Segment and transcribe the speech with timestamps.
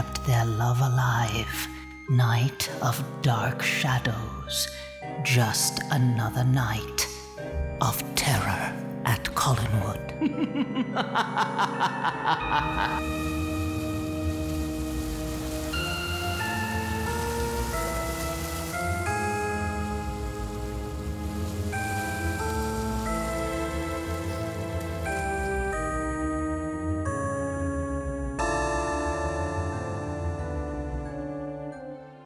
[0.00, 1.68] kept their love alive.
[2.08, 4.68] Night of dark shadows.
[5.22, 7.06] Just another night
[7.82, 8.72] of terror
[9.04, 10.06] at Collinwood.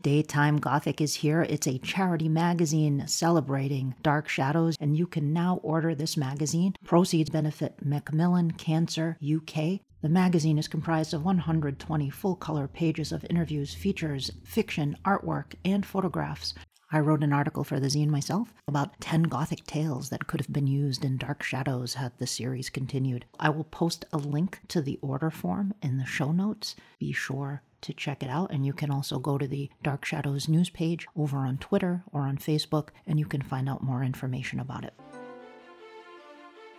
[0.04, 1.46] Daytime Gothic is here.
[1.48, 6.74] It's a charity magazine celebrating Dark Shadows, and you can now order this magazine.
[6.84, 9.80] Proceeds benefit Macmillan Cancer UK.
[10.02, 15.86] The magazine is comprised of 120 full color pages of interviews, features, fiction, artwork, and
[15.86, 16.52] photographs.
[16.94, 20.52] I wrote an article for the zine myself about 10 Gothic tales that could have
[20.52, 23.24] been used in Dark Shadows had the series continued.
[23.40, 26.76] I will post a link to the order form in the show notes.
[27.00, 28.52] Be sure to check it out.
[28.52, 32.20] And you can also go to the Dark Shadows news page over on Twitter or
[32.20, 34.94] on Facebook, and you can find out more information about it.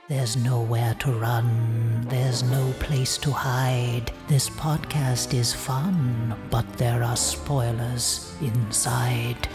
[0.08, 4.14] There's nowhere to run, there's no place to hide.
[4.30, 9.50] This podcast is fun, but there are spoilers inside.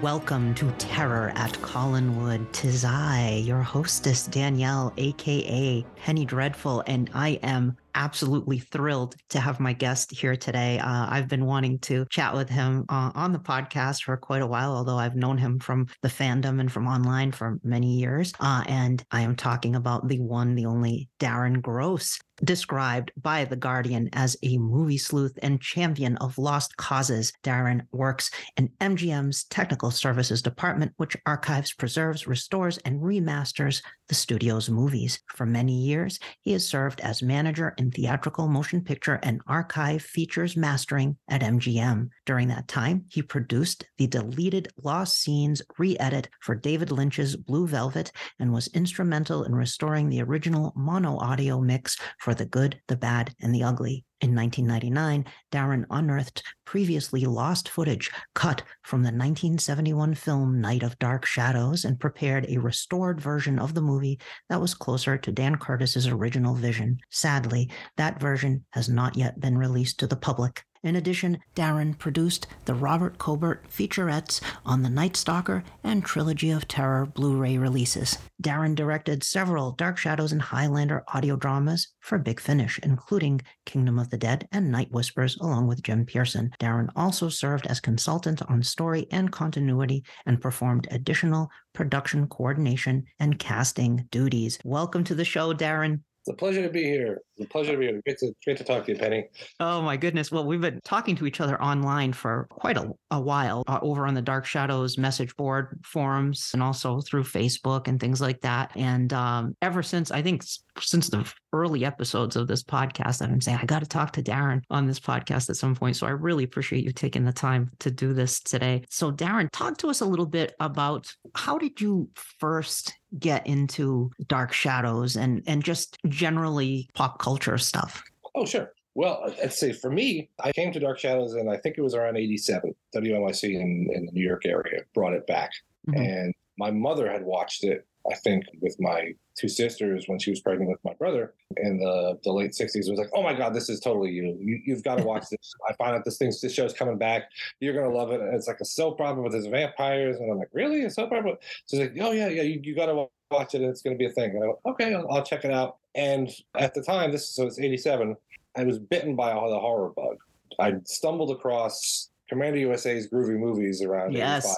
[0.00, 2.50] Welcome to Terror at Collinwood.
[2.52, 9.60] Tis I, your hostess, Danielle, aka Penny Dreadful, and I am absolutely thrilled to have
[9.60, 10.78] my guest here today.
[10.78, 14.46] Uh, I've been wanting to chat with him uh, on the podcast for quite a
[14.46, 18.32] while, although I've known him from the fandom and from online for many years.
[18.40, 23.56] Uh, and I am talking about the one, the only Darren Gross described by The
[23.56, 27.32] Guardian as a movie sleuth and champion of lost causes.
[27.42, 34.68] Darren works in MGM's Technical Services Department, which archives, preserves, restores, and remasters the studio's
[34.68, 35.20] movies.
[35.34, 40.56] For many years, he has served as manager in theatrical motion picture and archive features
[40.56, 42.10] mastering at MGM.
[42.26, 47.66] During that time, he produced the deleted lost scenes re edit for David Lynch's Blue
[47.66, 52.94] Velvet and was instrumental in restoring the original mono audio mix for The Good, the
[52.94, 54.04] Bad, and the Ugly.
[54.20, 61.26] In 1999, Darren unearthed previously lost footage cut from the 1971 film Night of Dark
[61.26, 66.06] Shadows and prepared a restored version of the movie that was closer to Dan Curtis's
[66.06, 67.00] original vision.
[67.10, 70.64] Sadly, that version has not yet been released to the public.
[70.82, 76.66] In addition, Darren produced the Robert Colbert featurettes on the Night Stalker and Trilogy of
[76.66, 78.18] Terror Blu ray releases.
[78.42, 84.10] Darren directed several Dark Shadows and Highlander audio dramas for Big Finish, including Kingdom of
[84.10, 86.50] the Dead and Night Whispers, along with Jim Pierson.
[86.58, 93.38] Darren also served as consultant on story and continuity and performed additional production coordination and
[93.38, 94.58] casting duties.
[94.64, 96.00] Welcome to the show, Darren.
[96.24, 97.20] It's a pleasure to be here.
[97.42, 98.00] A pleasure to be here.
[98.04, 99.26] Great to, great to talk to you, Penny.
[99.60, 100.30] Oh my goodness.
[100.30, 104.06] Well, we've been talking to each other online for quite a, a while uh, over
[104.06, 108.70] on the Dark Shadows message board forums and also through Facebook and things like that.
[108.76, 110.44] And um, ever since, I think
[110.78, 114.22] since the early episodes of this podcast, I've been saying, I got to talk to
[114.22, 115.96] Darren on this podcast at some point.
[115.96, 118.82] So I really appreciate you taking the time to do this today.
[118.88, 122.08] So, Darren, talk to us a little bit about how did you
[122.38, 128.02] first get into Dark Shadows and, and just generally pop culture stuff?
[128.34, 128.72] Oh, sure.
[128.94, 131.94] Well, let's say for me, I came to Dark Shadows and I think it was
[131.94, 132.74] around 87.
[132.94, 135.50] WNYC in, in the New York area brought it back.
[135.88, 136.02] Mm-hmm.
[136.02, 140.40] And my mother had watched it, I think, with my two sisters when she was
[140.40, 142.74] pregnant with my brother in the, the late 60s.
[142.74, 144.36] It was like, oh my God, this is totally you.
[144.38, 145.54] you have got to watch this.
[145.68, 147.24] I find out this thing, this show's coming back.
[147.60, 148.20] You're going to love it.
[148.20, 150.18] And it's like a soap opera with his vampires.
[150.18, 150.84] And I'm like, really?
[150.84, 151.36] A soap opera?
[151.64, 153.62] So she's like, oh, yeah, yeah, you, you got to watch it.
[153.62, 154.30] And it's going to be a thing.
[154.30, 155.78] And I go, okay, I'll, I'll check it out.
[155.94, 158.16] And at the time, this so it's 87,
[158.56, 160.16] I was bitten by all the horror bug.
[160.58, 164.54] I stumbled across Commander USA's Groovy Movies around yes.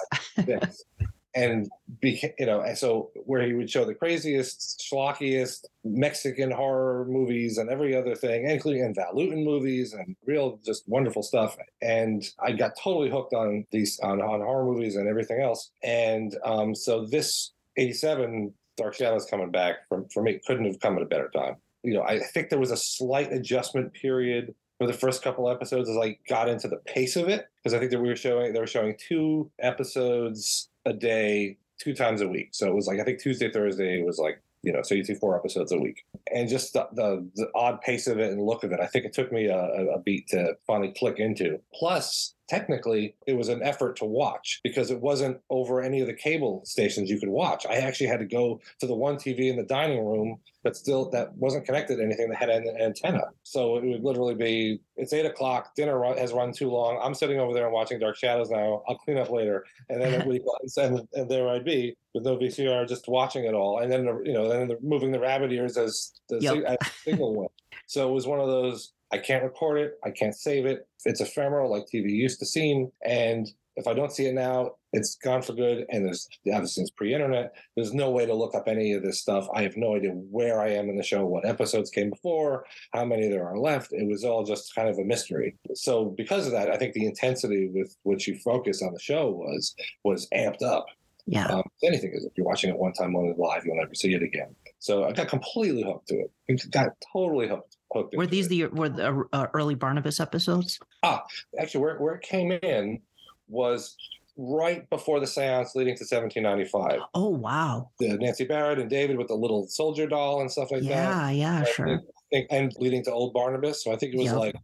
[1.35, 1.69] and
[1.99, 7.57] became, you know, and so where he would show the craziest, schlockiest Mexican horror movies
[7.57, 11.57] and every other thing, including and movies and real just wonderful stuff.
[11.81, 15.71] And I got totally hooked on these on, on horror movies and everything else.
[15.83, 20.95] And um, so this 87 Dark Shadows coming back from for me couldn't have come
[20.95, 21.55] at a better time.
[21.83, 25.89] You know, I think there was a slight adjustment period for the first couple episodes
[25.89, 28.53] as I got into the pace of it because I think that we were showing
[28.53, 32.49] they were showing two episodes a day, two times a week.
[32.51, 35.13] So it was like I think Tuesday, Thursday was like you know, so you see
[35.13, 38.63] four episodes a week, and just the, the, the odd pace of it and look
[38.63, 38.79] of it.
[38.79, 41.59] I think it took me a, a beat to finally click into.
[41.71, 46.13] Plus, technically it was an effort to watch because it wasn't over any of the
[46.13, 47.65] cable stations you could watch.
[47.65, 51.09] I actually had to go to the one TV in the dining room that still
[51.11, 53.23] that wasn't connected to anything that had an antenna.
[53.43, 56.99] So it would literally be it's eight o'clock, dinner run, has run too long.
[57.01, 58.81] I'm sitting over there and watching Dark Shadows now.
[58.87, 60.41] I'll clean up later, and then it would,
[60.77, 64.33] and, and there I'd be with no VCR, just watching it all, and then you
[64.33, 66.53] know then the, moving the rabbit ears as the Yep.
[66.55, 67.51] sig- as the signal went.
[67.87, 68.93] So it was one of those.
[69.11, 69.99] I can't record it.
[70.03, 70.87] I can't save it.
[71.05, 72.91] It's ephemeral, like TV used to seem.
[73.05, 75.85] And if I don't see it now, it's gone for good.
[75.89, 77.53] And there's obviously it's pre-internet.
[77.75, 79.47] There's no way to look up any of this stuff.
[79.53, 83.05] I have no idea where I am in the show, what episodes came before, how
[83.05, 83.91] many there are left.
[83.91, 85.55] It was all just kind of a mystery.
[85.73, 89.29] So because of that, I think the intensity with which you focus on the show
[89.29, 90.85] was was amped up.
[91.27, 91.47] Yeah.
[91.47, 94.23] Um, anything is if you're watching it one time on live, you'll never see it
[94.23, 94.55] again.
[94.85, 96.71] So I got completely hooked to it.
[96.71, 97.77] Got totally hooked.
[97.91, 98.49] hooked Were these it.
[98.49, 100.79] the were the uh, early Barnabas episodes?
[101.01, 101.23] Ah,
[101.59, 103.01] actually where, where it came in
[103.47, 103.97] was
[104.37, 107.89] right before the seance leading to 1795 Oh wow.
[107.99, 111.29] the nancy barrett and david with the little soldier doll and stuff like that Yeah,
[111.31, 112.01] yeah, sure.
[112.31, 114.35] think- and leading to old barnabas so i think it was Yep.
[114.35, 114.55] like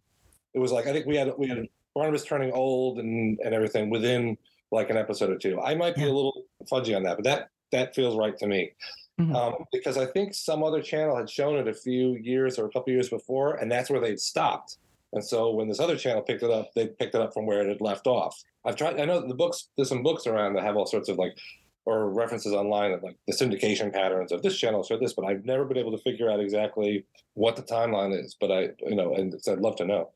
[0.53, 1.65] it was like i think we had we had
[1.95, 4.37] barnabas turning old and and everything within
[4.73, 6.07] like an episode or two i might be Yeah.
[6.09, 8.71] a little fudgy on that but that that feels right to me
[9.29, 9.35] Mhm.
[9.35, 12.69] um, because i think some other channel had shown it a few years or a
[12.69, 14.77] couple years before and that's where they'd stopped
[15.13, 17.59] and so when this other channel picked it up, they picked it up from where
[17.61, 18.41] it had left off.
[18.63, 18.97] I've tried.
[18.97, 19.67] I know the books.
[19.75, 21.37] There's some books around that have all sorts of like,
[21.83, 25.43] or references online of like the syndication patterns of this channel or this, but I've
[25.43, 28.37] never been able to figure out exactly what the timeline is.
[28.39, 30.11] But I, you know, and so I'd love to know.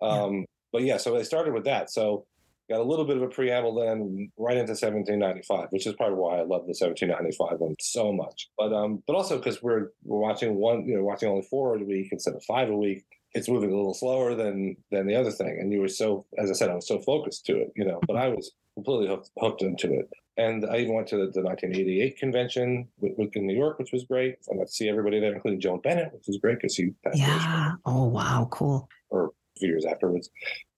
[0.00, 1.90] Um, But yeah, so they started with that.
[1.90, 2.24] So
[2.68, 6.36] got a little bit of a preamble then right into 1795, which is probably why
[6.36, 8.48] I love the 1795 one so much.
[8.56, 11.84] But um, but also because we're we're watching one, you know, watching only four a
[11.84, 13.04] week instead of five a week.
[13.34, 16.50] It's moving a little slower than than the other thing, and you were so, as
[16.50, 18.00] I said, I was so focused to it, you know.
[18.06, 21.42] But I was completely hooked, hooked into it, and I even went to the, the
[21.42, 24.36] 1988 convention with, with in New York, which was great.
[24.50, 27.18] I got to see everybody there, including Joan Bennett, which was great because he passed
[27.18, 27.72] away Yeah.
[27.84, 28.88] Oh wow, cool.
[29.12, 29.28] a
[29.58, 30.30] few years afterwards,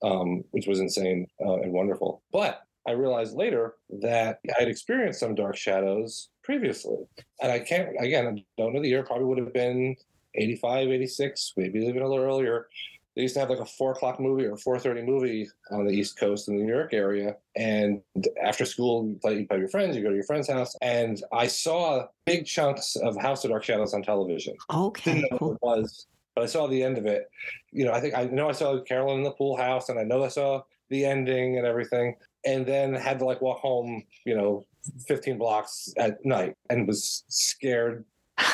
[0.03, 2.23] um, which was insane uh, and wonderful.
[2.33, 6.97] But I realized later that I had experienced some dark shadows previously.
[7.43, 9.97] And I can't, again, I don't know the year, probably would have been
[10.35, 12.69] 85, 86, maybe even a little earlier.
[13.17, 15.93] They used to have like a four o'clock movie or four thirty movie on the
[15.93, 18.01] East Coast in the New York area, and
[18.41, 20.77] after school you play, you play with your friends, you go to your friend's house,
[20.81, 25.59] and I saw big chunks of House of Dark Shadows on television Okay, cool.
[25.61, 26.07] was,
[26.41, 27.31] but I saw the end of it.
[27.71, 30.05] You know, I think I know I saw Carolyn in the pool house, and I
[30.05, 32.17] know I saw the ending and everything,
[32.47, 34.65] and then had to like walk home, you know,
[35.07, 38.07] 15 blocks at night, and was scared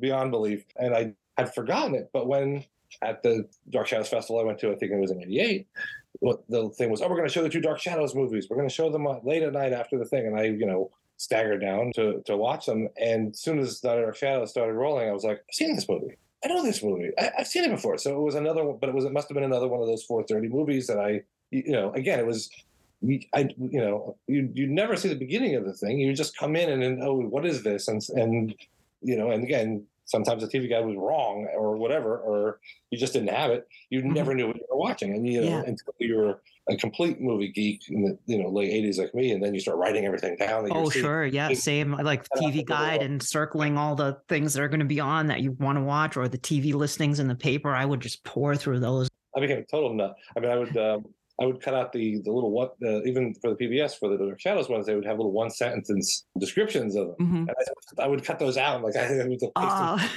[0.00, 0.64] beyond belief.
[0.76, 2.64] And I had forgotten it, but when
[3.02, 5.66] at the Dark Shadows Festival I went to, I think it was in '88.
[6.20, 8.46] What the thing was, oh, we're going to show the two Dark Shadows movies.
[8.48, 10.64] We're going to show them uh, late at night after the thing, and I, you
[10.64, 12.88] know, staggered down to to watch them.
[12.96, 15.86] And as soon as the Dark Shadows started rolling, I was like, I've seen this
[15.86, 16.16] movie.
[16.44, 17.10] I know this movie.
[17.18, 17.96] I, I've seen it before.
[17.98, 19.86] So it was another, one, but it was it must have been another one of
[19.86, 22.50] those 4:30 movies that I, you know, again, it was.
[23.00, 25.98] we- I, you know, you you never see the beginning of the thing.
[25.98, 27.88] You just come in and then, oh, what is this?
[27.88, 28.54] And and
[29.02, 32.60] you know, and again, sometimes the TV guy was wrong or whatever, or
[32.90, 33.66] you just didn't have it.
[33.90, 34.14] You Mhm.
[34.14, 35.62] never knew what you were watching, and you know, Yeah.
[35.66, 39.32] until you were a complete movie geek in the you know late '80s like me,
[39.32, 40.68] and then you start writing everything down.
[40.70, 41.26] Oh, sure.
[41.26, 41.92] Yeah, same.
[41.92, 44.86] Like the Cut out TV guide and circling all the things that are going to
[44.86, 47.70] be on that you want to watch or the TV listings in the paper.
[47.70, 49.08] I would just pour through those.
[49.36, 50.14] I became a total nut.
[50.36, 51.04] I mean, I would um,
[51.40, 54.16] I would cut out the the little what uh, even for the PBS for the
[54.16, 57.16] Dark Shadows ones, they would have little one sentence descriptions of them.
[57.20, 57.38] Mhm.
[57.48, 57.50] And
[57.98, 58.82] I, I would cut those out.
[58.82, 60.08] Like I would paste them Oh.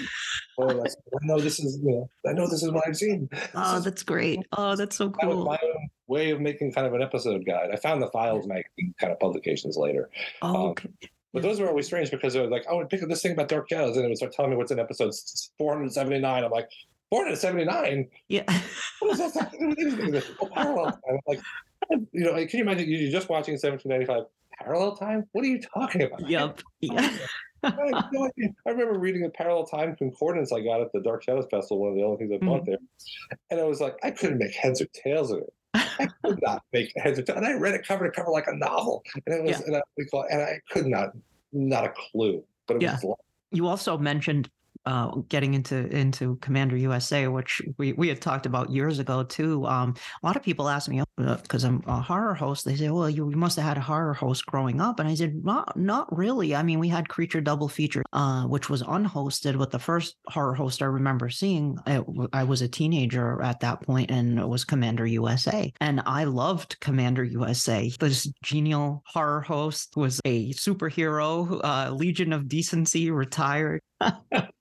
[0.60, 0.90] I
[1.24, 3.28] know this is you know I know this is what I've seen.
[3.32, 4.40] This oh, is- that's great.
[4.54, 5.46] Oh, that's so cool.
[5.46, 7.70] my own way of making kind of an episode guide.
[7.72, 10.10] I found the Files magazine kind of publications later,
[10.42, 10.76] Oh, um,
[11.34, 13.50] but those were always strange because they were like, "Oh, pick up this thing about
[13.50, 15.14] Dark Shadows," and it would start telling me what's in episode
[15.58, 16.44] 479.
[16.44, 16.70] I'm like,
[17.10, 18.08] 479?
[18.28, 18.44] Yeah.
[19.00, 20.12] What does that have to do with anything?
[20.12, 21.02] This parallel time.
[21.08, 21.40] I'm like,
[22.12, 24.24] you know, can you imagine you're just watching 1795
[24.60, 25.26] parallel time?
[25.34, 26.28] What are you talking about?
[26.28, 26.62] Yep.
[26.82, 27.12] Yeah.
[27.64, 28.30] I, no.
[28.66, 31.90] I remember reading a parallel time concordance I got at the Dark Shadows Festival, one
[31.90, 32.78] of the only things I bought there.
[33.52, 35.54] And I was like, I couldn't make heads or tails of it.
[35.74, 37.38] I could not make heads or tails.
[37.38, 39.04] And I read it cover to cover like a novel.
[39.26, 39.66] And it was, Yeah.
[39.66, 41.10] and, I, and I could not,
[41.52, 42.44] not a clue.
[42.68, 42.98] But it Yeah.
[43.04, 43.18] was
[43.52, 44.50] You also mentioned
[44.88, 49.66] uh, getting into into Commander USA, which we we had talked about years ago too.
[49.68, 52.64] Um, a lot of people ask me because uh, I'm a horror host.
[52.64, 55.44] They say, "Well, you, must have had a horror host growing up," and I said,
[55.44, 56.56] "Not not really.
[56.56, 59.58] I mean, we had Creature Double Feature, uh, which was unhosted.
[59.58, 62.02] But the first horror host I remember seeing, I,
[62.32, 66.80] I was a teenager at that point, and it was Commander USA, and I loved
[66.80, 67.92] Commander USA.
[68.00, 73.82] This genial horror host was a superhero, uh, Legion of Decency, retired.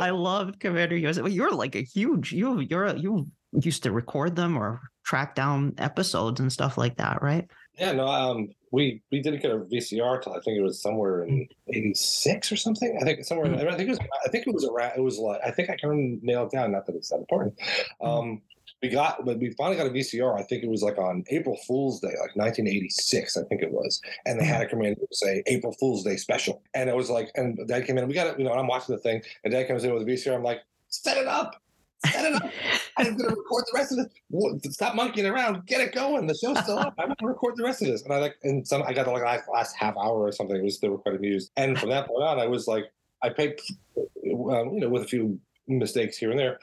[0.00, 1.22] I loved Commander USA.
[1.22, 2.60] Well, you're like a huge you.
[2.60, 7.22] You're a, you used to record them or track down episodes and stuff like that,
[7.22, 7.48] right?
[7.78, 11.24] Yeah, no, um, we we didn't get a VCR till I think it was somewhere
[11.24, 12.98] in '86 or something.
[13.00, 13.46] I think somewhere.
[13.46, 13.68] Mm-hmm.
[13.68, 13.98] I think it was.
[14.24, 14.92] I think it was around.
[14.96, 15.40] It was like.
[15.44, 16.72] I think I can nail it down.
[16.72, 17.58] Not that it's that important.
[17.58, 18.06] Mm-hmm.
[18.06, 18.42] Um,
[18.82, 20.38] we got, but we finally got a VCR.
[20.38, 24.00] I think it was like on April Fool's Day, like 1986, I think it was.
[24.26, 26.62] And they had a Commander USA April Fool's Day special.
[26.74, 28.08] And it was like, and Dad came in.
[28.08, 28.38] We got it.
[28.38, 30.34] You know, I'm watching the thing, and Dad comes in with a VCR.
[30.34, 31.62] I'm like, set it up.
[32.06, 32.42] Set it up.
[32.96, 34.74] I'm going to record the rest of this.
[34.74, 35.64] Stop monkeying around.
[35.66, 36.26] Get it going.
[36.26, 36.94] The show's still up.
[36.98, 38.02] I'm going to record the rest of this.
[38.02, 40.56] And I like, and some, I got the like last half hour or something.
[40.56, 41.50] It was still recording news.
[41.56, 43.60] And from that point on, I was like, I paid,
[43.96, 46.58] um, you know, with a few mistakes here and there,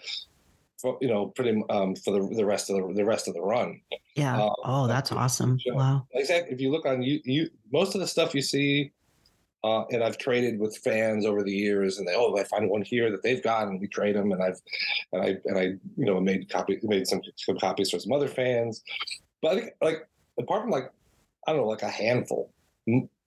[0.81, 3.41] for, you know, pretty um, for the the rest of the the rest of the
[3.41, 3.81] run.
[4.15, 4.41] Yeah.
[4.41, 5.59] Um, oh, that's awesome.
[5.67, 6.07] Wow.
[6.13, 6.53] Exactly.
[6.53, 8.91] If you look on you, you most of the stuff you see,
[9.63, 12.81] uh, and I've traded with fans over the years, and they oh, I find one
[12.81, 14.59] here that they've got, and we trade them, and I've
[15.12, 15.63] and I and I
[15.98, 18.83] you know made copy made some some copies for some other fans,
[19.41, 20.07] but I think like
[20.39, 20.91] apart from like
[21.45, 22.53] I don't know like a handful,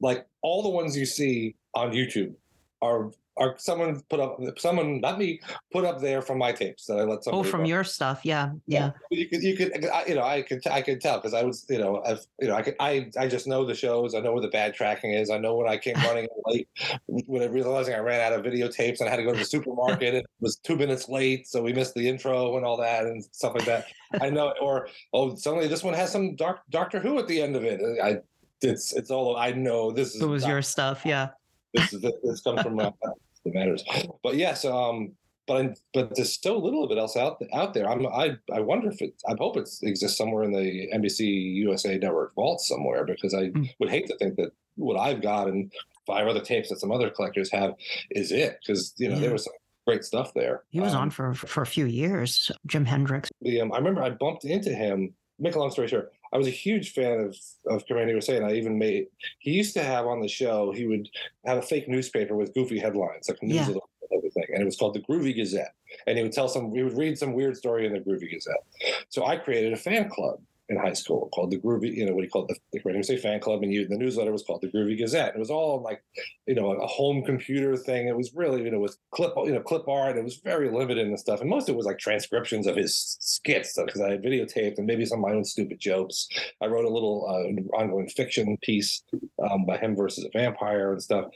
[0.01, 2.35] like all the ones you see on YouTube
[2.81, 5.41] are or someone put up someone not me
[5.73, 7.47] put up there from my tapes that I let someone.
[7.47, 8.91] Oh, from your stuff, yeah, yeah.
[9.11, 9.19] yeah.
[9.19, 11.79] You could, you could, you know, I could, I could tell because I was, you
[11.79, 14.15] know, I've, you know, I could, I, I just know the shows.
[14.15, 15.31] I know where the bad tracking is.
[15.31, 16.69] I know when I came running late,
[17.07, 19.45] when I realizing I ran out of videotapes and I had to go to the
[19.45, 23.05] supermarket and it was two minutes late, so we missed the intro and all that
[23.05, 23.87] and stuff like that.
[24.21, 27.57] I know, or oh, suddenly this one has some dark Doctor Who at the end
[27.57, 27.81] of it.
[28.03, 28.19] I,
[28.61, 29.91] it's, it's all I know.
[29.91, 30.23] This is.
[30.23, 31.31] It was your stuff, yeah
[31.75, 32.91] this is this comes from uh,
[33.45, 33.85] that matters.
[34.23, 35.13] But yes, um,
[35.47, 37.89] but but there's so little of it else out out there.
[37.89, 39.15] I'm I I wonder if it.
[39.29, 41.21] I hope it exists somewhere in the NBC
[41.57, 43.69] USA network vault somewhere because I mm.
[43.79, 45.73] would hate to think that what I've got and
[46.07, 47.75] five other tapes that some other collectors have
[48.11, 49.21] is it because you know yeah.
[49.21, 49.55] there was some
[49.87, 50.63] great stuff there.
[50.71, 53.31] He was um, on for for a few years, Jim Hendricks.
[53.41, 55.15] The um, I remember I bumped into him.
[55.39, 57.37] Make a long story short, I was a huge fan of
[57.67, 59.07] of Commander and I even made.
[59.39, 60.73] He used to have on the show.
[60.73, 61.09] He would
[61.45, 63.69] have a fake newspaper with goofy headlines, like news yeah.
[63.69, 63.81] of the
[64.17, 65.75] everything, and it was called the Groovy Gazette.
[66.07, 66.73] And he would tell some.
[66.73, 68.65] He would read some weird story in the Groovy Gazette.
[69.09, 70.41] So I created a fan club
[70.73, 73.17] in high school called the Groovy, you know, what he called the, the Radio Say
[73.17, 75.35] fan club, and you, the newsletter was called the Groovy Gazette.
[75.35, 76.03] It was all like,
[76.47, 78.09] you know, a home computer thing.
[78.09, 80.17] It was really, you know, with clip, you know, clip art.
[80.17, 81.41] It was very limited and stuff.
[81.41, 84.87] And most of it was like transcriptions of his skits because I had videotaped and
[84.87, 86.29] maybe some of my own stupid jokes.
[86.61, 89.03] I wrote a little uh, ongoing fiction piece
[89.51, 91.27] um, by him versus a vampire and stuff.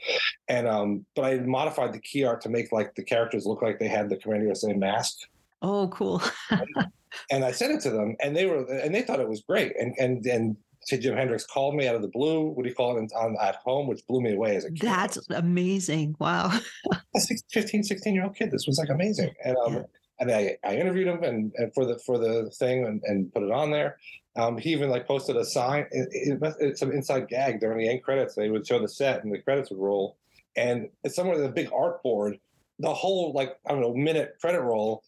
[0.47, 3.79] And um, but I modified the key art to make like the characters look like
[3.79, 5.17] they had the Commander USA mask.
[5.61, 6.21] Oh, cool.
[7.31, 9.73] and I sent it to them, and they were and they thought it was great.
[9.79, 12.43] And and and Jim Hendricks called me out of the blue.
[12.43, 14.81] What do you call it on at home, which blew me away as a kid.
[14.81, 16.15] That's amazing!
[16.19, 16.57] Wow,
[17.15, 17.19] a
[17.51, 18.51] 15, 16 year old kid.
[18.51, 19.81] This was like amazing, and um, yeah.
[20.19, 23.43] and I, I interviewed him and, and for the for the thing and, and put
[23.43, 23.97] it on there.
[24.37, 25.87] Um, he even like posted a sign.
[25.91, 28.35] It, it, it's an inside gag during the end credits.
[28.35, 30.17] They would show the set and the credits would roll,
[30.55, 32.39] and it's somewhere the big art board.
[32.79, 35.03] The whole like I don't know minute credit roll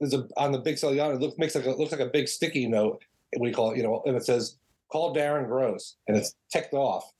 [0.00, 2.28] there's a on the big Celiano, it looks makes like a, looks like a big
[2.28, 3.02] sticky note.
[3.38, 3.76] We call it?
[3.76, 4.56] You know, and it says
[4.90, 7.12] call Darren Gross, and it's ticked off.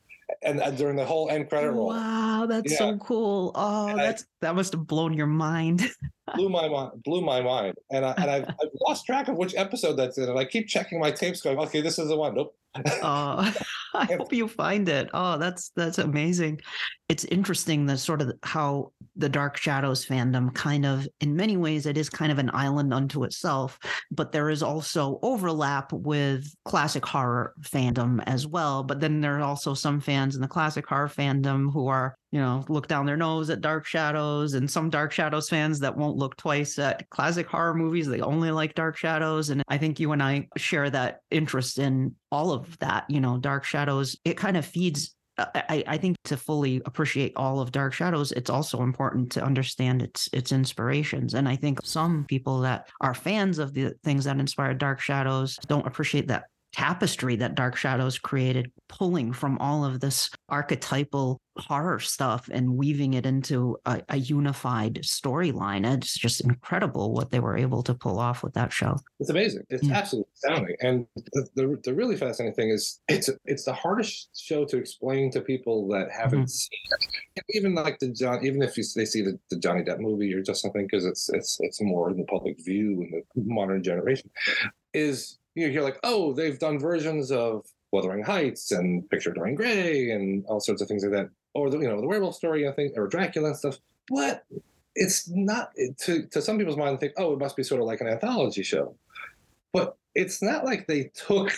[0.43, 1.89] And, during the whole end credit roll.
[1.89, 2.79] Wow, that's yeah.
[2.79, 3.53] so cool.
[3.55, 5.89] Oh, and that's I, that must have blown your mind.
[6.35, 7.03] blew my mind.
[7.05, 7.75] Blew my mind.
[7.91, 10.69] And I and I've, I've, lost track of which episode that's in, and I keep
[10.69, 12.35] checking my tapes, going, okay, this is the one.
[12.35, 12.55] Nope.
[13.03, 13.55] oh,
[13.95, 15.09] I hope you find it.
[15.15, 16.61] Oh, that's that's amazing.
[17.09, 21.87] It's interesting the sort of how the Dark Shadows fandom kind of, in many ways,
[21.87, 23.79] it is kind of an island unto itself,
[24.11, 28.83] but there is also overlap with classic horror fandom as well.
[28.83, 32.41] But then there are also some fans in the classic horror fandom who are, you
[32.41, 36.17] know, look down their nose at Dark Shadows, and some Dark Shadows fans that won't
[36.17, 38.09] look twice at classic horror movies.
[38.09, 39.51] They only like Dark Shadows.
[39.51, 43.09] And I think you and I share that interest in all of that.
[43.09, 47.35] You know, Dark Shadows, it kind of feeds uh, I, I, think to fully appreciate
[47.37, 51.35] all of Dark Shadows, it's also important to understand its its inspirations.
[51.35, 55.59] And I think some people that are fans of the things that inspired Dark Shadows
[55.67, 56.45] don't appreciate that
[56.77, 63.15] tapestry that Dark Shadows created, pulling from all of this archetypal horror stuff and weaving
[63.15, 65.91] it into a, a unified storyline.
[65.97, 68.99] It's just incredible what they were able to pull off with that show.
[69.21, 69.63] It's amazing.
[69.71, 69.95] It's Yeah.
[69.97, 70.77] absolutely astounding.
[70.81, 75.31] And the, the, the really fascinating thing is it's it's the hardest show to explain
[75.31, 76.51] to people that haven't Mhm.
[76.51, 76.79] seen
[77.37, 77.45] it.
[77.55, 80.43] Even like the John, even if you, they see the, the Johnny Depp movie or
[80.43, 83.23] just something because it's it's it's more in the public view in the
[83.55, 84.29] modern generation,
[84.93, 90.11] is you hear like oh they've done versions of Wuthering Heights and Picture Dorian Gray
[90.11, 92.73] and all sorts of things like that, or the you know the werewolf story I
[92.73, 94.45] think or Dracula and stuff, but
[94.95, 98.01] it's not to to some people's mind think oh it must be sort of like
[98.01, 98.95] an anthology show.
[99.73, 101.53] But it's not like they took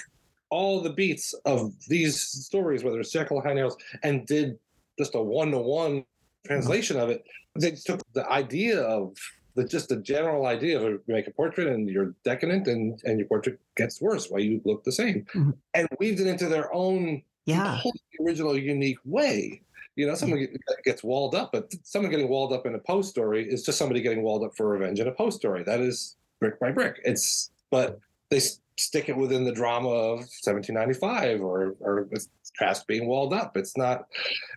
[0.51, 4.59] all the beats of these stories whether it's jekyll and nails and did
[4.99, 6.05] just a one-to-one
[6.47, 7.25] translation of it.
[7.59, 9.15] They took the idea of
[9.59, 13.19] the just the general idea of you make a portrait and you're decadent and and
[13.19, 15.55] your portrait gets worse while you look the same Mhm.
[15.75, 17.81] and weaved it into their own Yeah.
[18.21, 19.63] original, unique way.
[19.97, 23.03] You know, someone get- gets walled up, but someone getting walled up in a Poe
[23.03, 25.63] story is just somebody getting walled up for revenge in a Poe story.
[25.65, 27.01] That is brick by brick.
[27.05, 27.99] It's but
[28.31, 28.41] they
[28.77, 33.57] stick it within the drama of 1795 or or it's Trask being walled up.
[33.57, 34.07] It's not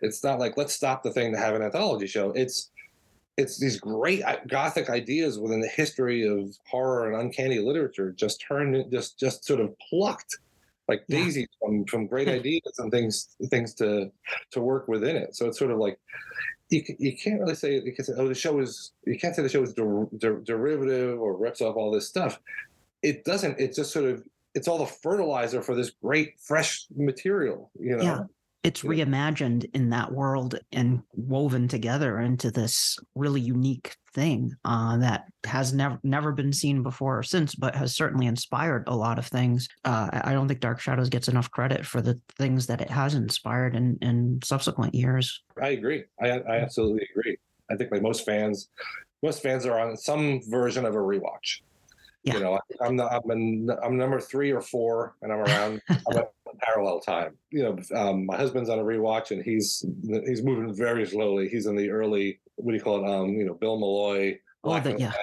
[0.02, 2.32] it's not like let's stop the thing to have an anthology show.
[2.32, 2.70] It's
[3.38, 8.42] it's these great uh, gothic ideas within the history of horror and uncanny literature just
[8.46, 10.38] turned just just sort of plucked
[10.88, 11.20] like Yeah.
[11.24, 14.12] daisies from from great ideas and things things to
[14.52, 15.98] to work within it so it's sort of like
[16.70, 19.42] you, you can't really say you can say oh the show is you can't say
[19.42, 22.40] the show is der, der, derivative or rips off all this stuff
[23.02, 24.24] it doesn't it's just sort of
[24.54, 28.20] it's all the fertilizer for this great fresh material you know Yeah.
[28.64, 35.26] It's reimagined in that world and woven together into this really unique thing uh, that
[35.46, 39.26] has never never been seen before or since, but has certainly inspired a lot of
[39.26, 39.68] things.
[39.84, 43.16] Uh, I don't think Dark Shadows gets enough credit for the things that it has
[43.16, 45.42] inspired in, in subsequent years.
[45.62, 46.04] I agree.
[46.22, 47.38] I, I absolutely agree.
[47.72, 48.70] I think like most fans,
[49.24, 51.62] most fans are on some version of a rewatch.
[52.24, 52.36] Yeah.
[52.36, 56.18] You know, I'm the, I'm in, I'm number three or four, and I'm around I'm
[56.18, 57.36] at parallel time.
[57.50, 59.84] You know, um, my husband's on a rewatch, and he's
[60.26, 61.50] he's moving very slowly.
[61.50, 63.10] He's in the early what do you call it?
[63.10, 64.40] Um, you know, Bill Malloy.
[64.64, 65.14] Oh, the- yeah.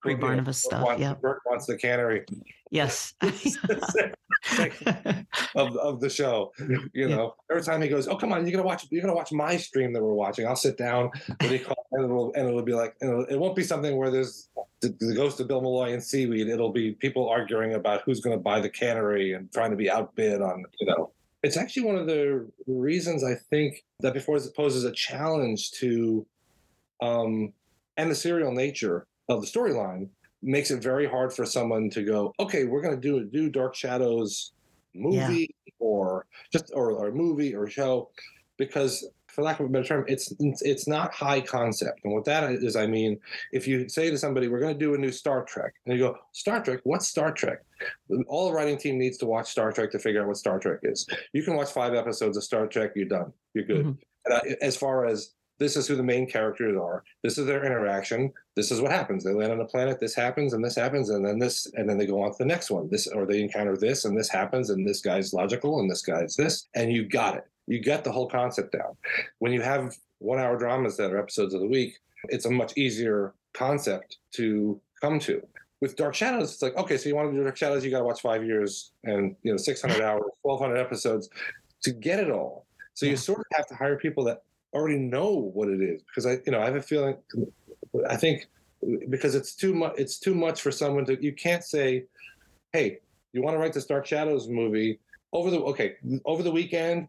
[0.00, 0.84] Pre Barnabas stuff.
[0.84, 1.14] wants- Yeah.
[1.14, 2.24] Bert wants the cannery
[2.70, 3.14] Yes.
[5.54, 6.52] of, of the show.
[6.58, 7.06] You Yeah.
[7.08, 9.56] know, every time he goes, "Oh, come on, you're gonna watch, you're gonna watch my
[9.56, 11.10] stream that we're watching." I'll sit down,
[11.40, 14.10] and, he call, and it'll and it'll be like, it'll, it won't be something where
[14.10, 14.48] there's
[14.80, 16.48] the, the ghost of Bill Malloy and seaweed.
[16.48, 20.42] It'll be people arguing about who's gonna buy the cannery and trying to be outbid
[20.42, 21.10] on, you know.
[21.42, 26.26] It's actually one of the reasons I think that before it poses a challenge to,
[27.02, 27.52] um,
[27.98, 30.08] and the serial nature of the storyline
[30.44, 33.48] makes it very hard for someone to go, okay, we're going to do a do
[33.48, 34.52] Dark Shadows
[34.94, 38.10] movie or just or, or a movie or show,
[38.58, 42.00] because for lack of a better term, it's it's not high concept.
[42.04, 43.18] And what that is, I mean,
[43.52, 46.04] if you say to somebody, we're going to do a new Star Trek, and you
[46.04, 47.64] go, Star Trek, what's Star Trek?
[48.28, 50.80] All the writing team needs to watch Star Trek to figure out what Star Trek
[50.84, 51.08] is.
[51.32, 53.86] You can watch five episodes of Star Trek, you're done, you're good.
[53.86, 53.98] Mhm.
[54.26, 55.32] And I, as far as
[55.64, 57.02] this is who the main characters are.
[57.22, 58.30] This is their interaction.
[58.54, 59.24] This is what happens.
[59.24, 59.98] They land on a planet.
[59.98, 62.44] This happens, and this happens, and then this, and then they go on to the
[62.44, 62.86] next one.
[62.90, 66.36] This, or they encounter this, and this happens, and this guy's logical, and this guy's
[66.36, 67.44] this, and you got it.
[67.66, 68.94] You get the whole concept down.
[69.38, 73.32] When you have one-hour dramas that are episodes of the week, it's a much easier
[73.54, 75.40] concept to come to.
[75.80, 78.00] With Dark Shadows, it's like okay, so you want to do Dark Shadows, you got
[78.00, 81.30] to watch five years and you know 600 hours, 1,200 episodes
[81.84, 82.66] to get it all.
[82.92, 84.42] So you sort of have to hire people that
[84.74, 87.16] already know what it is because I, you know, I have a feeling.
[88.08, 88.46] I think
[89.08, 89.94] because it's too much.
[89.96, 91.22] It's too much for someone to.
[91.22, 92.04] You can't say,
[92.72, 92.98] "Hey,
[93.32, 95.00] you want to write this Dark Shadows movie
[95.32, 97.08] over the okay over the weekend?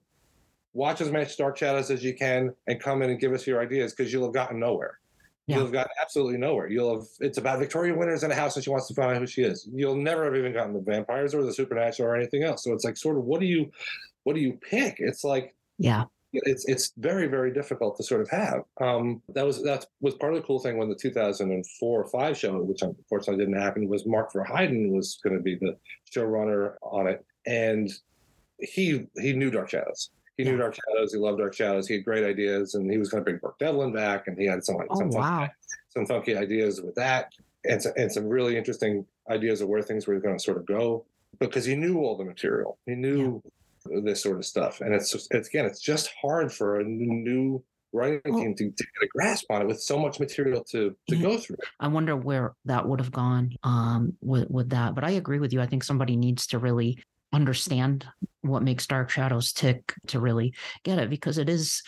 [0.74, 3.62] Watch as much Dark Shadows as you can, and come in and give us your
[3.62, 5.00] ideas because you'll have gotten nowhere.
[5.48, 5.58] Yeah.
[5.58, 6.68] You'll have gotten absolutely nowhere.
[6.68, 7.08] You'll have.
[7.20, 9.44] It's about Victoria Winters in a house and she wants to find out who she
[9.44, 9.70] is.
[9.72, 12.64] You'll never have even gotten the vampires or the supernatural or anything else.
[12.64, 13.70] So it's like sort of what do you,
[14.24, 14.96] what do you pick?
[14.98, 16.06] It's like Yeah.
[16.44, 18.64] It's it's very very difficult to sort of have.
[18.80, 22.38] Um, that was that was part of the cool thing when the 2004 or five
[22.38, 25.76] show, which unfortunately didn't happen, was Mark Verheiden was going to be the
[26.14, 27.90] showrunner on it, and
[28.60, 30.12] he he knew Dark Shadows.
[30.38, 31.14] He knew Dark Shadows.
[31.14, 31.88] He loved Dark Shadows.
[31.88, 34.46] He had great ideas, and he was going to bring Burke Devlin back, and he
[34.46, 35.54] had some Oh some funky,
[35.90, 37.32] some funky ideas with that,
[37.64, 40.66] and so, and some really interesting ideas of where things were going to sort of
[40.66, 41.06] go
[41.40, 42.78] because he knew all the material.
[42.86, 43.42] He knew
[44.04, 48.20] this sort of stuff, and it's it's again, it's just hard for a new writing
[48.26, 51.16] Well- team to, to get a grasp on it with so much material to to
[51.16, 51.22] Yeah.
[51.22, 51.58] go through.
[51.80, 54.96] I wonder where that would have gone um, with with that.
[54.96, 55.62] But I agree with you.
[55.62, 56.98] I think somebody needs to really
[57.34, 58.06] understand
[58.42, 61.82] what makes Dark Shadows tick to really get it because it is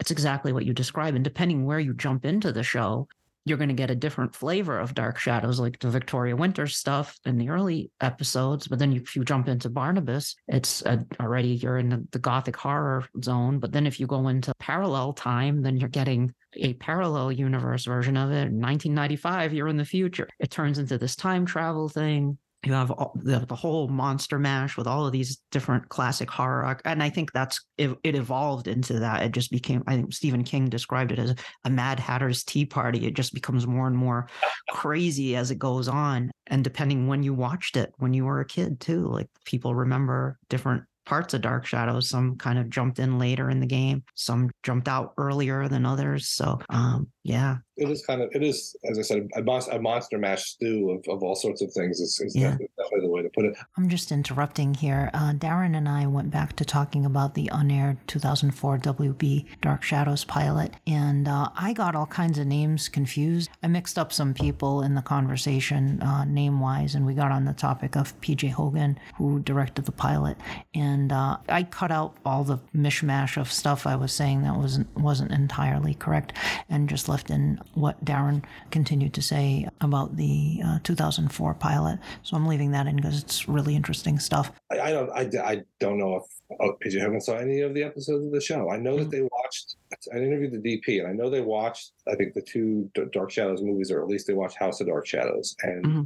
[0.00, 1.14] it's exactly what you describe.
[1.16, 3.08] And depending where you jump into the show,
[3.44, 7.18] you're going to get a different flavor of Dark Shadows, like the Victoria Winter stuff
[7.24, 8.68] in the early episodes.
[8.68, 12.56] But then if you jump into Barnabas, it's a, already you're in the, the gothic
[12.56, 13.58] horror zone.
[13.58, 18.16] But then if you go into parallel time, then you're getting a parallel universe version
[18.16, 18.48] of it.
[18.48, 20.28] In 1995, you're in the future.
[20.38, 24.86] It turns into this time travel thing you have the, the whole monster mash with
[24.86, 29.22] all of these different classic horror and i think that's it, it, evolved into that
[29.22, 33.06] it just became i think stephen king described it as a mad hatter's tea party
[33.06, 34.28] it just becomes more and more
[34.70, 38.46] crazy as it goes on and depending when you watched it when you were a
[38.46, 42.08] kid too like people remember different parts of Dark Shadows.
[42.08, 44.04] Some kind of jumped in later in the game.
[44.14, 46.28] Some jumped out earlier than others.
[46.28, 50.18] So, um, yeah, it is kind of it is as I said a, a monster
[50.18, 52.00] mash stew of, of all sorts of things.
[52.00, 52.56] Is, is yeah.
[52.76, 53.54] definitely the way to put it.
[53.76, 55.10] I'm just interrupting here.
[55.14, 60.24] Uh, Darren and I went back to talking about the unaired 2004 WB Dark Shadows
[60.24, 63.50] pilot, and uh, I got all kinds of names confused.
[63.62, 67.44] I mixed up some people in the conversation uh, name wise, and we got on
[67.44, 70.36] the topic of PJ Hogan, who directed the pilot,
[70.74, 74.96] and uh, I cut out all the mishmash of stuff I was saying that wasn't
[74.96, 76.32] wasn't entirely correct,
[76.68, 81.98] and just left left in what Darren continued to say about the uh, 2004 pilot.
[82.22, 84.52] So I'm leaving that in because it's really interesting stuff.
[84.70, 85.10] I, I don't.
[85.10, 88.40] I, I don't know if oh, PJ Hogan saw any of the episodes of the
[88.40, 88.70] show.
[88.70, 89.76] I know that they watched.
[90.14, 91.92] I interviewed the DP, and I know they watched.
[92.06, 95.06] I think the two Dark Shadows movies, or at least they watched House of Dark
[95.06, 95.84] Shadows, and.
[95.84, 96.02] Mm-hmm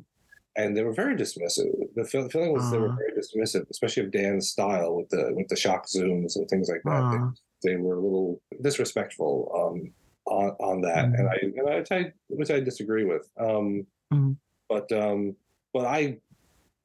[0.55, 1.72] and they were very dismissive.
[1.94, 2.98] The feeling was uh, they were uh-huh.
[2.98, 6.83] very dismissive, especially of Dan's style with the with the shock zooms and things like
[6.85, 6.90] that.
[6.90, 7.31] Uh,
[7.62, 9.51] they, they, were a little disrespectful.
[9.57, 9.94] Um,
[10.33, 11.14] on, on that, mm-hmm.
[11.14, 13.29] and I and I, which I which I disagree with.
[13.38, 14.33] Um, mm-hmm.
[14.68, 15.37] But um,
[15.73, 16.18] but I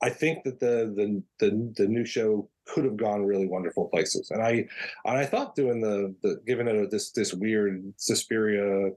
[0.01, 4.31] I think that the the the the new show could have gone really wonderful places,
[4.31, 4.67] and I
[5.05, 8.91] and I thought doing the the giving it a, this this weird Suspiria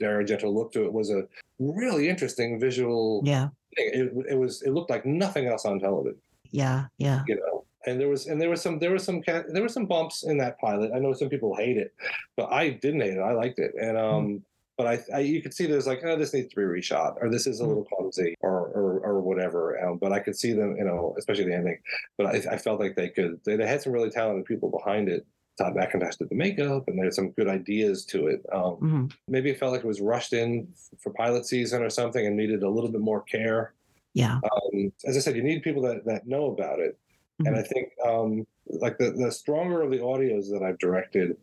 [0.00, 1.28] Argento look to it was a
[1.58, 3.22] really interesting visual.
[3.24, 3.90] Yeah, thing.
[3.92, 6.20] It, it was it looked like nothing else on television.
[6.50, 7.22] Yeah, yeah.
[7.26, 7.51] You know,
[7.86, 10.38] and there was and there was some there was some there were some bumps in
[10.38, 10.92] that pilot.
[10.94, 11.94] I know some people hate it,
[12.36, 13.20] but I didn't hate it.
[13.20, 14.36] I liked it, and um, mm-hmm.
[14.76, 17.30] but I, I, you could see there's like oh this needs to be reshot or
[17.30, 17.68] this is a mm.
[17.68, 19.82] little clumsy or or, or whatever.
[19.84, 21.78] Um, but I could see them, you know, especially the ending.
[22.16, 25.08] But I, I felt like they could they, they had some really talented people behind
[25.08, 25.26] it.
[25.58, 28.42] Todd McIntosh did the makeup, and there's some good ideas to it.
[28.52, 29.06] Um, mm-hmm.
[29.28, 30.66] Maybe it felt like it was rushed in
[30.98, 33.74] for pilot season or something, and needed a little bit more care.
[34.14, 34.40] Yeah.
[34.44, 36.98] Um, as I said, you need people that, that know about it.
[37.42, 37.54] Mm-hmm.
[37.54, 41.36] And I think um, like the, the stronger of the audios that I've directed,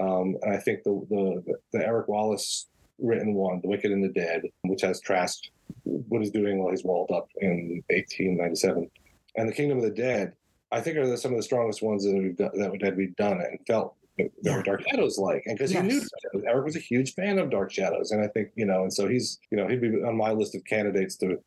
[0.00, 4.08] um, and I think the, the, the Eric Wallace written one, The Wicked and the
[4.08, 5.38] Dead, which has Trask
[5.84, 8.90] what he's doing while he's walled up in 1897,
[9.36, 10.34] and The Kingdom of the Dead,
[10.70, 13.40] I think are the, some of the strongest ones that we've done, that we've done
[13.40, 13.94] and felt
[14.42, 14.62] yeah.
[14.62, 15.82] Dark Shadows like, and because yes.
[15.82, 18.82] he knew Eric was a huge fan of Dark Shadows, and I think you know,
[18.82, 21.38] and so he's you know he'd be on my list of candidates to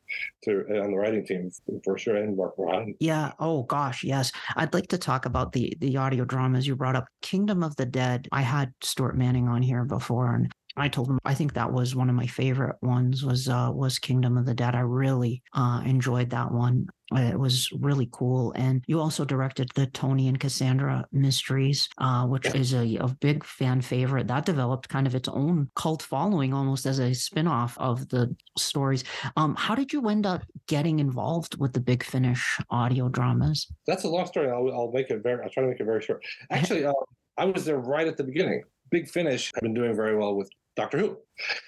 [0.43, 1.51] to uh, on the writing team
[1.83, 2.95] for sure, and Mark Ryan.
[2.99, 3.31] Yeah.
[3.39, 4.31] Oh gosh, yes.
[4.55, 7.05] I'd like to talk about the the audio dramas you brought up.
[7.21, 8.27] Kingdom of the Dead.
[8.31, 11.95] I had Stuart Manning on here before, and I told him I think that was
[11.95, 14.75] one of my favorite ones was uh, was Kingdom of the Dead.
[14.75, 16.87] I really uh, enjoyed that one.
[17.13, 18.51] It was really cool.
[18.53, 23.43] And you also directed the Tony and Cassandra Mysteries, uh, which is a, a, big
[23.43, 24.27] fan favorite.
[24.27, 29.03] That developed kind of its own cult following almost as a spinoff of the stories.
[29.37, 33.67] Um, how did you end up getting involved with the Big Finish audio dramas?
[33.85, 34.49] That's a long story.
[34.49, 36.25] I'll, I'll make it very, I'll try to make it very short.
[36.49, 36.93] Actually, uh,
[37.37, 38.63] I was there right at the beginning.
[38.89, 41.17] Big Finish had been doing very well with Doctor Who,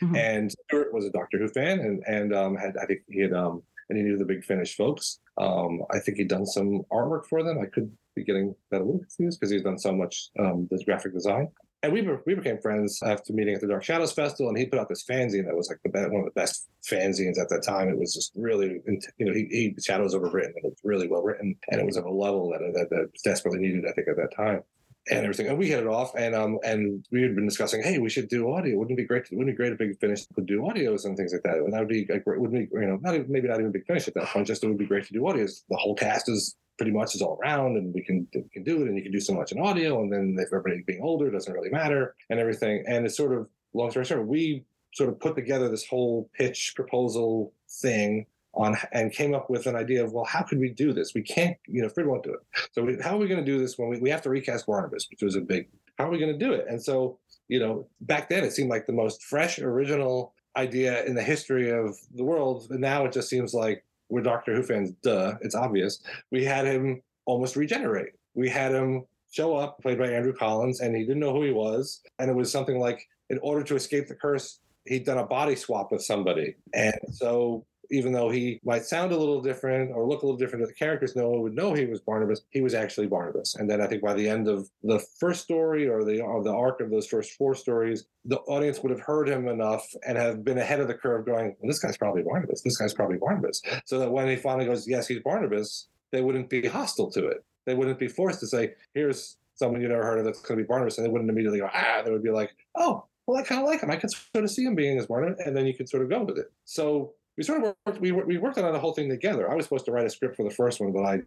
[0.02, 0.16] mm-hmm.
[0.16, 3.34] and Stuart was a Doctor Who fan, and and um, had I think he had
[3.34, 5.20] um, and he knew the Big Finish folks.
[5.38, 7.60] Um, I think he'd done some artwork for them.
[7.60, 10.84] I could be getting that a little confused because he's done so much um, this
[10.84, 11.50] graphic design.
[11.84, 14.80] And we we became friends after meeting at the Dark Shadows Festival, and he put
[14.80, 17.64] out this fanzine that was like the best, one of the best fanzines at that
[17.64, 17.88] time.
[17.88, 18.82] It was just really,
[19.18, 21.98] you know, he, he Shadows overwritten, and it was really well written, and it was
[21.98, 24.64] of a level that that, that desperately needed, I think, at that time
[25.10, 25.48] and everything.
[25.48, 28.30] And we hit it off, and um, and we had been discussing, hey, we should
[28.30, 28.78] do audio.
[28.78, 29.26] Wouldn't it be great?
[29.26, 31.58] To, wouldn't it be great if Big Finish could do audios and things like that?
[31.58, 32.40] And that would be a great.
[32.40, 34.48] Wouldn't be, you know, not even, maybe not even Big Finish at that point.
[34.48, 35.64] Just it would be great to do audios.
[35.70, 38.82] The whole cast is pretty much is all around, and we can we can do
[38.82, 41.32] it, and you can do so much in audio, and then if everybody being older
[41.32, 42.84] doesn't really matter, and everything.
[42.88, 46.74] And it's sort of long story short, we sort of put together this whole pitch
[46.76, 48.26] proposal thing
[48.58, 51.22] on and came up with an idea of well how could we do this we
[51.22, 52.40] can't you know Fred won't do it
[52.72, 54.66] so we, how are we going to do this when we, we have to recast
[54.66, 55.68] Barnabas which was a big
[55.98, 58.70] how are we going to do it and so you know back then it seemed
[58.70, 63.14] like the most fresh original idea in the history of the world and now it
[63.14, 68.14] just seems like we're Doctor Who fans duh it's obvious we had him almost regenerate.
[68.34, 71.52] We had him show up, played by Andrew Collins, and he didn't know who he
[71.52, 72.02] was.
[72.18, 75.56] And it was something like, in order to escape the curse, he'd done a body
[75.56, 76.56] swap with somebody.
[76.74, 80.64] And so even though he might sound a little different or look a little different,
[80.64, 82.42] to the characters no one would know he was Barnabas.
[82.50, 83.56] He was actually Barnabas.
[83.56, 86.54] And then I think by the end of the first story or the or the
[86.54, 90.44] arc of those first four stories, the audience would have heard him enough and have
[90.44, 92.62] been ahead of the curve, going, well, "This guy's probably Barnabas.
[92.62, 96.50] This guy's probably Barnabas." So that when he finally goes, "Yes, he's Barnabas," they wouldn't
[96.50, 97.44] be hostile to it.
[97.66, 100.64] They wouldn't be forced to say, "Here's someone you've never heard of that's going to
[100.64, 103.44] be Barnabas," and they wouldn't immediately go, "Ah." They would be like, "Oh." Well, I
[103.44, 103.92] kind of like him.
[103.92, 106.10] I could sort of see him being as Barnabas, and then you could sort of
[106.10, 106.50] go with it.
[106.64, 109.50] So we sort of worked, we, we worked on the whole thing together.
[109.50, 111.20] I was supposed to write a script for the first one, but I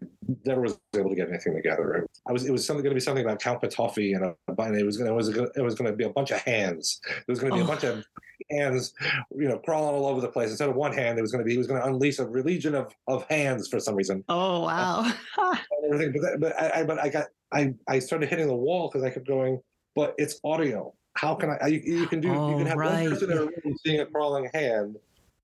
[0.44, 2.04] never was able to get anything together.
[2.28, 4.76] I was it was something going to be something about Count Petofi and, a, and
[4.76, 6.40] it was going to it was gonna, it was going to be a bunch of
[6.40, 7.00] hands.
[7.06, 7.64] There was going to be oh.
[7.64, 8.04] a bunch of
[8.50, 8.92] hands,
[9.30, 10.50] you know, crawling all over the place.
[10.50, 12.24] Instead of one hand, it was going to be he was going to unleash a
[12.24, 14.24] legion of of hands for some reason.
[14.28, 15.12] Oh wow!
[15.38, 15.56] Uh,
[15.92, 18.88] everything, but that, but I, I but I got I I started hitting the wall
[18.88, 19.60] because I kept going.
[19.94, 20.92] But it's audio.
[21.16, 21.66] How can I?
[21.66, 22.32] you, you can do.
[22.32, 23.02] Oh, you can have right.
[23.02, 24.96] one person in a room seeing a crawling hand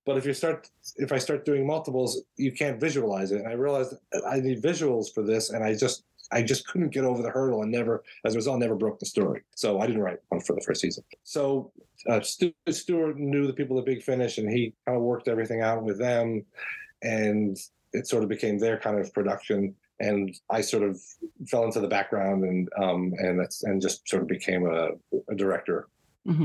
[0.07, 3.41] but if you start, if I start doing multiples, you can't visualize it.
[3.41, 3.95] And I realized
[4.27, 7.63] I need visuals for this, and I just, I just couldn't get over the hurdle,
[7.63, 9.43] and never, as a result, never broke the story.
[9.57, 11.03] So I didn't write one for the first season.
[11.25, 11.73] So
[12.09, 15.83] uh, Stuart knew the people at Big Finish, and he kind of worked everything out
[15.83, 16.45] with them,
[17.03, 17.59] and
[17.93, 21.01] it sort of became their kind of production and I sort of
[21.47, 24.89] fell into the background and um, and that's and just sort of became a,
[25.31, 25.89] a director.
[26.29, 26.45] Mm-hmm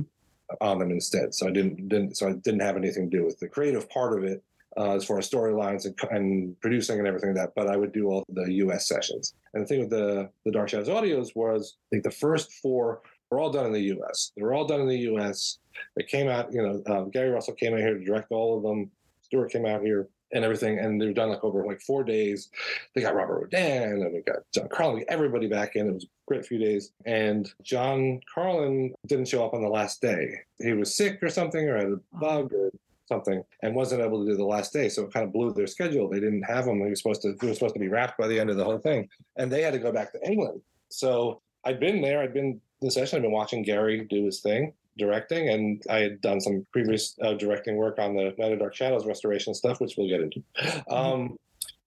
[0.60, 1.34] on them instead.
[1.34, 4.18] So I didn't didn't so I didn't have anything to do with the creative part
[4.18, 4.44] of it
[4.78, 7.54] uh, as far as storylines and, and, producing and everything like that.
[7.56, 8.88] But I would do all the U.S.
[8.88, 9.36] sessions.
[9.54, 13.02] And the thing with the the Dark Shadows audios was I think the first four
[13.30, 14.32] were all done in the U.S.
[14.36, 15.60] They were all done in the U.S.
[15.96, 16.54] They came out.
[16.54, 18.92] You know, um, Gary Russell came out here to direct all of them.
[19.22, 20.80] Stuart came out here and everything.
[20.80, 22.50] And they were done like over like four days.
[22.94, 25.88] They got Robert Rodan and we got John Karlen, everybody back in.
[25.88, 26.92] It was a great few days.
[27.06, 30.40] And John Karlen didn't show up on the last day.
[30.60, 32.20] He was sick or something or had a oh.
[32.20, 32.72] bug or
[33.08, 34.88] something and wasn't able to do the last day.
[34.90, 36.10] So it kind of blew their schedule.
[36.10, 36.82] They didn't have him.
[36.84, 38.64] He was supposed to, he was supposed to be wrapped by the end of the
[38.64, 39.10] whole thing.
[39.38, 40.62] And they had to go back to England.
[40.90, 42.22] So I'd been there.
[42.22, 43.18] I'd been in the session.
[43.18, 47.34] I'd been watching Gary do his thing directing, and I had done some previous uh,
[47.34, 50.94] directing work on the Night of Dark Shadows restoration stuff, which we'll get into, mm-hmm.
[50.94, 51.38] um,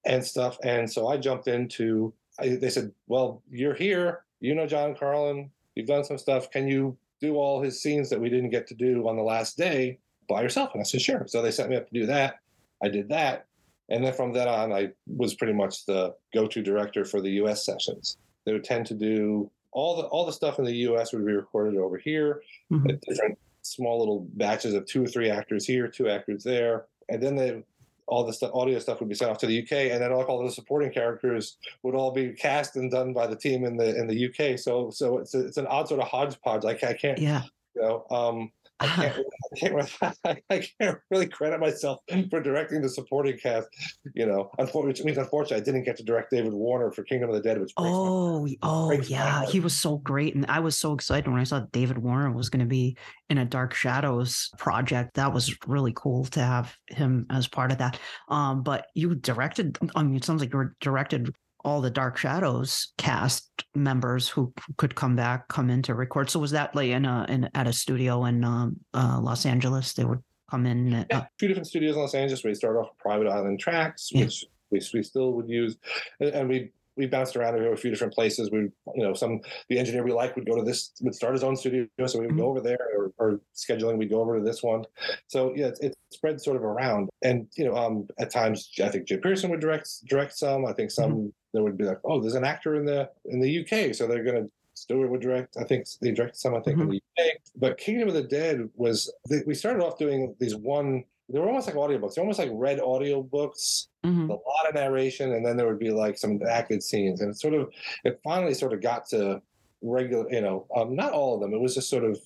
[0.05, 0.59] and stuff.
[0.63, 2.13] And so I jumped into.
[2.39, 4.25] I, they said, "Well, you're here.
[4.41, 5.51] You know John Karlen.
[5.75, 6.51] You've done some stuff.
[6.51, 9.57] Can you do all his scenes that we didn't get to do on the last
[9.57, 12.41] day by yourself?" And I said, "Sure." So they sent me up to do that.
[12.83, 13.47] I did that,
[13.89, 17.65] and then from then on, I was pretty much the go-to director for the U.S.
[17.65, 18.17] sessions.
[18.45, 21.13] They would tend to do all the all the stuff in the U.S.
[21.13, 22.87] would be recorded over here, mm-hmm.
[23.09, 27.37] different small little batches of two or three actors here, two actors there, and then
[27.37, 27.63] they
[28.07, 30.23] all the stuff, audio stuff would be sent off to the UK, and then all,
[30.25, 33.97] all the supporting characters would all be cast and done by the team in the
[33.97, 34.59] in the UK.
[34.59, 36.65] So so it's a, it's an odd sort of hodgepodge.
[36.65, 37.43] Like I can't, yeah,
[37.75, 39.15] you know, um, I can't,
[40.03, 43.69] I can't, I can't really credit myself for directing the supporting cast,
[44.15, 47.37] you know, which means unfortunately I didn't get to direct David Warner for Kingdom of
[47.37, 51.31] the Dead, which oh, oh yeah, he was so great, and I was so excited
[51.31, 52.97] when I saw David Warner was going to be
[53.31, 55.15] in a Dark Shadows project.
[55.15, 57.99] That was really cool to have him as part of that.
[58.29, 62.17] Um, but you directed, I mean, it sounds like you were directed all the Dark
[62.17, 66.31] Shadows cast members who could come back, come in to record.
[66.31, 69.93] So was that like in a in at a studio in um, uh, Los Angeles?
[69.95, 70.93] They would come in.
[70.93, 72.45] At, yeah, a few different studios in Los Angeles.
[72.45, 74.49] We started off private island tracks, which yeah.
[74.71, 75.77] we, we still would use,
[76.21, 78.51] and we we bounced around to a few different places.
[78.51, 78.73] We, you
[79.03, 81.87] know, some the engineer we like would go to this, would start his own studio,
[82.07, 82.41] so we would mm-hmm.
[82.41, 84.85] go over there, or, or, scheduling, we'd go over to this one.
[85.27, 88.89] So yeah, it, it spread sort of around, and you know, um, at times I
[88.89, 90.67] think Jim Pierson would direct direct some.
[90.67, 91.29] I think some mm-hmm.
[91.55, 94.25] There would be like, oh, there's an actor in the in the UK, so they're
[94.25, 95.57] gonna Stuart would direct.
[95.57, 96.55] I think they directed some.
[96.55, 96.91] I think mm-hmm.
[96.91, 97.31] in the UK.
[97.57, 99.11] But Kingdom of the Dead was
[99.47, 102.15] we started off doing these one they were almost like audiobooks.
[102.15, 104.31] They're almost like read audiobooks, mm-hmm.
[104.31, 107.21] a lot of narration, and then there would be like some acted scenes.
[107.21, 107.71] And it sort of,
[108.05, 109.41] it finally sort of got to
[109.81, 111.55] regular, you know, um, not all of them.
[111.55, 112.21] It was just sort of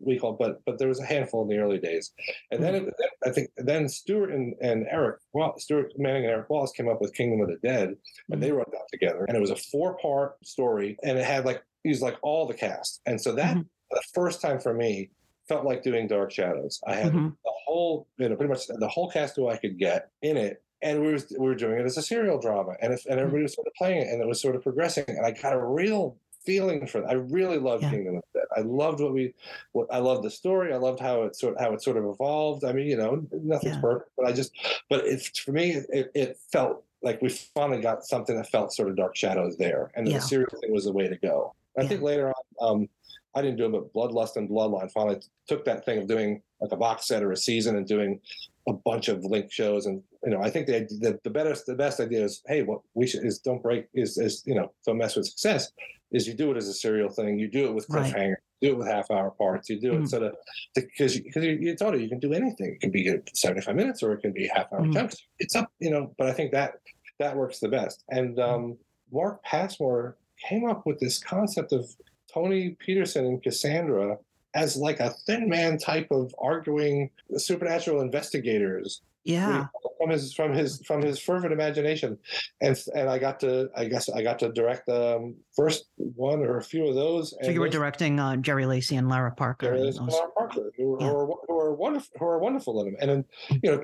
[0.00, 2.12] we call, but but there was a handful in the early days,
[2.50, 2.88] and then, mm-hmm.
[2.88, 6.88] it, I think then Stuart and, and Eric, well, Stuart Manning and Eric Wallace came
[6.88, 7.96] up with Kingdom of the Dead, and
[8.30, 8.40] mm-hmm.
[8.40, 11.62] they wrote that together, and it was a four part story, and it had like
[11.84, 13.62] used like all the cast, and so that mm-hmm.
[13.90, 15.10] the first time for me
[15.50, 16.80] felt like doing Dark Shadows.
[16.86, 17.28] I had mm-hmm.
[17.44, 20.62] the whole, you know, pretty much the whole cast who I could get in it.
[20.80, 23.20] And we were, we were doing it as a serial drama, and, if, and mm-hmm.
[23.20, 25.04] everybody was sort of playing it, and it was sort of progressing.
[25.08, 27.10] And I got a real feeling for that.
[27.10, 27.90] I really loved yeah.
[27.90, 28.44] Kingdom of Dead.
[28.56, 29.34] I loved what we,
[29.72, 30.72] what I loved the story.
[30.72, 32.64] I loved how it sort how it sort of evolved.
[32.64, 33.80] I mean, you know, nothing's yeah.
[33.80, 34.52] perfect, but I just,
[34.88, 38.88] but it's for me, it, it felt like we finally got something that felt sort
[38.88, 40.18] of Dark Shadows there, and Yeah.
[40.18, 41.54] the serial thing was the way to go.
[41.78, 42.88] I think later on, um,
[43.34, 46.72] I didn't do it, but Bloodlust and Bloodline finally took that thing of doing like
[46.72, 48.20] a box set or a season and doing
[48.68, 51.74] a bunch of link shows, and you know, I think the the, the best the
[51.74, 54.98] best idea is, hey, what we should is don't break is is you know don't
[54.98, 55.70] mess with success,
[56.12, 58.12] is you do it as a serial thing, you do it with Right.
[58.12, 60.08] cliffhanger, do it with half hour parts, you do it Mm.
[60.08, 60.34] sort of
[60.74, 62.72] because because you, you told her you can do anything.
[62.74, 64.92] It can be 75 minutes or it can be half hour Mm.
[64.94, 65.16] chunks.
[65.38, 66.74] It's up, you know, but I think that
[67.18, 68.04] that works the best.
[68.10, 68.76] And um,
[69.12, 70.16] Mark Passmore
[70.48, 71.86] came up with this concept of
[72.32, 74.18] Tony Peterson and Cassandra
[74.54, 79.66] as like a thin man type of arguing supernatural investigators Yeah.
[79.98, 82.16] from his from his from his fervent imagination
[82.62, 86.40] and and i got to i guess i got to direct the um, first one
[86.40, 89.08] or a few of those So and you were those- directing uh, Jerry Lacy and
[89.08, 89.74] Lara Parker.
[89.74, 90.08] in is those.
[90.08, 91.08] Laura Parker, who, Yeah.
[91.10, 92.96] who, are, who are wonderful, who are wonderful in them.
[93.00, 93.24] And then,
[93.62, 93.82] you know,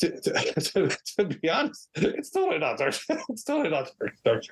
[0.00, 2.94] to, to, to, to be honest, it's totally not dark.
[3.30, 4.14] It's totally not dark.
[4.24, 4.42] dark.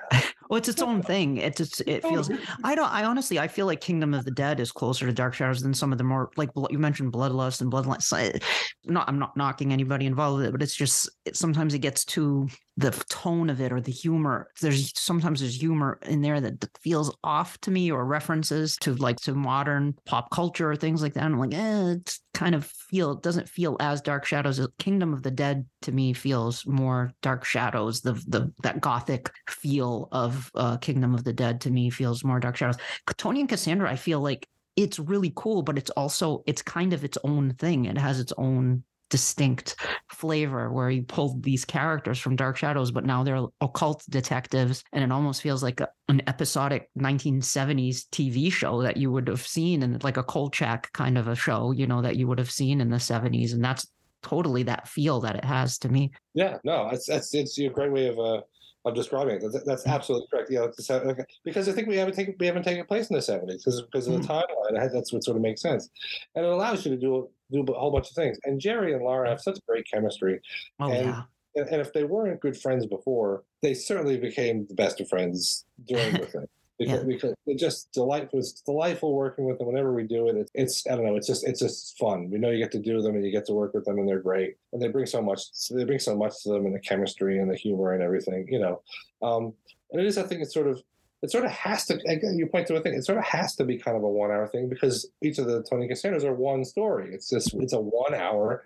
[0.49, 1.37] Well, it's its own thing.
[1.37, 2.31] It's, it's it feels.
[2.65, 2.91] I don't.
[2.91, 5.75] I honestly, I feel like Kingdom of the Dead is closer to Dark Shadows than
[5.75, 8.03] some of the more like you mentioned Bloodlust and Bloodline.
[8.03, 8.39] so, eh,
[8.85, 12.05] Not, I'm not knocking anybody involved with it, but it's just it, sometimes it gets
[12.05, 14.49] too the tone of it or the humor.
[14.61, 18.95] There's sometimes there's humor in there that that feels off to me or references to
[18.95, 21.25] like to modern pop culture or things like that.
[21.25, 24.59] And I'm like, eh, it's kind of feel it doesn't feel as Dark Shadows.
[24.59, 28.01] As Kingdom of the Dead to me feels more Dark Shadows.
[28.01, 32.41] The the that gothic feel of uh, Kingdom of the Dead to me feels more
[32.41, 32.79] Dark Shadows.
[33.17, 37.05] Tony and Cassandra, I feel like it's really cool, but it's also it's kind of
[37.05, 37.87] its own thing.
[37.87, 39.75] It has its own distinct
[40.09, 45.05] flavor where you pulled these characters from Dark Shadows, but now they're occult detectives, and
[45.05, 49.83] it almost feels like a, an episodic 1970s TV show that you would have seen
[49.83, 52.81] in like a Kolchak kind of a show, you know, that you would have seen
[52.81, 53.87] in the 70s, and that's
[54.23, 56.11] totally that feel that it has to me.
[56.35, 58.41] Yeah, no, it's it's it's a great way of uh
[58.87, 59.43] of describing it.
[59.53, 60.51] That's, that's absolutely correct.
[60.51, 61.25] Yeah, okay.
[61.45, 64.07] because I think we haven't taken we haven't taken place in the seventies because because
[64.07, 64.93] of the timeline.
[64.93, 65.89] That's what sort of makes sense,
[66.35, 68.39] and it allows you to do do a whole bunch of things.
[68.45, 70.41] And Jerry and Laura have such great chemistry.
[70.79, 71.23] Oh And- yeah.
[71.57, 75.65] And, and if they weren't good friends before, they certainly became the best of friends
[75.85, 76.47] during the thing.
[76.81, 77.07] Because, Yeah.
[77.07, 78.39] because it just delightful.
[78.39, 79.67] It's delightful working with them.
[79.67, 81.15] Whenever we do it, it's, it's I don't know.
[81.15, 82.31] It's just it's just fun.
[82.31, 84.09] We know you get to do them and you get to work with them, and
[84.09, 84.57] they're great.
[84.73, 85.43] And they bring so much.
[85.71, 88.49] They bring so much to them, and the chemistry and the humor and everything.
[88.49, 88.83] You know,
[89.23, 89.53] um,
[89.93, 90.17] and it is.
[90.17, 90.83] I think it's sort of.
[91.23, 92.01] It sort of has to.
[92.07, 92.95] Again, you point to a thing.
[92.95, 95.63] It sort of has to be kind of a one-hour thing because each of the
[95.69, 97.13] Tony Cassandra's are one story.
[97.13, 98.65] It's just it's a one-hour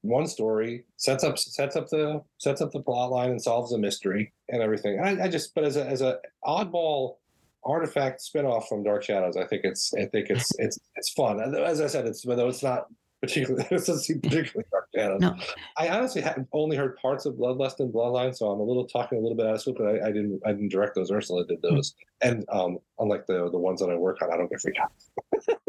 [0.00, 3.78] one story sets up sets up the sets up the plot line and solves a
[3.78, 4.98] mystery and everything.
[4.98, 7.16] And I, I just but as a as a oddball
[7.64, 11.40] artifact spinoff from Dark Shadows, I think it's I think it's it's it's fun.
[11.40, 12.86] As I said, it's though it's not
[13.20, 15.20] particularly it doesn't seem particularly Dark Shadows.
[15.20, 15.36] No.
[15.76, 19.18] I honestly have only heard parts of Bloodlust and Bloodline, so I'm a little talking
[19.18, 21.10] a little bit out of school, but I, I didn't I didn't direct those.
[21.10, 24.50] Ursula did those, and um, unlike the the ones that I work on, I don't
[24.50, 25.10] get free copies.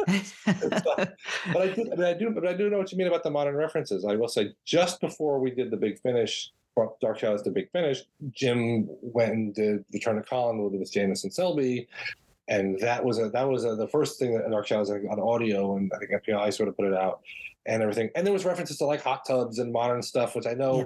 [0.45, 3.31] But I do, but I do, but I do know what you mean about the
[3.31, 4.05] modern references.
[4.05, 6.51] I will say, just before we did the big finish,
[7.01, 11.33] Dark Shadows to Big Finish, Jim went and did Return to Collinwood with Janice and
[11.33, 11.87] Selby,
[12.47, 15.77] and that was a, that was a, the first thing that Dark Shadows on audio,
[15.77, 17.21] and I think MPI sort of put it out
[17.65, 18.09] and everything.
[18.15, 20.77] And there was references to like hot tubs and modern stuff, which I know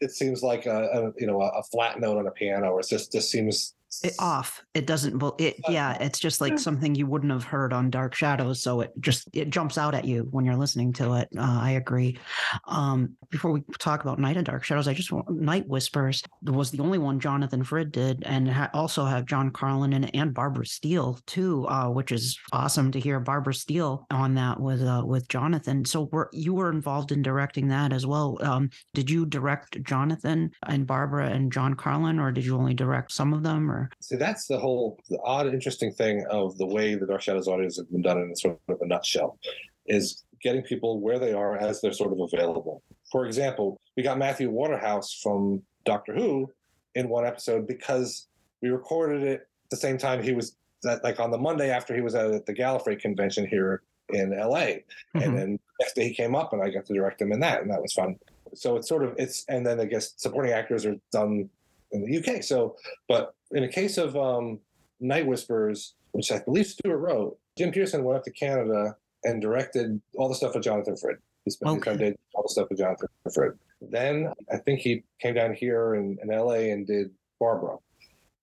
[0.00, 0.06] Yeah.
[0.08, 2.80] it seems like a, a you know a, a flat note on a piano, or
[2.80, 4.62] it's just just seems it off.
[4.74, 5.18] It doesn't.
[5.18, 5.96] bel- It yeah.
[6.00, 8.62] It's just like something you wouldn't have heard on Dark Shadows.
[8.62, 11.28] So it just it jumps out at you when you're listening to it.
[11.36, 12.18] Uh, I agree.
[12.66, 16.70] Um, before we talk about Night and Dark Shadows, I just want Night Whispers was
[16.70, 20.32] the only one Jonathan Frid did, and ha- also have John Karlen in it and
[20.34, 25.02] Barbara Steele too, uh, which is awesome to hear Barbara Steele on that with uh,
[25.04, 25.84] with Jonathan.
[25.84, 28.38] So were you were involved in directing that as well?
[28.40, 33.12] Um, did you direct Jonathan and Barbara and John Karlen, or did you only direct
[33.12, 33.70] some of them?
[33.70, 37.48] Or See, that's the whole the odd, interesting thing of the way the Dark Shadows
[37.48, 39.38] audios have been done in sort of a nutshell,
[39.86, 42.82] is getting people where they are as they're sort of available.
[43.10, 46.50] For example, we got Matthew Waterhouse from Doctor Who
[46.94, 48.28] in one episode because
[48.62, 52.00] we recorded it the same time he was that like on the Monday after he
[52.00, 54.82] was at the Gallifrey convention here in LA.
[55.14, 55.24] Mhm.
[55.24, 57.62] And then next day he came up and I got to direct him in that,
[57.62, 58.18] and that was fun.
[58.54, 61.48] So it's sort of it's and then I guess supporting actors are done
[61.92, 62.42] in the UK.
[62.42, 62.76] So,
[63.08, 64.58] but in a case of um,
[65.00, 70.00] Night Whispers, which I believe Stuart wrote, Jim Pierson went up to Canada and directed
[70.16, 71.16] all the stuff with Jonathan Frid.
[71.44, 73.52] He spent his time did all the stuff with Jonathan Frid.
[73.80, 77.76] Then I think he came down here in, in LA and did Barbara.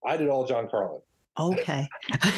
[0.05, 1.01] I did all John Karlen.
[1.39, 1.87] Okay.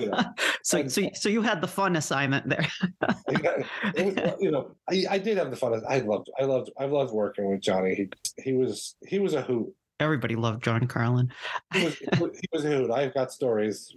[0.00, 0.22] You know,
[0.62, 2.66] so, and- so, so you had the fun assignment there.
[3.28, 5.78] was, you know, I, I did have the fun.
[5.86, 7.94] I loved, I loved, I loved working with Johnny.
[7.94, 8.08] He,
[8.42, 9.74] he was, he was a hoot.
[10.00, 11.30] Everybody loved John Karlen.
[11.72, 12.90] He was, he was a hoot.
[12.90, 13.94] I've got stories,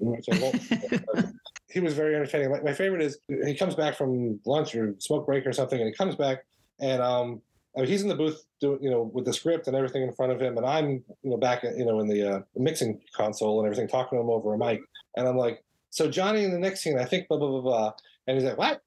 [1.70, 2.52] he was very entertaining.
[2.52, 5.88] My, my favorite is he comes back from lunch or smoke break or something, and
[5.88, 6.46] he comes back
[6.80, 7.42] and um,
[7.76, 10.14] I mean, he's in the booth doing, you know, with the script and everything in
[10.14, 13.60] front of him, and I'm, you know, back, you know, in the uh, mixing console
[13.60, 14.82] and everything, talking to him over a mic,
[15.16, 17.94] and I'm like, so Johnny in the next scene, I think blah blah blah blah,
[18.26, 18.82] and he's like, what,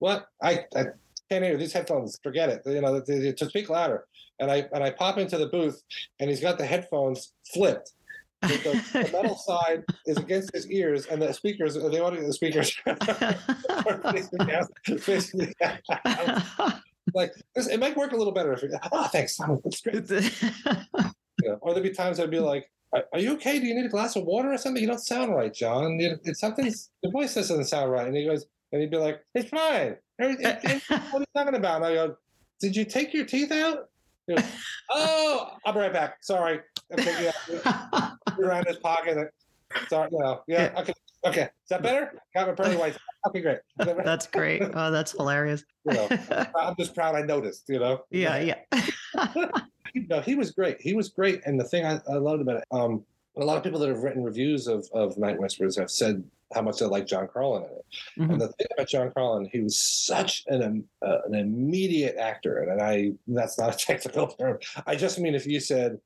[0.00, 0.84] what, I, I
[1.30, 4.06] can't hear these headphones, forget it, you know, to speak louder,
[4.38, 5.82] and I and I pop into the booth,
[6.20, 7.92] and he's got the headphones flipped.
[8.42, 12.32] The, the, metal side is against his ears, and the speakers, uh, the audio, the
[12.32, 15.80] speakers are facing down, facing down.
[17.14, 20.10] Like this, it might work a little better if you oh thanks that's great.
[21.42, 21.54] Yeah.
[21.60, 22.68] or there'd be times i'd be like
[23.12, 23.58] are you okay?
[23.58, 24.80] Do you need a glass of water or something?
[24.80, 25.98] You don't sound right john.
[26.00, 28.06] It's something's the voice doesn't sound right.
[28.06, 31.26] And he goes and he'd be like it's fine it, it, it, what are you
[31.36, 32.16] talking about and i go
[32.60, 33.88] did you take your teeth out
[34.28, 34.44] goes,
[34.90, 36.60] oh i'll be right back sorry
[36.92, 38.10] okay, yeah.
[38.40, 39.28] around his pocket
[39.88, 40.92] sorry you know yeah okay
[41.24, 42.96] okay is that better got my pearly white
[43.26, 43.58] Okay, great.
[43.78, 44.62] that's great.
[44.74, 45.64] Oh, that's hilarious.
[45.84, 46.08] You know,
[46.58, 48.00] I'm just proud I noticed, you know?
[48.10, 48.56] Yeah, yeah.
[49.94, 50.80] no, he was great.
[50.80, 51.40] He was great.
[51.44, 53.04] And the thing I, I loved about it, um,
[53.36, 56.22] a lot of people that have written reviews of, of Night Whispers have said
[56.54, 57.86] how much they like John Karlen in it.
[58.18, 58.32] Mm-hmm.
[58.32, 62.58] And the thing about John Karlen, he was such an um, uh, an immediate actor,
[62.58, 64.58] and, and I that's not a technical term.
[64.86, 65.98] I just mean if you said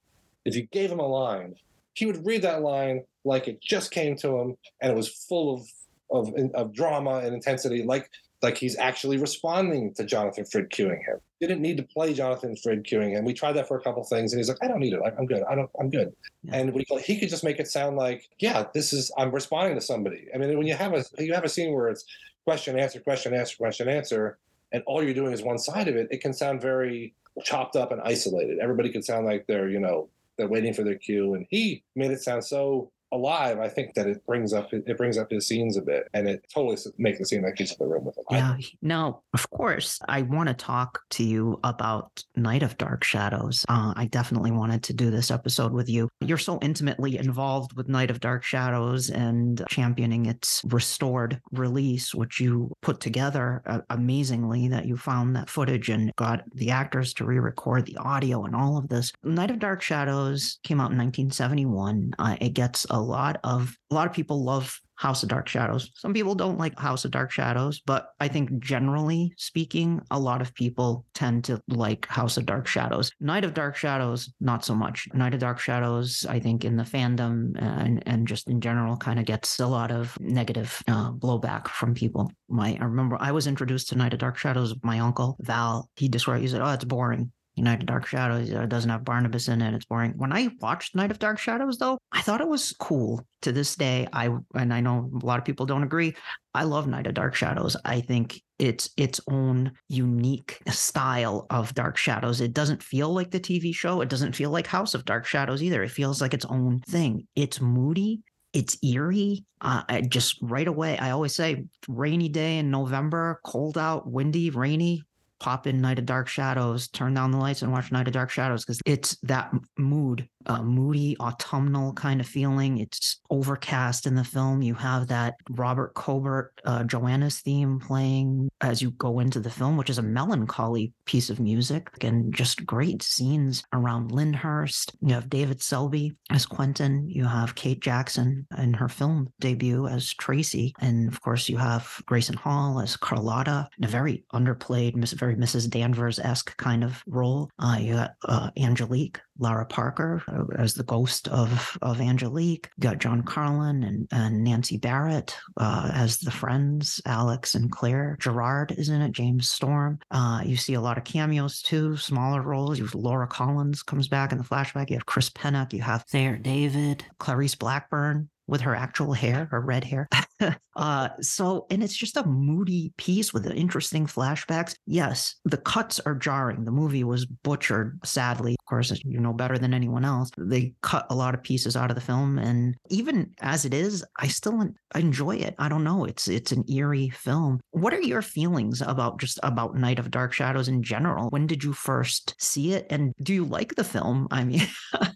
[0.45, 1.55] if you gave him a line,
[1.95, 5.55] he would read that line like it just came to him, and it was full
[5.55, 5.68] of
[6.12, 8.11] of, of drama and intensity, like
[8.43, 11.18] like he's actually responding to Jonathan Frid cueing him.
[11.41, 13.24] Didn't need to play Jonathan Frid cueing him.
[13.24, 15.01] We tried that for a couple things, and he's like, "I don't need it.
[15.18, 15.43] I'm good.
[15.45, 15.70] I don't.
[15.80, 16.57] I'm good." Yeah.
[16.57, 19.11] And we, he could just make it sound like, "Yeah, this is.
[19.16, 21.88] I'm responding to somebody." I mean, when you have a you have a scene where
[21.88, 22.05] it's
[22.45, 24.38] question answer question answer question answer,
[24.72, 27.91] and all you're doing is one side of it, it can sound very chopped up
[27.91, 28.59] and isolated.
[28.59, 32.11] Everybody can sound like they're you know they're waiting for their cue, and he made
[32.11, 35.76] it sound so alive, I think that it brings up it brings up his scenes
[35.76, 38.24] a bit, and it totally makes it seem like he's in the room with him.
[38.30, 38.56] Yeah.
[38.82, 43.64] Now, of course, I want to talk to you about Night of Dark Shadows.
[43.68, 46.08] Uh, I definitely wanted to do this episode with you.
[46.20, 52.40] You're so intimately involved with Night of Dark Shadows and championing its restored release, which
[52.40, 54.68] you put together uh, amazingly.
[54.68, 58.76] That you found that footage and got the actors to re-record the audio and all
[58.76, 59.12] of this.
[59.24, 62.12] Night of Dark Shadows came out in 1971.
[62.18, 65.48] Uh, it gets a a lot of a lot of people love House of Dark
[65.48, 65.90] Shadows.
[65.96, 70.42] Some people don't like House of Dark Shadows, but I think generally speaking, a lot
[70.42, 73.11] of people tend to like House of Dark Shadows.
[73.18, 75.09] Night of Dark Shadows, not so much.
[75.14, 79.18] Night of Dark Shadows, I think in the fandom and, and just in general, kind
[79.18, 82.30] of gets a lot of negative uh, blowback from people.
[82.51, 84.74] My, I remember I was introduced to Night of Dark Shadows.
[84.82, 87.32] My uncle Val, he described, he said, "Oh, it's boring."
[87.62, 88.50] Night of Dark Shadows.
[88.68, 89.74] Doesn't have Barnabas in it.
[89.74, 90.12] It's boring.
[90.16, 93.24] When I watched Night of Dark Shadows, though, I thought it was cool.
[93.42, 96.14] To this day, I and I know a lot of people don't agree.
[96.54, 97.74] I love Night of Dark Shadows.
[97.86, 102.42] I think it's its own unique style of Dark Shadows.
[102.42, 104.02] It doesn't feel like the TV show.
[104.02, 105.82] It doesn't feel like House of Dark Shadows either.
[105.82, 107.26] It feels like its own thing.
[107.34, 108.20] It's moody
[108.52, 109.44] it's eerie.
[109.61, 114.50] Uh, I just right away, I always say rainy day in November, cold out, windy,
[114.50, 115.04] rainy
[115.41, 118.30] pop in Night of Dark Shadows, turn down the lights and watch Night of Dark
[118.30, 122.78] Shadows because it's that mood, uh, moody, autumnal kind of feeling.
[122.78, 124.62] It's overcast in the film.
[124.62, 129.76] You have that Robert Cobert, uh, Joanna's theme playing as you go into the film,
[129.76, 134.93] which is a melancholy piece of music and just great scenes around Lyndhurst.
[135.01, 137.09] You have David Selby as Quentin.
[137.09, 140.74] You have Kate Jackson in her film debut as Tracy.
[140.80, 145.68] And of course, you have Grayson Hall as Carlotta, in a very underplayed, very Mrs.
[145.68, 147.51] Danvers esque kind of role.
[147.59, 150.22] Uh, you got uh, Angelique, Lara Parker
[150.57, 152.70] as the ghost of, of Angelique.
[152.76, 158.16] You got John Karlen and, and Nancy Barrett uh, as the friends, Alex and Claire.
[158.20, 159.99] Gerard is in it, James Storm.
[160.11, 162.78] Uh, you see a lot of cameos too, smaller roles.
[162.78, 164.91] You have Laura Collins comes back in the flashback.
[164.91, 165.72] You have Chris Pennock.
[165.72, 170.09] You have Thayer David, Clarice Blackburn with her actual hair, her red hair.
[170.76, 174.74] uh, so, and it's just a moody piece with interesting flashbacks.
[174.86, 176.64] Yes, the cuts are jarring.
[176.64, 178.57] The movie was butchered, sadly.
[178.61, 180.30] Of course, you know better than anyone else.
[180.36, 184.05] They cut a lot of pieces out of the film, and even as it is,
[184.18, 185.55] I still enjoy it.
[185.59, 186.05] I don't know.
[186.05, 187.61] It's it's an eerie film.
[187.70, 191.28] What are your feelings about just about Night of Dark Shadows in general?
[191.30, 194.28] When did you first see it, and do you like the film?
[194.30, 194.66] I mean.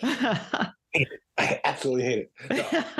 [1.44, 2.30] I absolutely hate it.
[2.50, 2.64] No,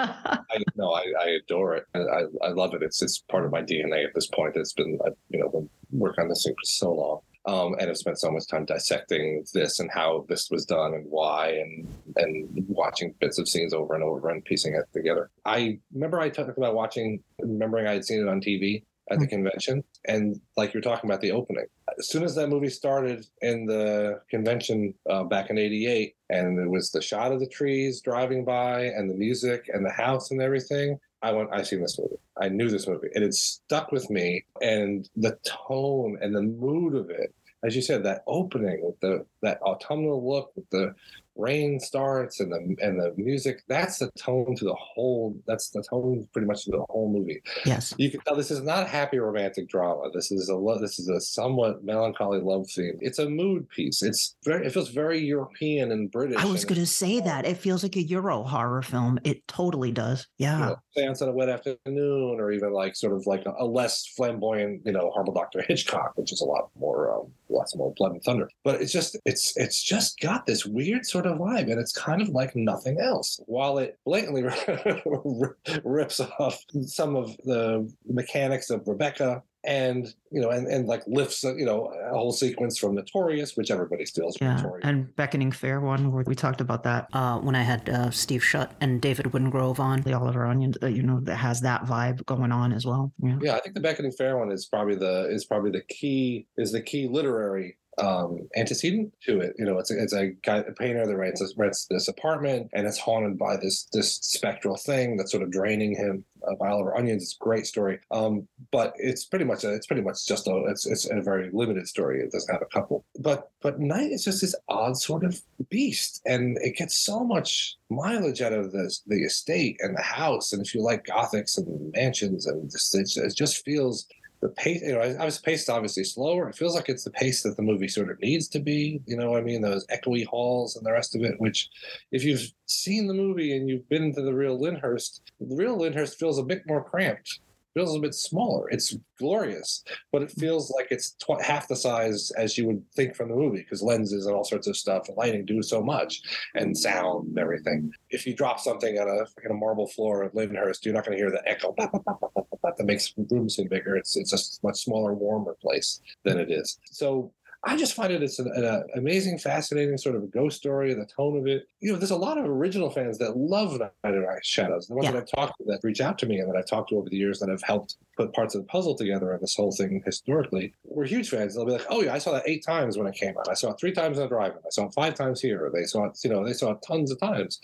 [0.50, 1.84] I, no, I, I adore it.
[1.94, 2.82] I, I love it.
[2.82, 4.56] It's it's part of my DNA at this point.
[4.56, 7.20] It's been I've, you know been working on this thing for so long.
[7.46, 11.06] um, and have spent so much time dissecting this and how this was done and
[11.08, 15.30] why, and and watching bits of scenes over and over and piecing it together.
[15.44, 19.26] I remember I talked about watching, remembering I had seen it on TV at the
[19.26, 19.30] Mm.
[19.30, 21.66] convention, and like you're talking about the opening.
[21.98, 26.70] As soon as that movie started in the convention uh, back in '88, and it
[26.70, 30.40] was the shot of the trees driving by, and the music, and the house, and
[30.40, 30.98] everything.
[31.22, 31.50] I went.
[31.52, 32.16] I seen this movie.
[32.40, 33.08] I knew this movie.
[33.14, 37.34] And it stuck with me, and the tone and the mood of it,
[37.64, 40.94] as you said, that opening with the that autumnal look, with the
[41.38, 43.62] rain starts and the and the music.
[43.68, 45.40] That's the tone to the whole.
[45.46, 47.40] That's the tone pretty much to the whole movie.
[47.64, 47.94] Yes.
[47.96, 50.10] You can tell this is not a happy romantic drama.
[50.12, 52.98] This is a this is a somewhat melancholy love theme.
[53.00, 54.02] It's a mood piece.
[54.02, 54.66] It's very.
[54.66, 56.38] It feels very European and British.
[56.38, 57.46] I was going to say that.
[57.46, 59.18] It feels like a Euro horror film.
[59.24, 60.26] It totally does.
[60.38, 60.58] Yeah.
[60.58, 63.64] you know, Seance on a Wet Afternoon, or even like sort of like a, a
[63.64, 67.92] less flamboyant, you know, Horrible Doctor Hichcock, which is a lot more, um, lots more
[67.96, 68.48] blood and thunder.
[68.64, 72.22] But it's just, it's, it's just got this weird sort of vibe, and it's kind
[72.22, 73.40] of like nothing else.
[73.46, 74.44] While it blatantly
[75.84, 79.42] rips off some of the mechanics of Rebecca.
[79.64, 83.70] And you know, and, and like lifts you know a whole sequence from Notorious, which
[83.70, 84.86] everybody steals from Yeah, Notorious.
[84.88, 88.44] and Beckoning Fair one where we talked about that uh, when I had uh, Steve
[88.44, 90.74] Shutt and David Wingrove on the Oliver Onion.
[90.82, 93.12] Uh, you know that has that vibe going on as well.
[93.22, 93.38] Yeah.
[93.42, 96.70] Yeah, I think the Beckoning Fair one is probably the is probably the key is
[96.72, 99.54] the key literary um antecedent to it.
[99.58, 102.70] You know, it's a, it's a guy a painter that rents this, rents this apartment
[102.72, 106.24] and it's haunted by this this spectral thing that's sort of draining him.
[106.60, 107.98] By Oliver Onions, it's a great story.
[108.12, 111.50] Um, but it's pretty much a, it's pretty much just a it's it's a very
[111.52, 112.20] limited story.
[112.20, 113.04] It doesn't have a couple.
[113.18, 117.76] But but Night is just this odd sort of beast, and it gets so much
[117.90, 120.52] mileage out of this the estate and the house.
[120.52, 124.06] And if you like gothics and mansions, and just, it, it just feels
[124.40, 124.82] the pace.
[124.82, 126.48] You know, I, I was paced obviously slower.
[126.48, 129.00] It feels like it's the pace that the movie sort of needs to be.
[129.06, 131.34] You know, I mean, those echoey halls and the rest of it.
[131.38, 131.68] Which,
[132.12, 136.18] if you've seen the movie and you've been to the real Lyndhurst, the real Lyndhurst
[136.18, 137.40] feels a bit more cramped.
[137.74, 138.68] Feels a bit smaller.
[138.70, 140.40] It's glorious, but it mm-hmm.
[140.40, 143.82] feels like it's tw- half the size as you would think from the movie because
[143.82, 146.22] lenses and all sorts of stuff and lighting do so much
[146.54, 147.92] and sound and everything.
[148.10, 151.16] If you drop something on a, like a marble floor at Lyndhurst, you're not going
[151.16, 153.96] to hear the echo bah, bah, bah, that makes rooms seem bigger.
[153.96, 156.78] It's it's a much smaller, warmer place than it is.
[156.86, 157.32] So
[157.68, 160.94] I just find it it's an, an uh, amazing, fascinating sort of a ghost story.
[160.94, 163.90] The tone of it, you know, there's a lot of original fans that love Night
[164.04, 164.86] of Night Shadows.
[164.88, 165.12] The ones Yeah.
[165.12, 167.10] that I've talked to that reach out to me and that I've talked to over
[167.10, 170.02] the years that have helped put parts of the puzzle together and this whole thing
[170.04, 171.54] historically, we're huge fans.
[171.54, 173.48] They'll be like, "Oh yeah, I saw that eight times when it came out.
[173.48, 174.58] I saw it three times on the drive-in.
[174.58, 175.70] I saw it five times here.
[175.72, 177.60] They saw it, you know, they saw it tons of times,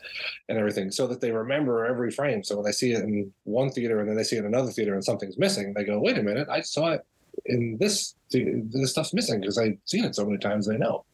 [0.51, 2.45] and everything, so that they remember every frame.
[2.45, 4.71] So when they see it in one theater and then they see it in another
[4.71, 7.05] theater and something's missing, they go, "Wait a minute, I saw it
[7.47, 8.15] in this.
[8.31, 10.69] This stuff's missing because I've seen it so many times.
[10.69, 11.05] I know."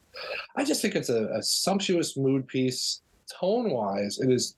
[0.55, 3.01] I just think it's a, a sumptuous mood piece.
[3.39, 4.55] Tone wise, it is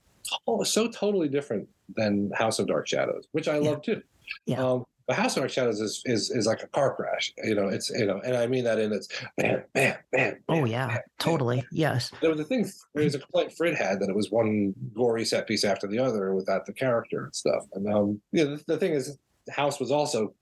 [0.48, 3.70] to- so totally different than House of Dark Shadows, which I Yeah.
[3.70, 4.02] love too.
[4.48, 4.64] Yeah.
[4.64, 7.32] Um, but House of Dark Shadows is, is is like a car crash.
[7.44, 10.38] You know, it's you know, and I mean that in its bam, bam, bam.
[10.50, 11.64] Oh yeah, bam, Totally.
[11.72, 12.10] Yes.
[12.22, 12.68] There was a thing.
[12.96, 16.00] There was a complaint Frid had that it was one gory set piece after the
[16.00, 17.66] other without the character and stuff.
[17.74, 19.18] And um, you know, the, the thing is,
[19.52, 20.34] House was also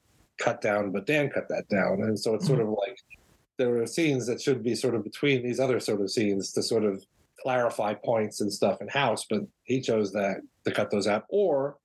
[0.42, 2.98] cut down, but Dan cut that down, and so it's sort of like
[3.58, 6.64] there were scenes that should be sort of between these other sort of scenes to
[6.64, 7.06] sort of
[7.42, 11.26] clarify points and stuff in House, but he chose that to cut those out.
[11.30, 11.78] Or,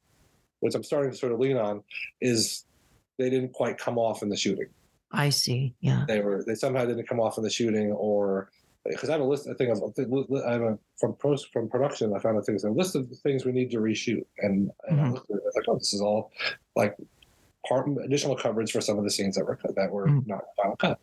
[0.61, 1.83] which I'm starting to sort of lean on,
[2.21, 2.65] is
[3.19, 4.69] they didn't quite come off in the shooting
[5.13, 5.75] I see.
[5.81, 6.05] Yeah.
[6.09, 8.51] they were they somehow didn't come off in the shooting or
[8.85, 9.83] because I have a list I think of
[10.47, 13.45] I have a from post from production I found a thing, a list of things
[13.45, 15.13] we need to reshoot and, and I Mhm.
[15.15, 16.31] looked at it I was like oh this is all
[16.75, 16.95] like
[17.69, 20.27] part additional coverage for some of the scenes that were that were Mhm.
[20.27, 20.99] not final cut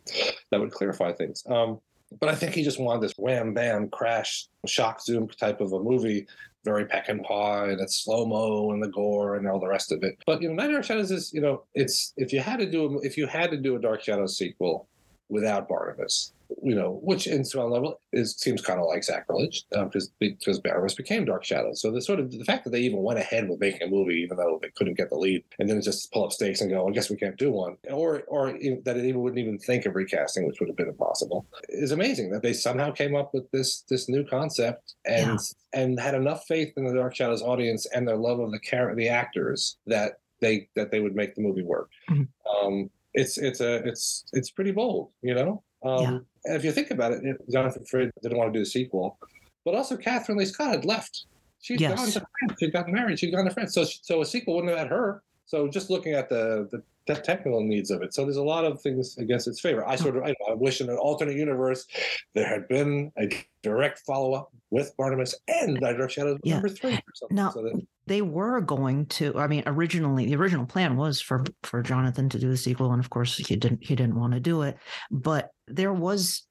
[0.50, 1.80] that would clarify things um
[2.20, 5.80] but I think he just wanted this wham bam crash shock zoom type of a
[5.80, 6.26] movie
[6.64, 10.16] very Peckinpah and it's slow mo and the gore and all the rest of it.
[10.26, 12.84] But you know, Night Dark Shadows is you know it's if you had to do
[12.86, 14.88] a, if you had to do a Dark Shadows sequel
[15.28, 20.10] without Barnabas, you know, which in some level is seems kind of like sacrilege because
[20.18, 21.80] because Barnabas became Dark Shadows.
[21.80, 24.16] So the sort of the fact that they even went ahead with making a movie
[24.16, 26.86] even though they couldn't get the lead and then just pull up stakes and go,
[26.86, 29.94] I guess we can't do one, or or that it even wouldn't even think of
[29.94, 33.80] recasting, which would have been impossible, is amazing that they somehow came up with this
[33.88, 35.38] this new concept and
[35.72, 38.94] and had enough faith in the Dark Shadows audience and their love of the char-
[38.94, 41.88] the actors that they that they would make the movie work.
[42.10, 42.28] Mhm.
[42.62, 45.62] Um, it's it's a it's it's pretty bold, you know.
[45.82, 46.18] Um, Yeah.
[46.46, 49.18] And if you think about it, Jonathan Frid didn't want to do the sequel,
[49.64, 51.24] but also Kathryn Leigh Scott had left.
[51.62, 51.98] She'd Yes.
[51.98, 52.58] gone to France.
[52.60, 53.18] She'd gotten married.
[53.18, 53.72] She'd gone to France.
[53.74, 55.22] So so a sequel wouldn't have had her.
[55.46, 58.14] So just looking at the, the the technical needs of it.
[58.14, 59.86] So there's a lot of things against its favor.
[59.86, 61.86] I sort of I, I wish in an alternate universe
[62.34, 63.28] there had been a
[63.62, 66.54] direct follow up with Barnabas and Dark Shadows Yeah.
[66.54, 67.36] number three or something.
[67.36, 71.42] Now- so that, they were going to i mean originally the original plan was for
[71.62, 74.40] for jonathan to do the sequel and of course he didn't he didn't want to
[74.40, 74.76] do it
[75.10, 76.42] but there was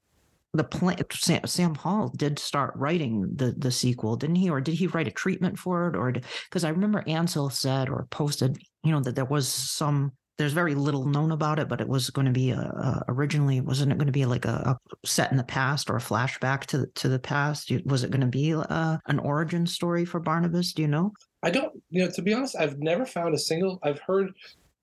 [0.52, 4.74] the plan sam, sam hall did start writing the the sequel didn't he or did
[4.74, 8.92] he write a treatment for it or because i remember ansel said or posted you
[8.92, 12.26] know that there was some there's very little known about it but it was going
[12.26, 15.36] to be a, a originally wasn't it going to be like a, a set in
[15.36, 18.50] the past or a flashback to the- to the past was it going to be
[18.50, 21.12] a, an origin story for barnabas do you know
[21.42, 23.78] I don't, you know, to be honest, I've never found a single.
[23.82, 24.32] I've heard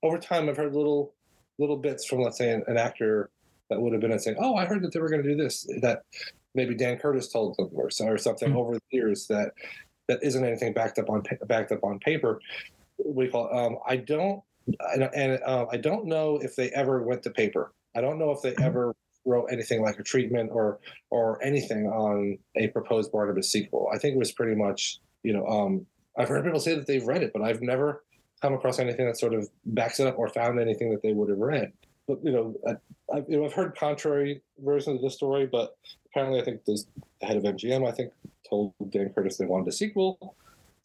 [0.04, 1.16] over time, I've heard little
[1.58, 3.32] little bits from, let's say, an, an actor
[3.72, 5.68] that would have been saying, "Oh, I heard that they were going to do this."
[5.82, 6.04] That
[6.54, 8.58] maybe Dan Curtis told them, or, or something Mm.
[8.58, 9.54] over the years that
[10.08, 12.40] that isn't anything backed up on backed up on paper.
[13.06, 13.50] We call.
[13.56, 14.42] Um, I don't,
[14.94, 17.74] and, and uh, I don't know if they ever went to paper.
[17.96, 18.64] I don't know if they Mhm.
[18.66, 18.96] ever
[19.26, 20.80] wrote anything like a treatment or
[21.12, 23.90] or anything on a proposed Barnabas sequel.
[23.94, 25.86] I think it was pretty much, you know, um,
[26.18, 28.04] I've heard people say that they've read it, but I've never
[28.42, 31.30] come across anything that sort of backs it up or found anything that they would
[31.30, 31.72] have read.
[32.08, 32.72] But you know, I,
[33.16, 35.78] I've, you know, I've heard contrary versions of the story, but
[36.08, 36.84] apparently, I think the
[37.22, 38.12] head of MGM, I think,
[38.50, 40.36] told Dan Curtis they wanted a sequel.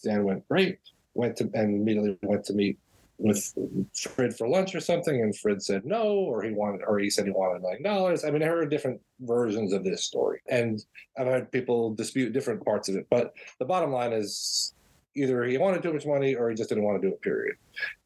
[0.05, 0.79] Dan went great,
[1.17, 2.79] went to and immediately went to meet
[3.19, 3.55] with
[3.95, 7.25] Frid for lunch or something, and Frid said no, or he wanted, or he said
[7.25, 8.25] he wanted nine dollars.
[8.25, 10.85] I mean, I heard different versions of this story, and
[11.19, 13.07] I've had people dispute different parts of it.
[13.11, 14.75] But the bottom line is,
[15.15, 17.23] either he wanted too much money, or he just didn't want to do it.
[17.23, 17.57] Period.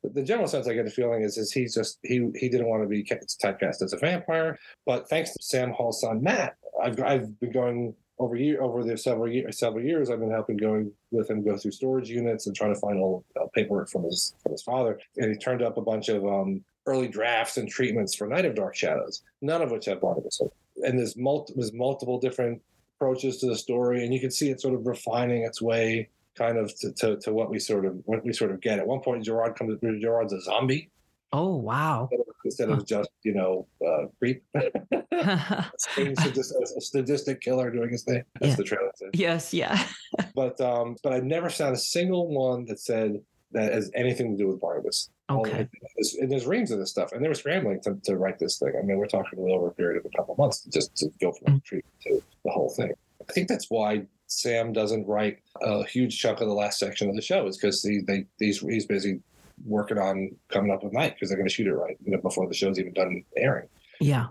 [0.02, 2.68] But the general sense I get the feeling is, is he's just he he didn't
[2.68, 4.58] want to be typecast as a vampire.
[4.86, 8.96] But thanks to Sam Hall's son Matt, I've I've been going over year over the
[8.96, 12.54] several years several years I've been helping going with him go through storage units and
[12.54, 15.00] trying to find all uh, paperwork from his from his father.
[15.16, 18.54] And he turned up a bunch of um, early drafts and treatments for Night of
[18.54, 20.40] Dark Shadows none of which have Barnabas
[20.84, 22.60] and there's multiple there's multiple different
[22.96, 26.58] approaches to the story and you can see it sort of refining its way kind
[26.58, 28.78] of to, to, to what we sort of what we sort of get.
[28.78, 30.90] At one point Gerard comes Gerard's a zombie
[31.32, 32.08] Oh wow!
[32.44, 34.42] instead of just you know uh, creep
[35.12, 38.56] sadis- a sadistic killer doing his thing that's Yeah.
[38.56, 39.10] the trailer says.
[39.14, 39.84] yes, yeah.
[40.34, 43.20] but um, but I've never found a single one that said
[43.52, 45.10] that has anything to do with Barnabas.
[45.28, 45.68] Okay.
[45.96, 48.58] there's- and there's reams of this stuff, and they were scrambling to, to write this
[48.58, 48.72] thing.
[48.78, 51.32] I mean, we're talking over a period of a couple months to just to go
[51.32, 51.56] from Mm.
[51.56, 52.92] the tree to the whole thing.
[53.28, 57.14] I think that's why Sam doesn't write a huge chunk of the last section of
[57.16, 59.20] the show, is because he they he's he's busy
[59.64, 62.20] working on coming up with night because they're going to shoot it right you know,
[62.20, 63.68] before the show's even done airing.
[64.00, 64.26] Yeah.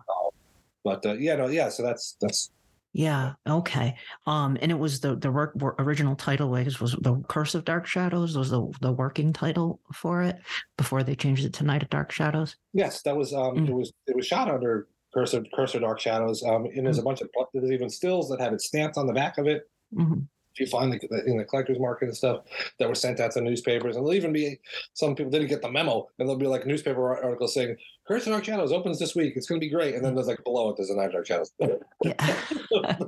[0.84, 1.70] But uh, yeah, no, yeah.
[1.70, 2.52] So that's that's
[2.94, 3.34] Yeah.
[3.48, 3.96] Okay.
[4.26, 7.66] Um, and it was the the work, wor- original title was was the Curse of
[7.66, 10.38] Dark Shadows was the the working title for it
[10.78, 12.56] before they changed it to Night of Dark Shadows.
[12.74, 13.70] Yes, that was um Mm.
[13.70, 16.42] it was it was shot under Curse of Curse of Dark Shadows.
[16.44, 19.14] Um and there's a bunch of there's even stills that have it stamped on the
[19.14, 19.70] back of it.
[19.94, 20.26] Mhm.
[20.60, 22.44] You find the in the collector's market and stuff
[22.80, 24.60] that were sent out to newspapers, and there'll even be
[24.94, 28.34] some people didn't get the memo, and there'll be like newspaper articles saying Curse of
[28.34, 29.34] Dark Shadows opens this week.
[29.36, 31.28] It's going to be great, and then there's like below it there's a Night Dark
[31.28, 31.52] Shadows.
[31.60, 31.74] Yeah.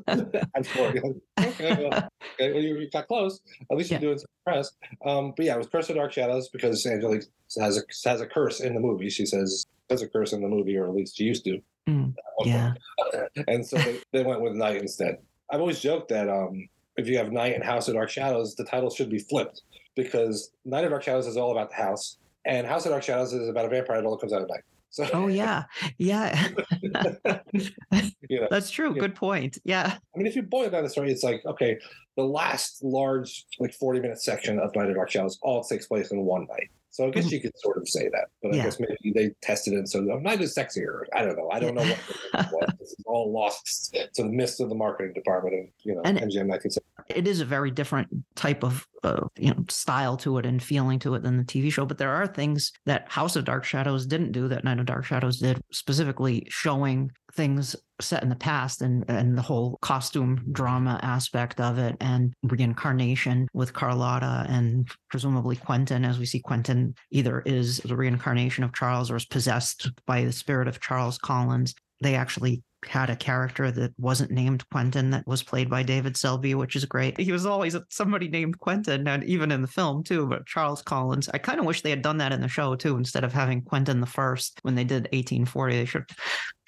[0.56, 1.02] I'm sorry.
[1.40, 3.42] okay, well, okay, well, you, you got close.
[3.72, 4.72] At least you're doing some press.
[5.06, 7.24] Um, but yeah, it was Curse of Dark Shadows because Angelique
[7.60, 9.10] has a has a curse in the movie.
[9.10, 11.60] She says has a curse in the movie, or at least she used to.
[11.90, 12.14] Mm,
[12.46, 12.74] yeah.
[13.48, 15.18] and so they, they went with Night instead.
[15.50, 18.66] I've always joked that um, if you have Night and House of Dark Shadows, the
[18.66, 19.62] title should be flipped
[19.96, 23.34] because Night of Dark Shadows is all about the house, and House of Dark Shadows
[23.34, 24.64] is about a vampire that all comes out at night.
[24.92, 25.64] So Oh yeah.
[25.98, 26.50] Yeah.
[26.82, 26.92] you
[28.42, 28.94] know, That's true.
[28.94, 29.58] Good point.
[29.64, 29.98] Yeah.
[30.14, 31.80] I mean, if you boil down the story, it's like okay,
[32.18, 36.12] the last large like forty minute section of Night of Dark Shadows all takes place
[36.12, 36.70] in one night.
[36.92, 38.64] So I guess you could sort of say that, but I Yeah.
[38.66, 41.04] guess maybe they tested it and so oh, night is sexier.
[41.16, 41.50] I don't know.
[41.50, 42.00] I don't know what
[42.34, 42.70] it was.
[42.80, 46.18] This is all lost to the mist of the marketing department of you know And-
[46.18, 46.82] MGM 1970.
[47.16, 51.00] it is a very different type of uh, you know style to it and feeling
[51.00, 51.86] to it than the TV show.
[51.86, 55.06] But there are things that House of Dark Shadows didn't do that Night of Dark
[55.06, 61.00] Shadows did, specifically showing things set in the past and and the whole costume drama
[61.04, 67.42] aspect of it and reincarnation with Carlotta and presumably Quentin, as we see Quentin either
[67.42, 71.74] is the reincarnation of Charles or is possessed by the spirit of Charles Collins.
[72.02, 76.56] They actually had a character that wasn't named Quentin that was played by David Selby,
[76.56, 77.20] which is great.
[77.20, 81.30] He was always somebody named Quentin, and even in the film too, but Charles Collins.
[81.34, 83.62] I kind of wish they had done that in the show too, instead of having
[83.62, 85.76] Quentin the first when they did 1840.
[85.76, 86.10] They should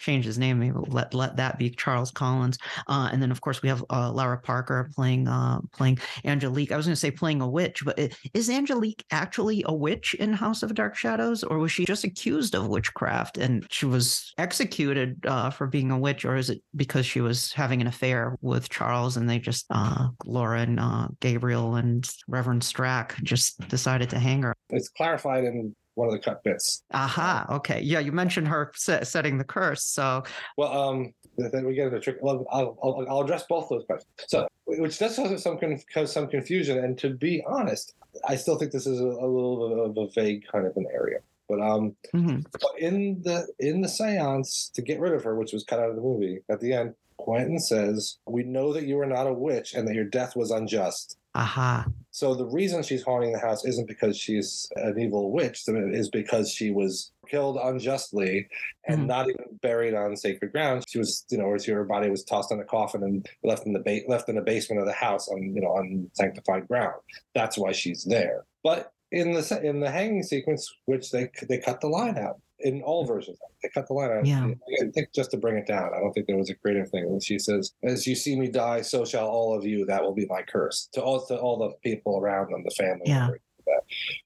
[0.04, 0.60] change his name.
[0.60, 2.58] Maybe let let that be Charles Collins.
[2.88, 6.72] Uh, and then of course we have uh, Lara Parker playing uh, playing Angelique.
[6.72, 7.97] I was going to say playing a witch, but
[8.34, 12.56] is Angelique actually a witch in House of Dark Shadows, or was she just accused
[12.56, 17.06] of witchcraft and she was executed uh, for being a witch, or is it because
[17.06, 21.76] she was having an affair with Charles and they just uh, Laura and uh, Gabriel
[21.76, 24.56] and Reverend Strack just decided to hang her?
[24.70, 26.84] It's clarified in one of the cut bits.
[26.91, 27.46] Aha.
[27.50, 27.82] Okay.
[27.82, 29.84] Yeah, you mentioned her setting the curse.
[29.84, 30.24] So,
[30.58, 32.18] well, um, then we get into trick.
[32.22, 34.12] Well, I'll, I'll, I'll address both those questions.
[34.28, 35.60] So, which does cause some
[35.94, 36.80] cause some confusion.
[36.84, 37.94] And to be honest,
[38.26, 40.88] I still think this is a, a little bit of a vague kind of an
[40.94, 41.20] area.
[41.50, 42.39] But um, mm-hmm.
[42.52, 45.89] but in the in the séance to get rid of her, which was cut out
[45.89, 49.34] of the movie at the end, Quentin says, "We know that you are not a
[49.34, 51.88] witch and that your death was unjust." Aha.
[52.12, 56.52] So the reason she's haunting the house isn't because she's an evil witch, is because
[56.52, 58.48] she was killed unjustly
[58.88, 60.84] and mm not even buried on sacred ground.
[60.88, 63.74] She was, you know, or her body was tossed in a coffin and left in
[63.74, 67.02] the ba- left in the basement of the house on, you know, on sanctified ground.
[67.34, 68.46] That's why she's there.
[68.64, 72.82] But in the in the hanging sequence, which they they cut the line out in
[72.82, 73.38] all versions.
[73.61, 74.26] They cut the line out.
[74.26, 74.47] Yeah.
[74.82, 75.91] I think just to bring it down.
[75.93, 77.03] I don't think there was a creative thing.
[77.03, 79.86] And she says, "As you see me die, so shall all of you.
[79.86, 83.03] That will be my curse to all to all the people around them, the family."
[83.05, 83.30] Yeah.
[83.66, 83.82] That.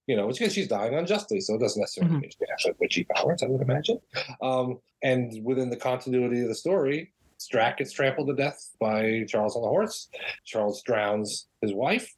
[0.07, 2.21] You know, which because she's dying unjustly, so it doesn't necessarily mm-hmm.
[2.21, 3.43] mean she has witchy powers.
[3.43, 3.99] I would imagine.
[4.41, 9.55] Um, and within the continuity of the story, Strack gets trampled to death by Charles
[9.55, 10.09] on the horse.
[10.43, 12.15] Charles drowns his wife.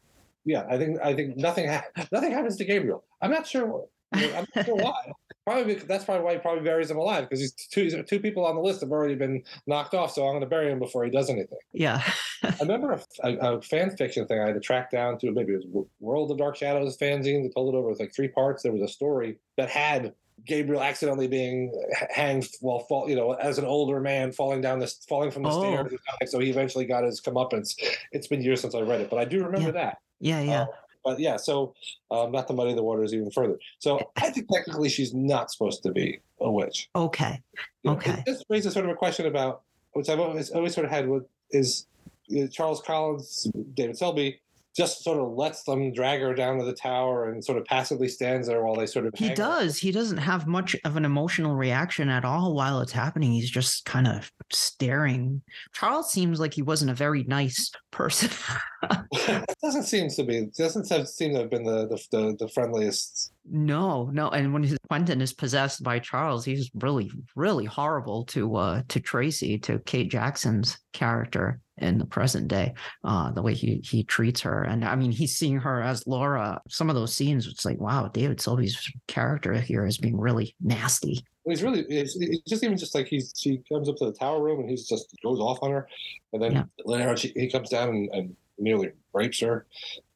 [0.50, 3.04] Yeah, I think I think nothing ha- nothing happens to Gabriel.
[3.22, 3.86] I'm not sure.
[4.14, 5.12] I'm not sure why.
[5.46, 8.56] Probably that's probably why he probably buries him alive because he's two two people on
[8.56, 10.12] the list have already been knocked off.
[10.12, 11.60] So I'm going to bury him before he does anything.
[11.72, 12.02] Yeah.
[12.44, 15.32] I remember a, a, a, fan fiction thing I had to track down to.
[15.32, 17.44] Maybe it was World of Dark Shadows fanzine.
[17.44, 18.64] They told it over with like three parts.
[18.64, 21.72] There was a story that had Gabriel accidentally being
[22.10, 25.50] hanged while fall, you know, as an older man falling down this, falling from the
[25.50, 25.60] oh.
[25.60, 25.94] stairs.
[26.32, 27.76] So he eventually got his comeuppance.
[28.12, 29.84] It's been years since I read it, but I do remember yeah.
[29.84, 29.98] that.
[30.20, 30.62] Yeah, yeah.
[30.62, 30.68] Uh,
[31.04, 31.74] but yeah, so
[32.12, 33.58] um, not to muddy the waters even further.
[33.80, 36.90] So I think technically she's not supposed to be a witch.
[36.96, 37.42] Okay.
[37.84, 38.24] You know, okay.
[38.26, 39.62] This raises sort of a question about
[39.94, 41.88] which I've always always sort of had with is
[42.28, 44.40] you know, Charles Collins, David Selby
[44.80, 48.08] just sort of lets them drag her down to the tower and sort of passively
[48.08, 49.14] stands there while they sort of.
[49.14, 49.78] He does.
[49.78, 53.34] He doesn't have much of an emotional reaction at all while it's happening.
[53.34, 55.42] He's just kind of staring.
[55.74, 58.30] Charles seems like he wasn't a very nice person.
[59.12, 60.48] it doesn't seem to be.
[60.58, 63.34] Doesn't seem to have been the the, the, the friendliest.
[63.52, 68.56] No, no, and when his Quentin is possessed by Charles, he's really, really horrible to
[68.56, 72.74] uh to Tracy, to Kate Jackson's character in the present day,
[73.04, 74.64] uh, the way he he treats her.
[74.64, 76.62] And I mean, he's seeing her as Laura.
[76.68, 81.26] Some of those scenes, it's like, wow, David Selby's character here is being really nasty.
[81.46, 84.40] He's really, it's, it's just even just like he's, she comes up to the tower
[84.40, 85.88] room and he's just goes off on her.
[86.32, 86.64] And then yeah.
[86.86, 89.66] later on, she, he comes down and, and nearly rapes her.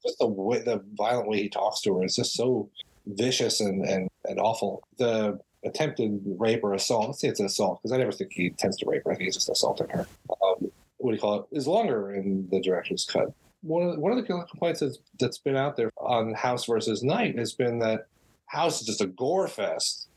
[0.04, 2.70] Just the way, the violent way he talks to her is just so
[3.08, 4.84] vicious and, and, and awful.
[4.98, 8.48] The attempted rape or assault, let's say it's an assault, because I never think he
[8.48, 9.12] intends to rape her.
[9.12, 10.06] I think he's just assaulting her.
[10.30, 10.72] Um,
[11.04, 13.34] what do you call it, is longer in the director's cut.
[13.62, 17.38] One of, one of the complaints that's, that's been out there on House versus Night
[17.38, 18.08] has been that
[18.46, 20.08] House is just a gore fest.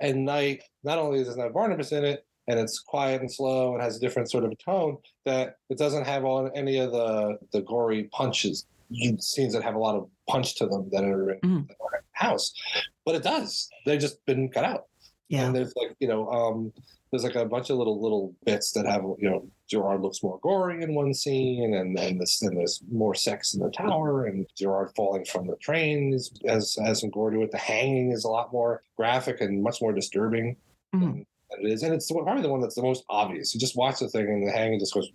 [0.00, 3.82] And Night, not only it have Barnabas in it, and it's quiet and slow and
[3.82, 7.62] has a different sort of tone, that it doesn't have all any of the, the
[7.62, 8.66] gory punches,
[9.18, 11.68] scenes that have a lot of punch to them that are in mm.
[11.68, 11.74] the
[12.12, 12.52] House.
[13.06, 13.70] But it does.
[13.86, 14.84] They've just been cut out.
[15.28, 15.46] Yeah.
[15.46, 16.72] And there's like, you know, um,
[17.14, 20.40] there's like a bunch of little little bits that have you know Gerard looks more
[20.42, 24.46] gory in one scene, and and, this, and there's more sex in the tower, and
[24.58, 27.52] Gerard falling from the train is, has has some gore to it.
[27.52, 30.56] The hanging is a lot more graphic and much more disturbing.
[30.92, 31.20] Mm-hmm.
[31.60, 33.54] it is, and it's probably the one that's the most obvious.
[33.54, 35.08] You just watch the thing, and the hanging just goes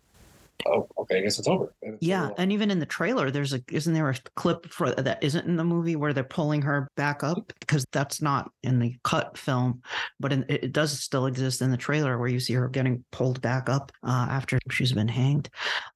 [0.66, 1.74] oh, okay, I guess it's over.
[1.82, 5.24] It's yeah, and even in the trailer, there's a isn't there a clip for that
[5.24, 8.95] isn't in the movie where they're pulling her back up because that's not in the
[9.03, 9.82] cut film,
[10.20, 13.41] but in, it does still exist in the trailer where you see her getting pulled
[13.41, 15.49] back up uh, after she's been hanged.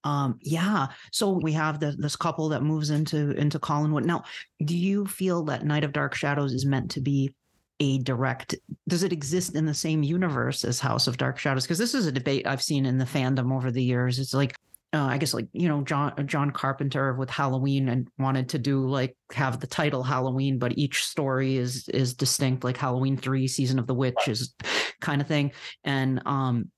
[0.04, 4.06] Um, yeah, so we have the, this couple that moves into into Collinwood.
[4.06, 4.24] Now,
[4.64, 7.34] do you feel that Night of Dark Shadows is meant to be
[7.80, 8.56] a direct
[8.88, 11.64] does it exist in the same universe as house of dark shadows?
[11.64, 14.20] Because this is a debate i've seen in the fandom over the years.
[14.20, 14.56] It's like
[14.94, 18.88] uh, i guess like you know john john carpenter with halloween and wanted to do
[18.88, 22.64] like have the title halloween but each story is is distinct.
[22.64, 24.54] Like halloween 3 season of the witch is
[25.02, 25.52] kind of thing.
[25.84, 26.70] And um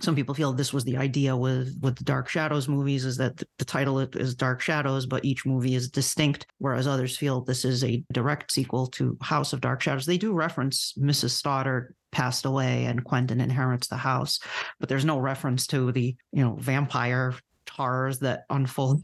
[0.00, 3.42] some people feel this was the idea with with the dark shadows movies is that
[3.58, 7.84] the title is dark shadows but each movie is distinct whereas others feel this is
[7.84, 12.84] a direct sequel to house of dark shadows they do reference mrs stoddard passed away
[12.86, 14.40] and Quentin inherits the house.
[14.78, 17.34] But there's no reference to the, you know, vampire
[17.70, 19.02] horrors that unfold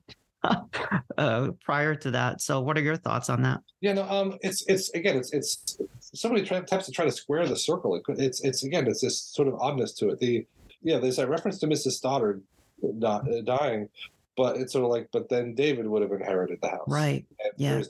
[1.19, 2.41] uh, prior to that.
[2.41, 3.61] So, what are your thoughts on that?
[3.81, 7.47] Yeah, no, um, it's it's again, it's it's somebody try, attempts to try to square
[7.47, 7.97] the circle.
[7.97, 10.19] It, it's it's again, it's this sort of oddness to it.
[10.19, 10.47] The
[10.87, 11.93] yeah, there's a reference to Mrs.
[11.93, 12.43] Stoddard
[12.81, 13.89] not, uh, dying,
[14.37, 17.27] but it's sort of like, but then David would have inherited the house, right?
[17.41, 17.83] And yeah,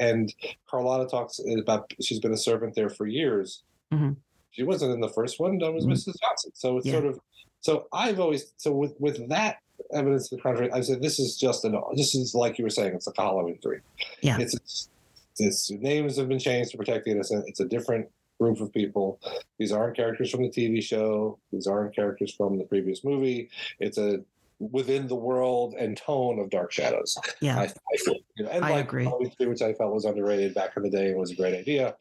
[0.00, 0.32] and
[0.66, 3.64] Carlotta talks about she's been a servant there for years.
[3.92, 4.12] Mm-hmm.
[4.50, 5.58] She wasn't in the first one.
[5.58, 5.92] That was mm-hmm.
[5.92, 6.14] Mrs.
[6.20, 6.52] Johnson.
[6.54, 6.94] So it's yeah.
[6.94, 7.20] sort of
[7.60, 9.58] so I've always so with with that
[9.92, 12.70] evidence to the contrary, I said this is just an this is like you were
[12.70, 13.80] saying, it's like a Halloween three.
[14.22, 14.38] Yeah.
[14.40, 14.88] It's, it's
[15.36, 17.44] its names have been changed to protect the innocent.
[17.46, 18.08] It's a different
[18.38, 19.20] group of people.
[19.58, 21.38] These aren't characters from the TV show.
[21.52, 23.50] These aren't characters from the previous movie.
[23.78, 24.20] It's a
[24.60, 27.16] within the world and tone of Dark Shadows.
[27.40, 29.06] Yeah, I, I feel, you know, and I like agree.
[29.06, 31.94] which I felt was underrated back in the day and was a great idea.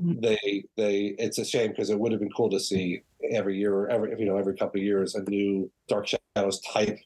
[0.00, 0.20] Mm-hmm.
[0.20, 3.74] They they it's a shame because it would have been cool to see every year
[3.74, 6.98] or every you know every couple of years a new Dark Shadows type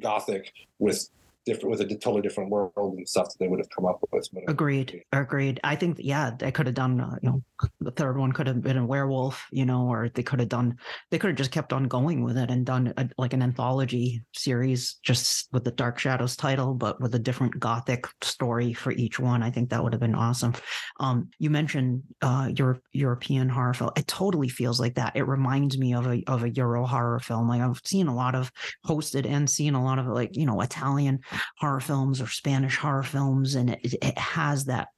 [0.00, 1.08] gothic with
[1.46, 4.28] different with a totally different world and stuff that they would have come up with.
[4.48, 5.02] Agreed.
[5.12, 5.60] Agreed.
[5.64, 7.00] I think yeah, they could have done.
[7.00, 7.42] Uh, you know,
[7.80, 9.46] the third one could have been a werewolf.
[9.50, 10.76] You know, or they could have done.
[11.10, 14.22] They could have just kept on going with it and done a, like an anthology
[14.34, 19.18] series just with the Dark Shadows title, but with a different gothic story for each
[19.18, 19.42] one.
[19.42, 20.54] I think that would have been awesome.
[20.98, 22.50] Um, you mentioned uh,
[22.92, 23.90] European horror film.
[23.96, 25.14] It totally feels like that.
[25.14, 27.48] It reminds me of a of a Euro horror film.
[27.48, 28.50] Like I've seen a lot of
[28.84, 31.20] hosted and seen a lot of like you know Italian
[31.58, 34.88] horror films or Spanish horror films, and it, it has that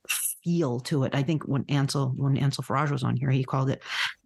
[0.45, 1.15] feel to it.
[1.15, 3.83] I think when Ansel when Ansel Faraj was on here, he called it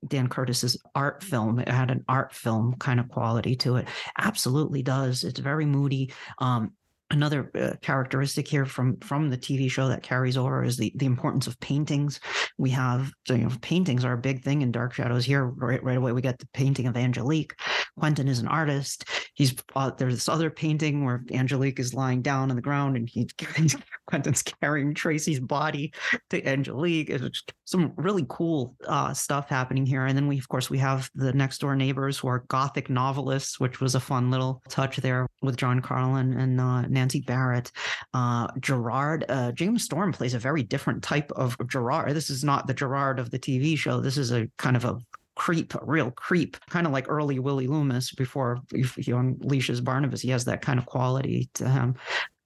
[0.07, 1.59] Dan Curtis's art film.
[1.59, 3.89] It had an art film kind of quality to it.
[4.19, 5.25] Absolutely does.
[5.25, 6.13] It's very moody.
[6.39, 6.73] Um,
[7.13, 11.07] another uh, characteristic here from from the TV show that carries over is the the
[11.07, 12.21] importance of paintings.
[12.59, 15.25] We have you know paintings are a big thing in Dark Shadows.
[15.25, 17.55] Here, right, right away, we get the painting of Angelique.
[17.99, 19.05] Quentin is an artist.
[19.35, 23.09] He's uh, there's this other painting where Angelique is lying down on the ground and
[23.09, 23.29] he
[24.07, 25.93] Quentin's carrying Tracy's body
[26.31, 27.11] to Angelique.
[27.11, 30.07] It's some really cool uh, stuff happening here.
[30.07, 33.61] And then we of course we have the next door neighbors who are gothic novelists,
[33.61, 37.73] which was a fun little touch there with John Karlen and uh, Nancy Barrett.
[38.15, 42.15] Uh, Gerard, uh, James Storm plays a very different type of Gerard.
[42.15, 44.01] This is not the Gerard of the TV show.
[44.01, 44.99] This is a kind of a
[45.35, 50.21] creep, a real creep, kind of like early Willie Loomis before he unleashes Barnabas.
[50.21, 51.97] He has that kind of quality to him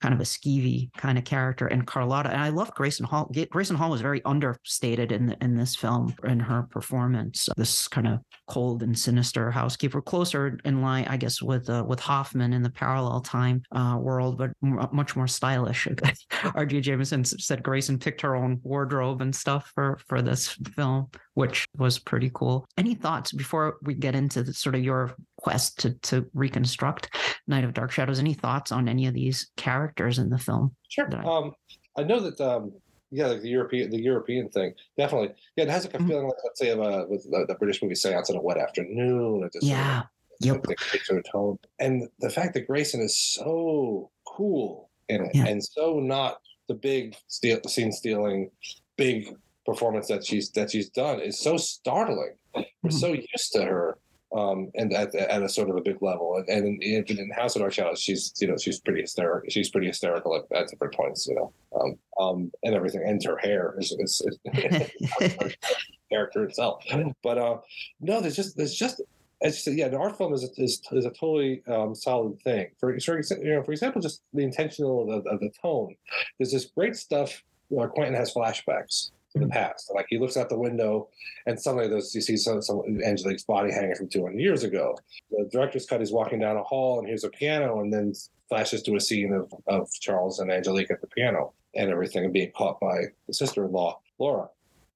[0.00, 2.30] kind of a skeevy kind of character and Carlotta.
[2.30, 3.30] And I love Grayson Hall.
[3.50, 7.48] Grayson Hall was very understated in the, in this film in her performance.
[7.56, 12.00] This kind of cold and sinister housekeeper closer in line I guess with uh, with
[12.00, 15.86] Hoffman in the parallel time uh, world but m- much more stylish.
[16.30, 21.66] RJ Jameson said Grayson picked her own wardrobe and stuff for for this film which
[21.76, 25.92] was pretty cool any thoughts before we get into the, sort of your quest to
[26.00, 27.14] to reconstruct
[27.46, 28.18] Night of Dark Shadows.
[28.18, 30.74] Any thoughts on any of these characters in the film?
[30.88, 31.08] Sure.
[31.14, 31.24] I...
[31.24, 31.52] Um,
[31.98, 32.72] I know that um,
[33.10, 35.34] yeah, like the European the European thing definitely.
[35.56, 36.08] Yeah, it has like a mm-hmm.
[36.08, 38.56] feeling like let's say of a with the, the, British movie Seance on a wet
[38.56, 39.48] afternoon.
[39.60, 40.04] yeah.
[40.42, 40.78] Sort of, yep.
[41.04, 41.58] Sort of tone.
[41.78, 45.46] And the fact that Grayson is so cool in it yeah.
[45.46, 48.50] and so not the big steal, scene stealing,
[48.96, 49.34] big
[49.66, 52.34] performance that she's that she's done is so startling.
[52.54, 52.90] We're mm-hmm.
[52.90, 53.98] so used to her
[54.34, 56.36] um, and at, at a sort of a big level.
[56.36, 59.48] And, and in, in House of Dark Shadows, she's you know she's pretty hysterical.
[59.50, 63.02] She's pretty hysterical at, at different points, you know, um, um, and everything.
[63.04, 64.22] And her hair is, is,
[64.54, 65.54] is
[66.10, 66.84] character itself.
[67.22, 67.58] But uh,
[68.00, 69.00] no, there's just there's just.
[69.42, 72.40] As you said, yeah, the art film is a, is, is a totally um, solid
[72.40, 72.68] thing.
[72.80, 75.94] For, for you know, for example, just the intentional of, of the tone.
[76.38, 77.42] There's this great stuff.
[77.68, 79.90] Where Quentin has flashbacks, in the past.
[79.94, 81.08] Like he looks out the window,
[81.46, 84.98] and suddenly there's you see some, some Angelique's body hanging from 200 years ago.
[85.30, 88.12] The director's cut is walking down a hall, and here's a piano, and then
[88.48, 92.32] flashes to a scene of, of Charles and Angelique at the piano and everything, and
[92.32, 94.48] being caught by the sister-in-law Laura.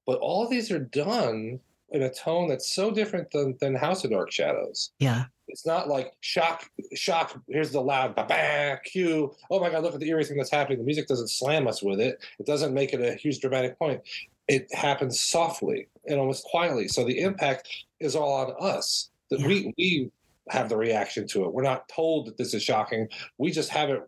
[0.07, 1.61] But all these are done
[1.93, 4.93] in a tone that's so different than, than House of Dark Shadows.
[4.99, 5.24] Yeah.
[5.49, 7.41] It's not like shock, shock.
[7.49, 9.34] Here's the loud ba ba cue.
[9.51, 9.82] Oh my God!
[9.82, 10.78] Look at the eerie thing that's happening.
[10.78, 12.24] The music doesn't slam us with it.
[12.38, 14.01] It doesn't make it a huge dramatic point
[14.51, 16.88] it happens softly and almost quietly.
[16.88, 17.68] So the impact
[18.01, 19.11] is all on us.
[19.30, 19.47] That yeah.
[19.47, 20.11] we we
[20.49, 21.53] have the reaction to it.
[21.53, 23.09] We're not told that this is shocking.
[23.38, 24.03] We just have it.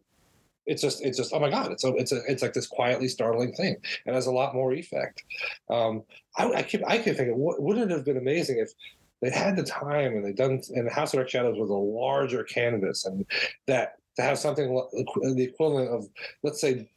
[0.66, 1.72] It's just it's just oh my god!
[1.72, 4.72] It's a, it's a, it's like this quietly startling thing, and has a lot more
[4.72, 5.24] effect.
[5.68, 6.04] Um,
[6.36, 8.70] I, I keep I keep thinking, wouldn't it have been amazing if
[9.22, 12.42] they had the time and they done and House of Dark Shadows was a larger
[12.44, 13.24] canvas and
[13.66, 16.06] that to have something the equivalent of
[16.42, 16.88] let's say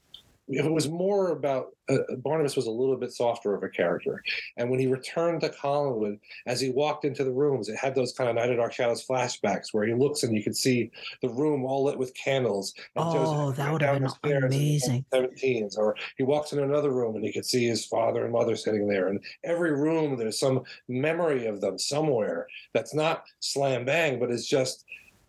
[0.47, 4.23] it was more about uh, Barnabas was a little bit softer of a character,
[4.57, 8.13] and when he returned to Collinwood, as he walked into the rooms, it had those
[8.13, 10.91] kind of Night of Dark Shadows flashbacks where he looks and you can see
[11.21, 12.73] the room all lit with candles.
[12.95, 15.05] And oh, that would have been amazing.
[15.13, 18.55] Seventeens, or he walks in another room and he could see his father and mother
[18.55, 24.19] sitting there, and every room there's some memory of them somewhere that's not slam bang,
[24.19, 24.85] but it's just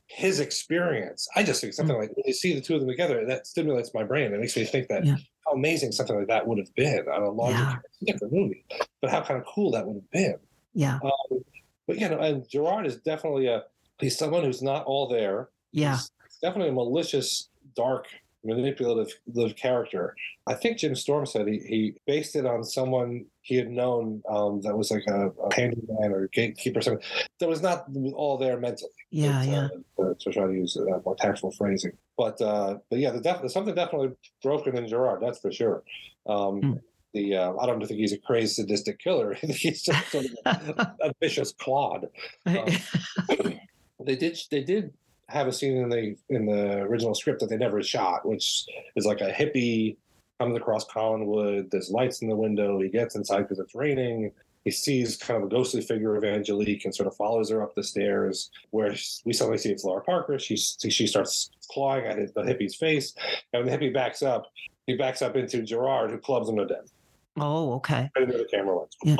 [0.06, 1.28] his experience.
[1.34, 2.02] I just think something mm-hmm.
[2.02, 4.32] like when you see the two of them together, that stimulates my brain.
[4.32, 5.16] It makes me think that yeah.
[5.44, 8.12] how amazing something like that would have been on a larger yeah.
[8.12, 8.64] different movie,
[9.00, 10.36] but how kind of cool that would have been.
[10.74, 10.98] Yeah.
[11.02, 11.44] Um,
[11.86, 13.64] but you know, and Gerard is definitely a
[13.98, 15.48] he's someone who's not all there.
[15.72, 15.96] Yeah.
[15.96, 16.10] He's
[16.42, 18.06] definitely a malicious, dark
[18.46, 19.12] manipulative
[19.56, 20.14] character.
[20.46, 24.60] I think Jim Storm said he, he based it on someone he had known um,
[24.62, 27.06] that was like a, a handyman or gatekeeper or something
[27.40, 28.90] that was not all there mentally.
[29.10, 29.68] Yeah, but, yeah.
[30.04, 33.50] Uh, to try to use uh, more tactful phrasing, but uh, but yeah, the def-
[33.50, 34.10] something definitely
[34.42, 35.22] broken in Gerard.
[35.22, 35.82] That's for sure.
[36.26, 36.80] Um, mm.
[37.14, 39.34] The uh, I don't think he's a crazy sadistic killer.
[39.40, 42.08] he's just sort of a, a vicious clod.
[42.46, 43.58] Um,
[44.04, 44.92] they did they did
[45.28, 48.64] have a scene in the in the original script that they never shot, which
[48.94, 49.96] is like a hippie
[50.38, 51.70] comes across Collinwood.
[51.70, 52.80] There's lights in the window.
[52.80, 54.32] He gets inside because it's raining.
[54.64, 57.74] He sees kind of a ghostly figure of Angelique and sort of follows her up
[57.74, 58.50] the stairs.
[58.70, 60.38] Where we suddenly see it's Laura Parker.
[60.38, 63.14] She she starts clawing at the hippie's face,
[63.52, 64.46] and when the hippie backs up,
[64.86, 66.92] he backs up into Gerard, who clubs him to death.
[67.38, 68.10] Oh, okay.
[68.16, 68.96] Right into the camera lens.
[69.02, 69.16] Yeah.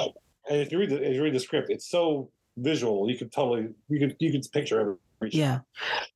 [0.49, 3.11] And if you read the if you read the script, it's so visual.
[3.11, 5.61] You could totally you could you could picture yeah.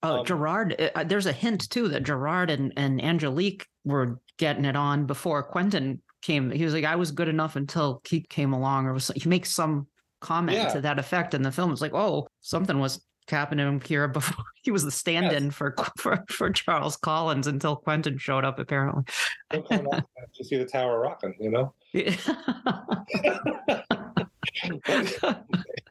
[0.03, 4.21] Oh, um, Gerard, uh, uh, there's a hint too that Gerard and, and Angelique were
[4.37, 6.51] getting it on before Quentin came.
[6.51, 9.51] He was like, I was good enough until Keith came along, or was, he makes
[9.51, 9.87] some
[10.21, 10.69] comment yeah.
[10.69, 11.73] to that effect in the film.
[11.73, 13.01] It's like, oh, something was
[13.31, 15.55] happening here before he was the stand-in yes.
[15.55, 18.59] for, for for Charles Collins until Quentin showed up.
[18.59, 19.05] Apparently,
[19.51, 21.75] to see the tower rocking, you know.
[21.93, 22.17] Yeah.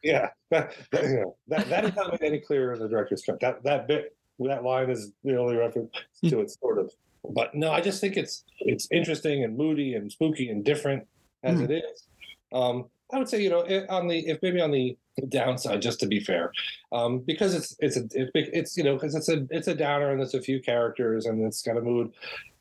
[0.02, 3.22] yeah, that, that, you know, that, that is not made any clearer in the director's
[3.22, 3.40] cut.
[3.40, 5.90] That that bit, that line is the only reference
[6.24, 6.92] to it, sort of.
[7.28, 11.06] But no, I just think it's it's interesting and moody and spooky and different
[11.42, 11.70] as mm.
[11.70, 12.06] it is.
[12.52, 14.96] Um, I would say, you know, on the if maybe on the
[15.28, 16.52] downside, just to be fair,
[16.92, 18.04] um, because it's it's a
[18.34, 21.44] it's you know because it's a it's a downer and there's a few characters and
[21.44, 22.12] it's got a mood.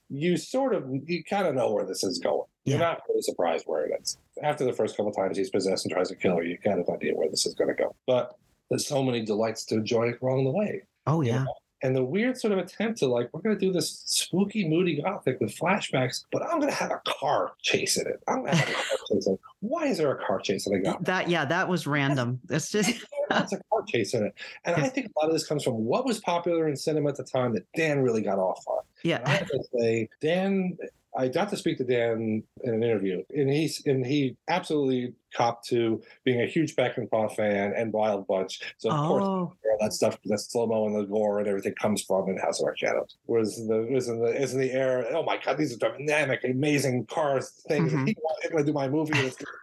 [0.10, 2.44] You sort of you kind of know where this is going.
[2.66, 2.72] Yeah.
[2.72, 4.18] You're not really surprised where it is.
[4.42, 6.90] After the first couple times he's possessed and tries to kill her, you kind of
[6.90, 7.96] idea where this is going to go.
[8.08, 8.36] But
[8.70, 10.84] there's so many delights to enjoy along the way.
[11.06, 11.40] Oh yeah.
[11.40, 11.54] You know?
[11.84, 15.02] And the weird sort of attempt to like we're going to do this spooky moody
[15.02, 18.22] gothic with flashbacks but i'm going to have a car chase in it.
[18.28, 19.40] I'm going to have a car chase in it.
[19.62, 21.06] Why is there a car chase in a gothic?
[21.06, 22.40] That yeah that was random.
[22.50, 24.34] It's just that's a car chase in it.
[24.66, 27.16] And i think a lot of this comes from what was popular in cinema at
[27.16, 28.82] the time that dan really got off on.
[29.04, 29.18] Yeah.
[29.18, 30.78] And i have to say dan
[31.18, 35.68] I got to speak to Dan in an interview, and he's and he absolutely copped
[35.68, 38.62] to being a huge Peckinpah fan and Wild Bunch.
[38.78, 39.08] So of oh.
[39.08, 42.38] course, all that stuff, the slow mo and the gore and everything comes from in
[42.38, 43.18] House of Our Shadows.
[43.28, 45.06] Was the was in the is in the air.
[45.12, 47.92] Oh my God, these are dynamic, amazing cars things.
[47.92, 48.10] Mm-hmm.
[48.10, 49.14] I'm going to do my movie.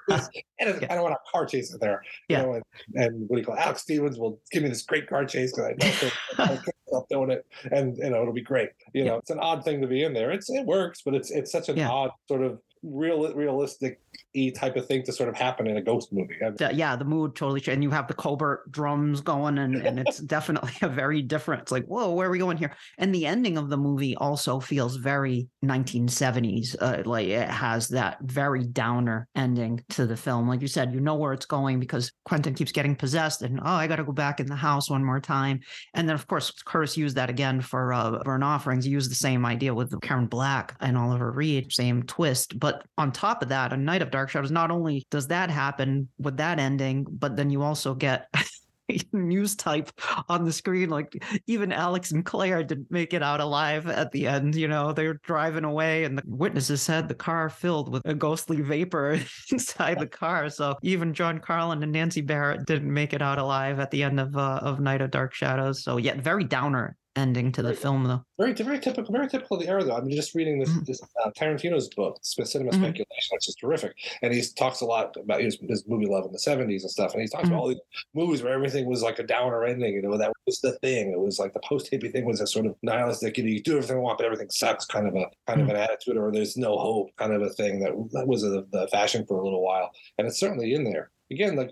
[0.09, 0.21] and
[0.61, 2.03] I don't want a car chase in there.
[2.29, 2.41] Yeah.
[2.41, 2.65] You know, and,
[2.95, 3.61] and what do you call it?
[3.61, 7.47] Alex Stevens will give me this great car chase because I know myself doing it,
[7.73, 8.71] and you know it'll be great.
[8.93, 10.31] You know, it's an odd thing to be in there.
[10.31, 11.91] It's it works, but it's it's such an yeah.
[11.91, 14.01] odd sort of real realistic
[14.35, 16.37] e type of thing to sort of happen in a ghost movie.
[16.73, 17.77] yeah, the mood totally changed.
[17.77, 21.63] And you have the Cobert drums going, and, and it's definitely a very different.
[21.63, 22.75] It's like, whoa, where are we going here?
[22.99, 26.77] And the ending of the movie also feels very 1970s.
[26.81, 30.49] Uh, like it has that very downer ending to the film.
[30.49, 33.65] Like you said, you know where it's going because Quentin keeps getting possessed, and oh,
[33.65, 35.61] I got to go back in the house one more time.
[35.95, 38.85] And then, of course, Curtis used that again for uh, Burnt Offerings.
[38.85, 42.59] He used the same idea with Karen Black and Oliver Reed, same twist.
[42.59, 45.51] But on top of that, A Night of Dark Dark Shadows, not only does that
[45.51, 48.29] happen with that ending, but then you also get
[49.13, 49.89] news type
[50.29, 50.91] on the screen.
[50.91, 54.57] Like even Alex and Claire didn't make it out alive at the end.
[54.57, 58.63] You know, they're driving away, and the witnesses said the car filled with a ghostly
[58.63, 59.21] vapor
[59.53, 60.51] inside the car.
[60.51, 64.19] So even John Karlen and Nancy Barrett didn't make it out alive at the end
[64.19, 65.85] of uh, of Night of Dark Shadows.
[65.85, 68.25] So yeah, very downer ending to the very, film, though.
[68.39, 69.97] Very, very typical, very typical of the era, though.
[69.97, 70.85] I'm just reading this, mm-hmm.
[70.85, 72.83] this uh, Tarantino's book, Cinema mm-hmm.
[72.83, 76.33] Speculation, which is terrific, and he talks a lot about his, his movie love in
[76.33, 77.53] the '70s and stuff, and he talks mm-hmm.
[77.53, 77.81] about all these
[78.15, 79.95] movies where everything was like a downer ending.
[79.95, 81.13] You know, that was the thing.
[81.13, 83.39] It was like the post hippie thing was a sort of nihilistic.
[83.39, 85.69] You, know, you do everything you want, but everything sucks, kind of a kind of
[85.69, 85.71] mm-hmm.
[85.71, 87.81] an attitude, or there's no hope, kind of a thing.
[87.81, 91.11] That that was a, the fashion for a little while, and it's certainly in there.
[91.31, 91.71] Again, like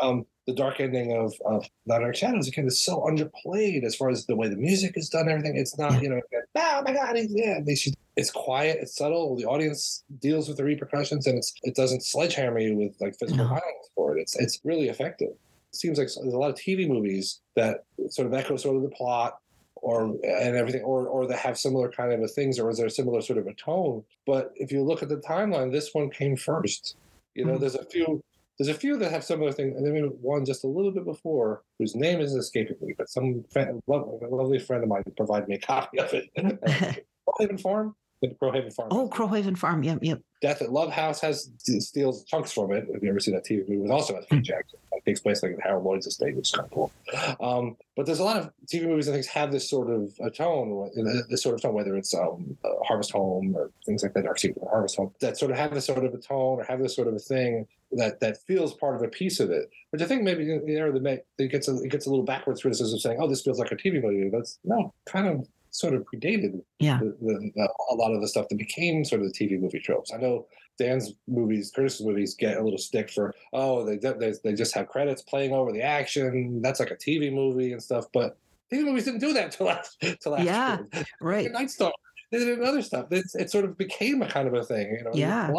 [0.00, 4.08] Um, the dark ending of, of The Dark Shadows again is so underplayed as far
[4.08, 5.28] as the way the music is done.
[5.28, 6.20] Everything it's not you know
[6.56, 11.26] oh my god yeah should, it's quiet it's subtle the audience deals with the repercussions
[11.26, 13.48] and it's it doesn't sledgehammer you with like physical No.
[13.50, 14.22] violence for it.
[14.22, 15.28] It's it's really effective.
[15.28, 18.82] It seems like there's a lot of TV movies that sort of echo sort of
[18.82, 19.36] the plot
[19.76, 22.86] or and everything or or that have similar kind of a things or is there
[22.86, 26.08] a similar sort of a tone but if you look at the timeline this one
[26.10, 26.96] came first
[27.34, 27.60] you know Mhm.
[27.60, 28.20] there's a few
[28.58, 31.62] there's a few that have similar things and then one just a little bit before
[31.78, 35.48] whose name is escaping me but some fan, lovely, a lovely friend of mine provided
[35.48, 36.28] me a copy of it.
[37.28, 39.82] Crowhaven Farm the Crowhaven Farm oh, Crowhaven Farm.
[39.82, 40.20] Yep, yep.
[40.40, 42.86] Death at Love House has steals chunks from it.
[42.90, 44.78] If you ever seen that TV movie, it also has Kate Jackson.
[44.92, 46.92] It takes place like at Harold Lloyd's estate, which is kind of cool.
[47.40, 50.30] Um, but there's a lot of TV movies and things have this sort of a
[50.30, 50.90] tone,
[51.28, 54.38] this sort of tone, whether it's um, uh, Harvest Home or things like that, Dark
[54.38, 56.94] Secret, Harvest Home, that sort of have this sort of a tone or have this
[56.94, 59.70] sort of a thing that that feels part of a piece of it.
[59.90, 62.98] Which I think maybe you know it gets a, it gets a little backwards criticism
[62.98, 66.60] saying, "Oh, this feels like a TV movie." That's no kind of sort of predated
[66.78, 66.98] Yeah.
[66.98, 69.80] the, the, the, a lot of the stuff that became sort of the TV movie
[69.80, 70.12] tropes.
[70.12, 70.46] I know
[70.78, 74.88] Dan's movies, Curtis's movies, get a little stick for oh they they, they just have
[74.88, 76.62] credits playing over the action.
[76.62, 78.06] That's like a TV movie and stuff.
[78.12, 78.36] But
[78.72, 81.04] TV movies didn't do that till last till last Yeah, year.
[81.20, 81.50] Right.
[81.52, 81.92] Night Star.
[82.30, 83.06] They did other stuff.
[83.10, 84.94] It, it sort of became a kind of a thing.
[84.98, 85.50] You know, Yeah.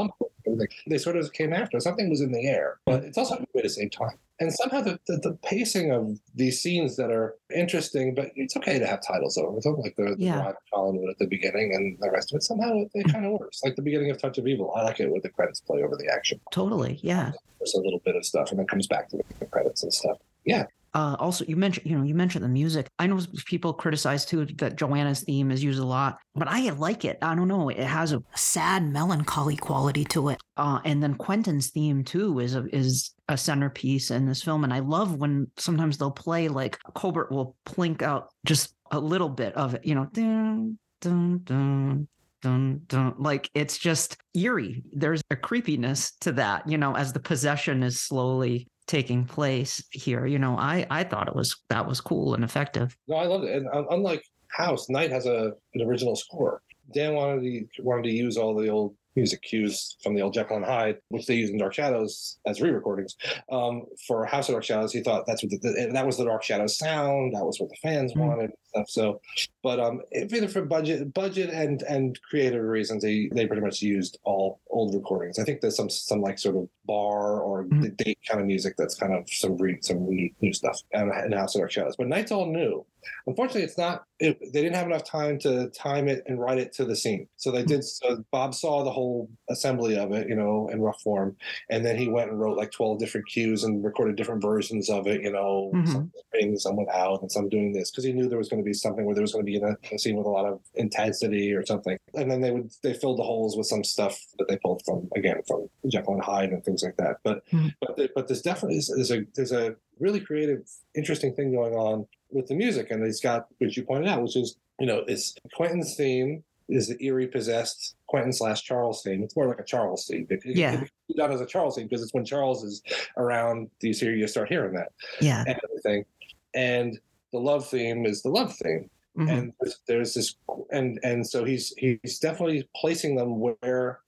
[0.87, 1.79] They sort of came after.
[1.79, 4.17] Something was in the air, but it's also at the same time.
[4.39, 8.79] And somehow the, the, the pacing of these scenes that are interesting, but it's okay
[8.79, 10.39] to have titles over them, like the, the Yeah.
[10.39, 12.43] Ride of Hollywood at the beginning and the rest of it.
[12.43, 13.59] Somehow it, it kind of works.
[13.63, 14.73] Like the beginning of Touch of Evil.
[14.75, 16.39] I like it with the credits play over the action.
[16.51, 16.99] Totally.
[17.03, 17.31] Yeah.
[17.59, 20.17] There's a little bit of stuff and then comes back to the credits and stuff.
[20.45, 20.65] Yeah.
[20.95, 22.87] Uh, also, you mentioned, you know, you mentioned the music.
[22.97, 27.05] I know people criticize too that Joanna's theme is used a lot, but I like
[27.05, 27.19] it.
[27.21, 27.69] I don't know.
[27.69, 30.39] It has a, Sad, melancholy quality to it.
[30.57, 34.63] uh, and then Quentin's theme too is a, is a centerpiece in this film.
[34.63, 39.29] And I love when sometimes they'll play like Cobert will plink out just a little
[39.29, 42.07] bit of it, you know, dun, dun, dun,
[42.41, 43.15] dun, dun.
[43.19, 44.83] like it's just eerie.
[44.91, 50.25] There's a creepiness to that, you know, as the possession is slowly taking place here.
[50.25, 52.97] You know, I I thought it was that was cool and effective.
[53.07, 53.55] No, I loved it.
[53.55, 56.61] And uh, unlike House, Night has a an original score.
[56.91, 60.57] Dan wanted to wanted to use all the old music cues from the old Jekyll
[60.57, 63.15] and Hyde, which they use in Dark Shadows as re-recordings.
[63.51, 66.25] Um, for House of Dark Shadows, he thought that's what the, the- that was the
[66.25, 67.33] Dark Shadows sound.
[67.35, 68.27] That was what the fans Mm.
[68.27, 68.89] wanted stuff.
[68.89, 69.21] So,
[69.63, 73.81] but um, if either for budget, budget and and creative reasons, they they pretty much
[73.81, 75.39] used all old recordings.
[75.39, 77.81] I think there's some some like sort of bar or Mm.
[77.81, 81.11] the date kind of music that's kind of some re, some new, new stuff and
[81.25, 81.95] in House of Dark Shadows.
[81.97, 82.85] But Night's all new.
[83.27, 84.03] Unfortunately, it's not.
[84.19, 87.27] It, they didn't have enough time to time it and write it to the scene.
[87.37, 87.83] So they did.
[87.85, 91.35] So Bob saw the whole assembly of it, you know, in rough form,
[91.69, 95.07] and then he went and wrote like twelve different cues and recorded different versions of
[95.07, 95.21] it.
[95.21, 95.87] You know, Mhm.
[95.87, 98.65] some bring, some without, and some doing this because he knew there was going to
[98.65, 100.59] be something where there was going to be a, a scene with a lot of
[100.75, 101.97] intensity or something.
[102.15, 105.09] And then they would they filled the holes with some stuff that they pulled from
[105.15, 107.17] again from Jekyll and Hyde and things like that.
[107.23, 107.73] But Mhm.
[107.81, 111.73] but the, but there's definitely is, is a there's a really creative, interesting thing going
[111.75, 115.03] on with the music, and it's got which you pointed out, which is you know
[115.07, 119.23] is Quentin's theme is the eerie possessed Quentin slash Charles theme.
[119.23, 120.27] It's more like a Charles theme.
[120.29, 120.83] It, Yeah.
[121.09, 122.83] it done as a Charles theme because it's when Charles is
[123.17, 123.71] around.
[123.81, 124.89] You see, you start hearing that
[125.19, 125.43] Yeah.
[125.47, 126.05] and everything,
[126.53, 126.99] and
[127.31, 128.89] the love theme is the love theme.
[129.17, 129.31] Mhm.
[129.31, 130.35] and there's, there's this
[130.71, 133.99] and and so he's he's definitely placing them where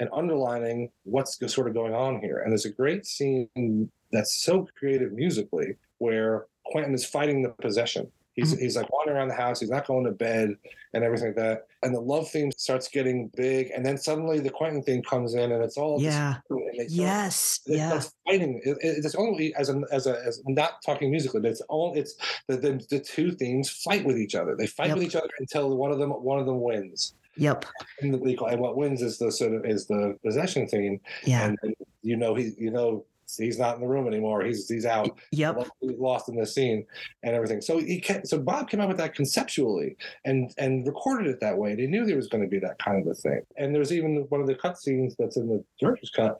[0.00, 2.38] and underlining what's sort of going on here.
[2.38, 8.10] And there's a great scene that's so creative musically where quentin is fighting the possession
[8.34, 8.60] he's, Mhm.
[8.60, 10.54] he's like wandering around the house he's not going to bed
[10.92, 14.50] and everything like that and the love theme starts getting big and then suddenly the
[14.50, 16.36] quentin theme comes in and it's all Yeah.
[16.44, 17.60] start- Yes.
[17.66, 18.00] Yeah.
[18.26, 18.60] Fighting.
[18.64, 21.94] It, it- it's only as a as a as not talking musically, but it's all
[21.94, 22.14] it's
[22.48, 24.56] the, the the two themes fight with each other.
[24.56, 24.96] They fight Yep.
[24.96, 27.14] with each other until one of them one of them wins.
[27.36, 27.64] Yep.
[28.00, 31.00] And, the, and what wins is the sort of is the possession theme.
[31.24, 31.46] Yeah.
[31.46, 33.04] And then you know he you know
[33.36, 34.44] he's not in the room anymore.
[34.44, 35.18] He's he's out.
[35.32, 35.68] Yep.
[35.80, 36.86] He's lost in the scene
[37.22, 37.60] and everything.
[37.60, 41.56] So he can, so Bob came up with that conceptually and and recorded it that
[41.56, 41.70] way.
[41.70, 43.42] And he knew there was going to be that kind of a thing.
[43.56, 46.38] And there's even one of the cut scenes that's in the director's cut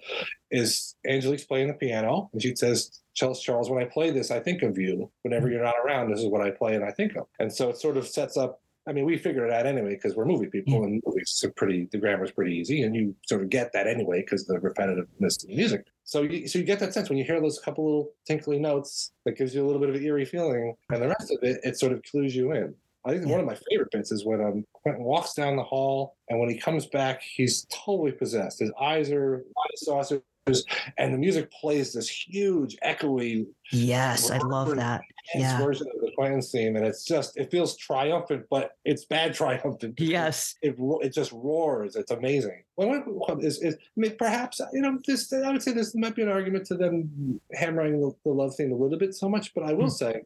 [0.51, 4.41] is Angelique's playing the piano and she says, Charles, Charles, when I play this, I
[4.41, 5.11] think of you.
[5.23, 5.55] Whenever mm-hmm.
[5.55, 7.27] you're not around, this is what I play and I think of.
[7.39, 8.61] And so it sort of sets up.
[8.87, 11.89] I mean, we figure it out anyway because we're movie people and movies are pretty.
[11.91, 15.49] The grammar's pretty easy, and you sort of get that anyway because the repetitiveness of
[15.49, 15.87] the music.
[16.05, 19.13] So you so you get that sense when you hear those couple little tinkly notes
[19.25, 21.61] that gives you a little bit of an eerie feeling, and the rest of it
[21.65, 22.75] it sort of clues you in.
[23.07, 26.17] I think one of my favorite bits is when um, Quentin walks down the hall,
[26.31, 28.61] and when he comes back, he's totally possessed.
[28.61, 30.23] His eyes are eyes saucer.
[30.47, 35.01] And the music plays this huge echoey yes i love that
[35.35, 35.59] yeah.
[35.59, 39.99] version of the Quentin's theme, and it's just it feels triumphant, but it's bad triumphant.
[39.99, 41.97] Yes, it it just roars.
[41.97, 42.63] It's amazing.
[42.77, 43.03] Well,
[43.41, 45.33] is, is I mean, perhaps you know this.
[45.33, 48.73] I would say this might be an argument to them hammering the, the love theme
[48.73, 49.93] a little bit so much, but I will mm.
[49.93, 50.23] say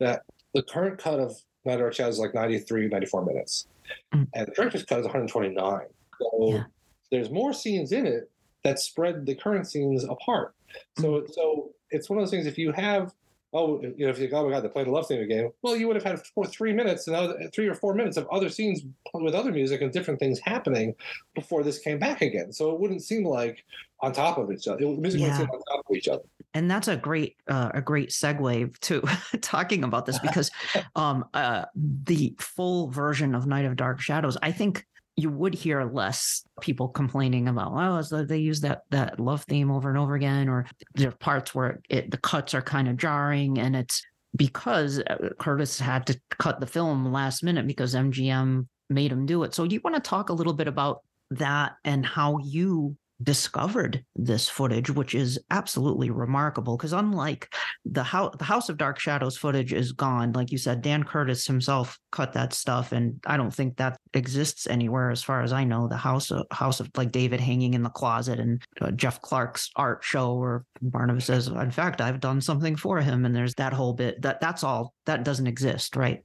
[0.00, 0.22] that
[0.54, 3.68] the current cut of Night of is like 93, 94 minutes,
[4.12, 4.26] mm.
[4.34, 5.80] and the director's cut is 129.
[6.20, 6.64] So yeah.
[7.12, 8.31] there's more scenes in it
[8.64, 10.54] that spread the current scenes apart.
[10.98, 11.34] So mm.
[11.34, 12.46] so it's one of those things.
[12.46, 13.12] If you have
[13.54, 15.52] oh, you know, if you go, oh my God, they played the love theme again.
[15.62, 18.26] Well, you would have had four, three minutes and other, three or four minutes of
[18.28, 18.82] other scenes
[19.12, 20.94] with other music and different things happening
[21.34, 22.52] before this came back again.
[22.52, 23.64] So it wouldn't seem like
[24.00, 24.82] on top of each other.
[24.82, 25.28] It, music yeah.
[25.28, 26.22] would seem on top of each other.
[26.54, 29.02] And that's a great uh, a great segue to
[29.40, 30.50] talking about this because
[30.96, 34.86] um, uh, the full version of Night of Dark Shadows, I think
[35.16, 39.70] you would hear less people complaining about oh so they use that that love theme
[39.70, 42.96] over and over again or there are parts where it, the cuts are kind of
[42.96, 44.02] jarring and it's
[44.36, 49.42] because uh, Curtis had to cut the film last minute because MGM made him do
[49.42, 49.54] it.
[49.54, 51.02] So do you want to talk a little bit about
[51.32, 56.76] that and how you discovered this footage, which is absolutely remarkable.
[56.76, 57.52] Because unlike
[57.84, 60.32] the house, the House of Dark Shadows footage is gone.
[60.32, 64.66] Like you said, Dan Curtis himself cut that stuff, and I don't think that exists
[64.66, 65.88] anywhere, as far as I know.
[65.88, 69.70] The house, of, house of like David hanging in the closet, and uh, Jeff Clark's
[69.76, 73.72] art show, where Barnabas says, "In fact, I've done something for him," and there's that
[73.72, 74.22] whole bit.
[74.22, 74.94] That that's all.
[75.06, 76.24] That doesn't exist, right?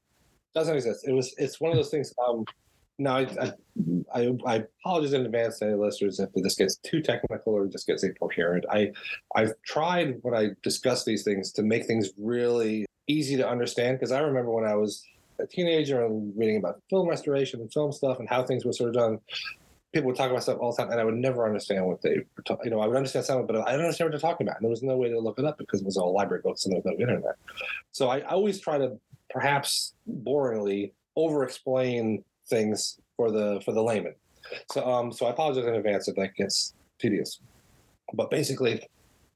[0.56, 1.08] Doesn't exist.
[1.08, 1.34] It was.
[1.38, 2.14] It's one of those things.
[2.28, 2.46] Um,
[3.00, 3.54] no, I,
[4.14, 7.86] I, I, apologize in advance to any listeners if this gets too technical or just
[7.86, 8.66] gets incoherent.
[8.72, 8.92] I,
[9.36, 14.12] I've tried when I discuss these things to make things really easy to understand because
[14.12, 15.04] I remember when I was
[15.40, 18.90] a teenager and reading about film restoration and film stuff and how things were sort
[18.90, 19.20] of done.
[19.94, 22.18] People would talk about stuff all the time, and I would never understand what they
[22.36, 22.66] were talking.
[22.66, 24.58] You know, I would understand some, but I don't understand what they're talking about.
[24.58, 26.66] And there was no way to look it up because it was all library books
[26.66, 27.36] and there was no internet.
[27.92, 29.00] So I always try to,
[29.30, 34.16] perhaps boringly, over explain things for the for the layman.
[34.72, 37.40] So um so I apologize in advance if that gets tedious.
[38.14, 38.88] But basically,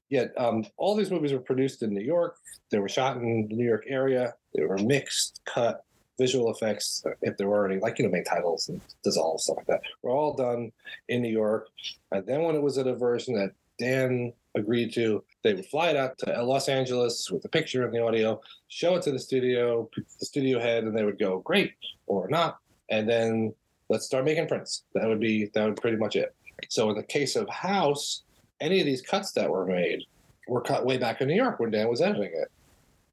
[0.08, 2.36] yeah, um, all these movies were produced in New York.
[2.70, 4.34] They were shot in the New York area.
[4.54, 5.84] They were mixed, cut,
[6.18, 9.66] visual effects, if there were any, like you know, main titles and dissolve stuff like
[9.66, 10.70] that, were all done
[11.08, 11.68] in New York.
[12.10, 15.90] And then when it was at a version that Dan agreed to, they would fly
[15.90, 19.18] it out to Los Angeles with the picture and the audio, show it to the
[19.18, 21.72] studio, the studio head, and they would go great
[22.06, 22.58] or not
[22.92, 23.52] and then
[23.88, 24.84] let's start making prints.
[24.94, 26.34] That would be that would pretty much it.
[26.68, 28.22] So in the case of House,
[28.60, 30.04] any of these cuts that were made
[30.46, 32.52] were cut way back in New York when Dan was editing it.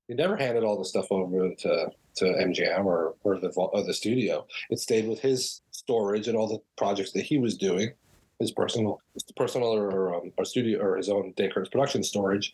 [0.08, 3.94] He never handed all the stuff over to to MGM or or the or the
[3.94, 4.46] studio.
[4.70, 7.94] It stayed with his storage and all the projects that he was doing,
[8.40, 9.02] his personal
[9.36, 12.54] personal or, um, or studio or his own Dan Curtis production storage,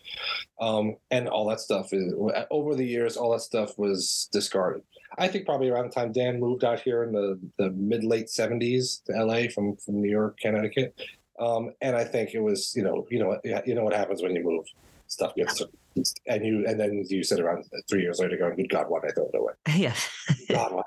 [0.60, 1.94] um, and all that stuff.
[1.94, 2.14] Is,
[2.52, 4.82] over the years, all that stuff was discarded.
[5.18, 8.28] I think probably around the time Dan moved out here in the, the mid late
[8.28, 11.00] 70s to LA from, from New York, Connecticut.
[11.40, 14.36] Um, and I think it was, you know, you know, you know what happens when
[14.36, 14.66] you move.
[15.08, 15.62] Stuff gets
[16.28, 19.12] and you and then you sit around three years later going, "Good God, why did
[19.12, 20.10] I throw it away?" Yes.
[20.50, 20.84] God, why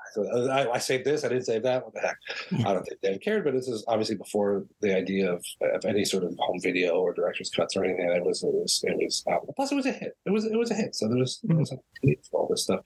[0.51, 1.85] I, I, saved this, I didn't save that.
[1.85, 2.17] What the heck?
[2.65, 6.05] I don't think Dan cared, but this is obviously before the idea of, of any
[6.05, 8.09] sort of home video or director's cuts or anything.
[8.09, 10.15] It was it was it was um, plus it was a hit.
[10.25, 10.95] It was it was a hit.
[10.95, 12.81] So there was, there was a need for all this stuff.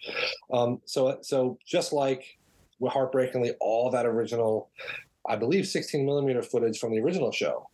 [0.52, 2.26] Um, so so just like
[2.86, 4.70] heartbreakingly all that original,
[5.28, 7.70] I believe, 16 millimeter footage from the original show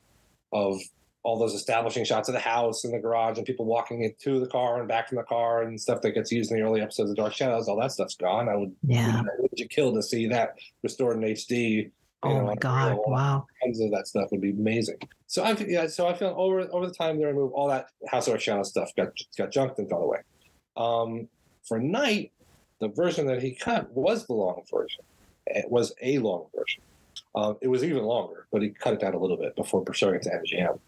[0.51, 0.79] of
[1.23, 4.47] all those establishing shots of the house and the garage and people walking into the
[4.47, 7.09] car and back from the car and stuff that gets used in the early episodes
[7.09, 8.47] of Dark Shadows, all that stuff's gone.
[8.47, 11.91] I would, yeah, would you kill to see that restored in HD?
[12.23, 12.97] Oh know, my god!
[13.05, 14.97] Wow, tons of that stuff would be amazing.
[15.27, 18.27] So I, yeah, so I feel over over the time they removed all that House
[18.27, 20.19] of Dark Shadows stuff got got junked and thrown away.
[20.75, 21.27] Um,
[21.65, 22.31] for Night,
[22.79, 25.03] the version that he cut was the long version.
[25.47, 26.81] It was a long version.
[27.35, 30.15] Um, it was even longer, but he cut it down a little bit before showing
[30.15, 30.79] it to MGM.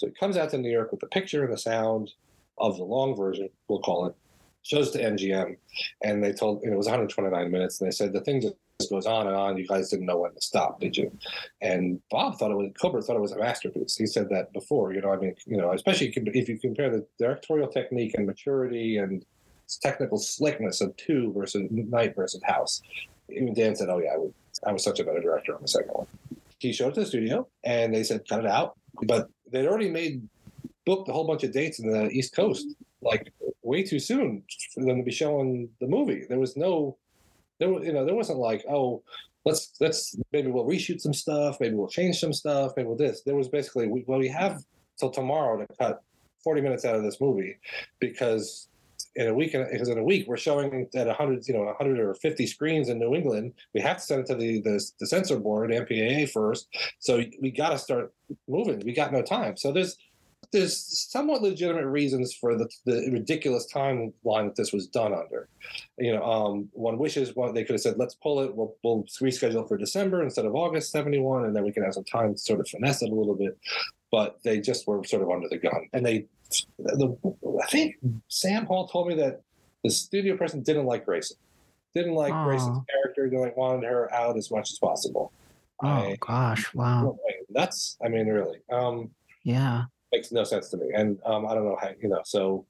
[0.00, 2.12] So he comes out to New York with the picture and the sound
[2.56, 4.14] of the long version, we'll call it,
[4.62, 5.58] shows to MGM.
[6.02, 7.80] And they told, it was 129 minutes.
[7.80, 8.54] And they said, the thing just
[8.90, 9.58] goes on and on.
[9.58, 11.12] You guys didn't know when to stop, did you?
[11.60, 13.94] And Bob thought it was, Kubrick thought it was a masterpiece.
[13.94, 17.06] He said that before, you know, I mean, you know, especially if you compare the
[17.18, 19.22] directorial technique and maturity and
[19.82, 22.80] technical slickness of two versus Night versus House.
[23.28, 24.16] Even Dan said, oh, yeah,
[24.64, 26.06] I, I was such a better director on the second one.
[26.58, 28.78] He showed it to the studio and they said, cut it out.
[29.02, 30.26] But they'd already made
[30.86, 32.66] booked a whole bunch of dates in the East Coast,
[33.02, 33.32] like
[33.62, 34.42] way too soon
[34.74, 36.24] for them to be showing the movie.
[36.28, 36.96] There was no,
[37.58, 39.02] there was you know there wasn't like oh
[39.44, 43.22] let's let's maybe we'll reshoot some stuff, maybe we'll change some stuff, maybe we'll this.
[43.22, 44.62] There was basically we, well we have
[44.98, 46.02] till tomorrow to cut
[46.42, 47.56] 40 minutes out of this movie
[47.98, 48.68] because
[49.16, 52.14] in a week because in a week we're showing at 100 you know 100 or
[52.14, 55.38] 50 screens in new england we have to send it to the the, the censor
[55.38, 56.68] board mpaa first
[57.00, 58.12] so we got to start
[58.48, 59.96] moving we got no time so there's
[60.52, 64.12] there's somewhat legitimate reasons for the, the ridiculous timeline
[64.46, 65.48] that this was done under.
[65.98, 68.54] You know, um, one wishes one they could have said, "Let's pull it.
[68.54, 72.04] We'll, we'll reschedule for December instead of August '71, and then we can have some
[72.04, 73.56] time to sort of finesse it a little bit."
[74.10, 76.26] But they just were sort of under the gun, and they.
[76.78, 77.16] The,
[77.62, 77.96] I think
[78.28, 79.42] Sam Hall told me that
[79.84, 81.36] the studio person didn't like Grayson,
[81.94, 82.44] didn't like Aw.
[82.44, 83.28] Grayson's character.
[83.30, 85.32] They like wanted her out as much as possible.
[85.82, 87.18] Oh I- gosh, wow.
[87.50, 88.58] That's, I mean, really.
[88.70, 89.10] Um,
[89.44, 89.84] Yeah.
[90.12, 90.86] makes no sense to me.
[90.94, 92.20] And um, I don't know how you know.
[92.24, 92.66] So,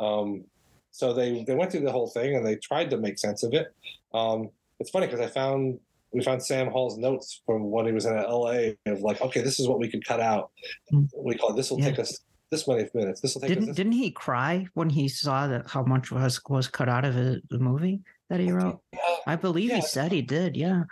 [0.00, 0.44] um,
[0.90, 3.52] so they they went through the whole thing and they tried to make sense of
[3.54, 3.74] it.
[4.12, 4.48] Um,
[4.80, 5.80] it's funny because I found
[6.12, 8.76] we found Sam Hall's notes from when he was in L.A.
[8.86, 10.52] of like, okay, this is what we could cut out.
[10.90, 11.06] Hmm.
[11.16, 11.56] We call it.
[11.56, 11.90] This will Yeah.
[11.90, 12.20] take us
[12.54, 13.20] this many minutes.
[13.20, 13.48] This will take.
[13.50, 17.14] Didn't didn't he cry when he saw that how much was was cut out of
[17.14, 18.00] the movie
[18.30, 18.80] that he wrote?
[19.26, 19.76] I believe Yeah.
[19.76, 20.56] he said he did.
[20.56, 20.84] Yeah.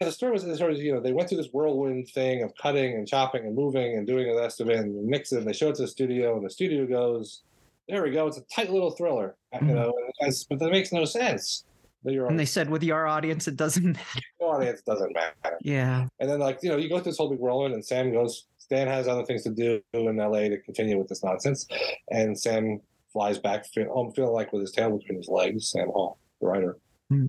[0.00, 2.52] the story was the story was, you know they went through this whirlwind thing of
[2.60, 5.38] cutting and chopping and moving and doing the rest of it and mix it.
[5.38, 7.42] And they show it to the studio and the studio goes,
[7.88, 8.26] "There we go.
[8.26, 9.68] It's a tight little thriller." Mhm.
[9.68, 11.64] You know, and but that makes no sense.
[12.02, 14.20] And they said with your audience, it doesn't matter.
[14.40, 15.58] audience doesn't matter.
[15.60, 16.06] Yeah.
[16.18, 18.46] And then like you know you go through this whole big whirlwind and Sam goes.
[18.70, 21.66] Stan has other things to do in LA to continue with this nonsense,
[22.12, 22.80] and Sam
[23.12, 25.70] flies back, feel, I'm feeling like with his tail between his legs.
[25.70, 26.78] Sam Hall, the writer.
[27.08, 27.26] Hmm.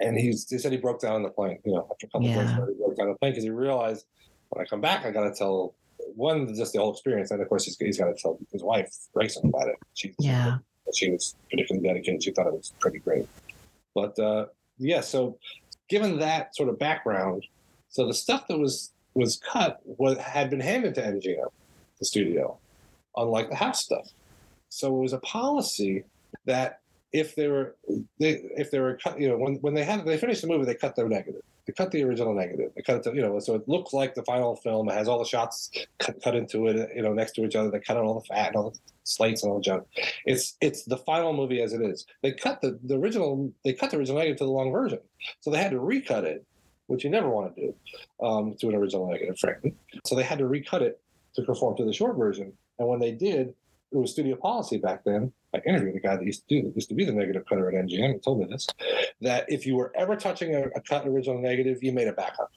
[0.00, 2.26] And he's, he said he broke down on the plane, you know, after a couple
[2.26, 2.40] Yeah.
[2.40, 4.04] of days, he broke down on the plane because he realized
[4.48, 5.76] when I come back, I got to tell
[6.16, 7.30] one, just the whole experience.
[7.30, 9.76] And of course, he's, he's got to tell his wife, Grayson, about it.
[9.94, 10.58] She, Yeah.
[10.92, 12.24] she was particularly dedicated.
[12.24, 13.28] She thought it was pretty great.
[13.94, 14.46] But uh,
[14.78, 15.38] yeah, so
[15.88, 17.46] given that sort of background,
[17.90, 21.48] so the stuff that was was cut was had been handed to MGM,
[21.98, 22.58] the studio,
[23.16, 24.08] unlike the house stuff.
[24.68, 26.04] So it was a policy
[26.46, 26.80] that
[27.12, 27.76] if they were
[28.18, 30.64] they if they were cut, you know, when when they had they finished the movie,
[30.64, 31.42] they cut their negative.
[31.66, 32.72] They cut the original negative.
[32.74, 34.88] They cut it to, you know, so it looks like the final film.
[34.88, 37.70] Has all the shots cut, cut into it, you know, next to each other.
[37.70, 39.86] They cut out all the fat and all the slates and all the junk.
[40.26, 42.04] It's it's the final movie as it is.
[42.22, 44.98] They cut the, the original they cut the original negative to the long version.
[45.40, 46.44] So they had to recut it,
[46.86, 47.74] which you never want to do,
[48.24, 49.74] um, to an original negative, frankly.
[50.04, 51.00] So they had to recut it
[51.34, 52.52] to conform to the short version.
[52.78, 53.54] And when they did,
[53.92, 55.32] it was studio policy back then.
[55.54, 57.86] I interviewed the guy that used to do used to be the negative cutter at
[57.86, 58.14] MGM.
[58.14, 58.66] He told me this
[59.20, 62.50] that if you were ever touching a, a cut original negative, you made a backup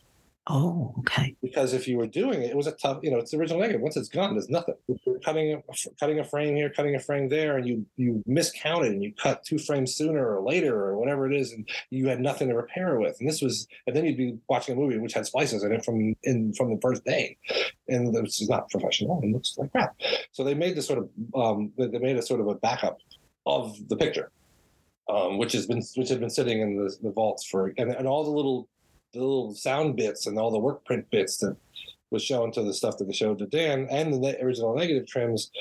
[0.49, 1.35] Oh, okay.
[1.41, 2.99] because if you were doing it, it was a tough.
[3.03, 3.81] You know, it's the original negative.
[3.81, 4.75] Once it's gone, there's nothing.
[4.87, 5.61] You're cutting a,
[5.99, 9.43] cutting a frame here, cutting a frame there, and you you miscounted and you cut
[9.43, 12.95] two frames sooner or later or whatever it is, and you had nothing to repair
[12.95, 13.17] it with.
[13.19, 15.83] And this was, and then you'd be watching a movie which had splices in it
[15.83, 17.37] from in from the first day,
[17.89, 19.19] and this is not professional.
[19.23, 19.97] It looks like crap.
[20.31, 22.99] So they made this sort of um, they they made a sort of a backup
[23.45, 24.31] of the picture,
[25.09, 28.07] um, which has been which had been sitting in the, the vaults for and, and
[28.07, 28.69] all the little
[29.13, 31.55] the little sound bits and all the work print bits that
[32.09, 35.51] was shown to the stuff that they showed to Dan and the original negative trims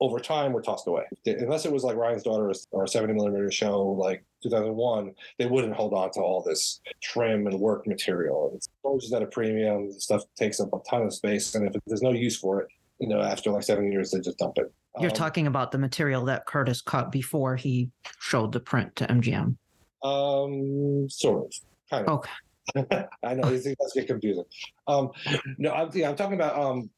[0.00, 1.04] over time were tossed away.
[1.26, 5.74] Unless it was like Ryan's Daughter or a 70 millimeter show like 2001, they wouldn't
[5.74, 8.52] hold on to all this trim and work material.
[8.54, 9.88] It's always at a premium.
[9.90, 11.54] The stuff takes up a ton of space.
[11.54, 12.68] And if there's no use for it,
[12.98, 14.70] you know, after like seven years, they just dump it.
[15.00, 17.90] You're Um, talking about the material that Curtis cut before he
[18.20, 19.56] showed the print to MGM.
[20.02, 21.52] Um, sort of,
[21.90, 22.18] kind of.
[22.18, 22.30] Okay.
[23.24, 24.44] I know these things get confusing.
[24.86, 25.10] Um,
[25.58, 26.90] no, I'm, yeah, I'm talking about um,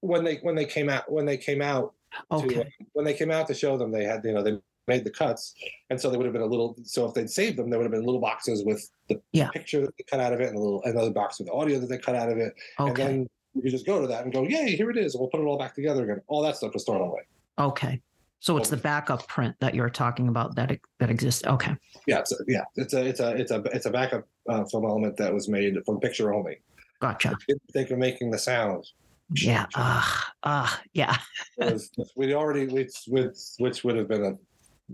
[0.00, 1.94] when they when they came out when they came out
[2.30, 2.70] to, Okay.
[2.92, 5.54] when they came out to show them they had you know they made the cuts
[5.88, 7.84] and so they would have been a little so if they'd saved them there would
[7.86, 9.48] have been little boxes with the Yeah.
[9.48, 11.78] picture that they cut out of it and a little another box with the audio
[11.80, 14.32] that they cut out of it and then you could just go to that and
[14.32, 16.54] go yay here it is and we'll put it all back together again all that
[16.56, 17.22] stuff was thrown away
[17.58, 18.00] Okay.
[18.44, 21.46] So it's the backup print that you're talking about that that exists.
[21.46, 21.74] Okay.
[22.06, 24.84] yeah it's a, yeah it's a it's a it's a it's a backup uh, film
[24.84, 26.58] element that was made from picture only
[27.00, 27.34] Gotcha.
[27.48, 28.84] didn't think of making the sound
[29.32, 29.64] Yeah.
[29.74, 30.32] Ah.
[30.42, 30.82] Ah.
[30.92, 31.16] yeah.
[32.16, 34.32] we'd already which which which would have been a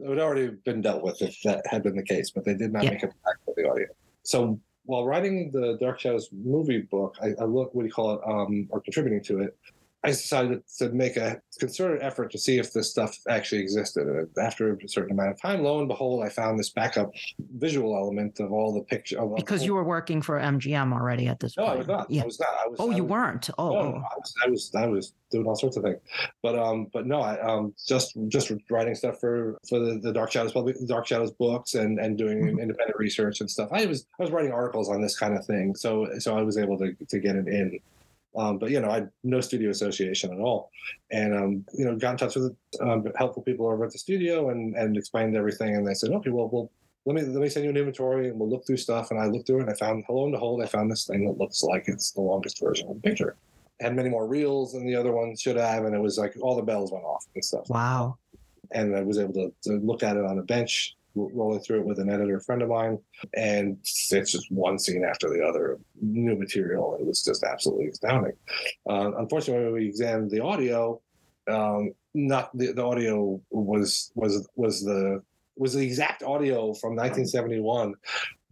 [0.00, 2.72] it would already been dealt with if that had been the case, but they did
[2.72, 2.90] not Yeah.
[2.92, 3.86] make it back for the audio.
[4.22, 8.14] So while writing the Dark Shadows movie book, I, I look what do you call
[8.14, 9.58] it, um, or contributing to it.
[10.02, 14.08] I decided to make a concerted effort to see if this stuff actually existed.
[14.08, 17.10] And after a certain amount of time, lo and behold, I found this backup
[17.58, 19.18] visual element of all the pictures.
[19.18, 21.74] Of, Because you were working for MGM already at this no, point.
[21.74, 22.10] I was not.
[22.10, 22.22] Yeah.
[22.22, 22.48] I was not.
[22.48, 22.76] I was.
[22.80, 23.50] Oh, I you was- weren't.
[23.58, 23.70] Oh.
[23.72, 23.80] no.
[23.98, 25.98] I was, I was I was doing all sorts of things,
[26.42, 30.32] but um, but no, I um just just writing stuff for for the, the Dark
[30.32, 32.62] Shadows public Dark Shadows books and and doing Mhm.
[32.62, 33.68] independent research and stuff.
[33.70, 36.56] I was I was writing articles on this kind of thing, so so I was
[36.56, 37.78] able to to get it in
[38.36, 40.70] Um, but you know, I had no studio association at all,
[41.10, 44.50] and um, you know, got in touch with um, helpful people over at the studio
[44.50, 45.74] and and explained everything.
[45.74, 46.70] And they said, okay, well, we'll
[47.06, 49.10] let me let me send you an inventory and we'll look through stuff.
[49.10, 51.26] And I looked through it and I found, hello and behold, I found this thing
[51.26, 53.36] that looks like it's the longest version of the picture.
[53.80, 56.34] It had many more reels than the other one should have, and it was like
[56.40, 57.68] all the bells went off and stuff.
[57.68, 58.18] Wow.
[58.72, 61.86] And I was able to, to look at it on a bench rolling through it
[61.86, 62.98] with an editor friend of mine
[63.34, 68.32] and it's just one scene after the other new material it was just absolutely astounding
[68.88, 71.00] uh, unfortunately when we examined the audio
[71.48, 75.22] um, not the, the audio was was was the
[75.56, 77.94] was the exact audio from 1971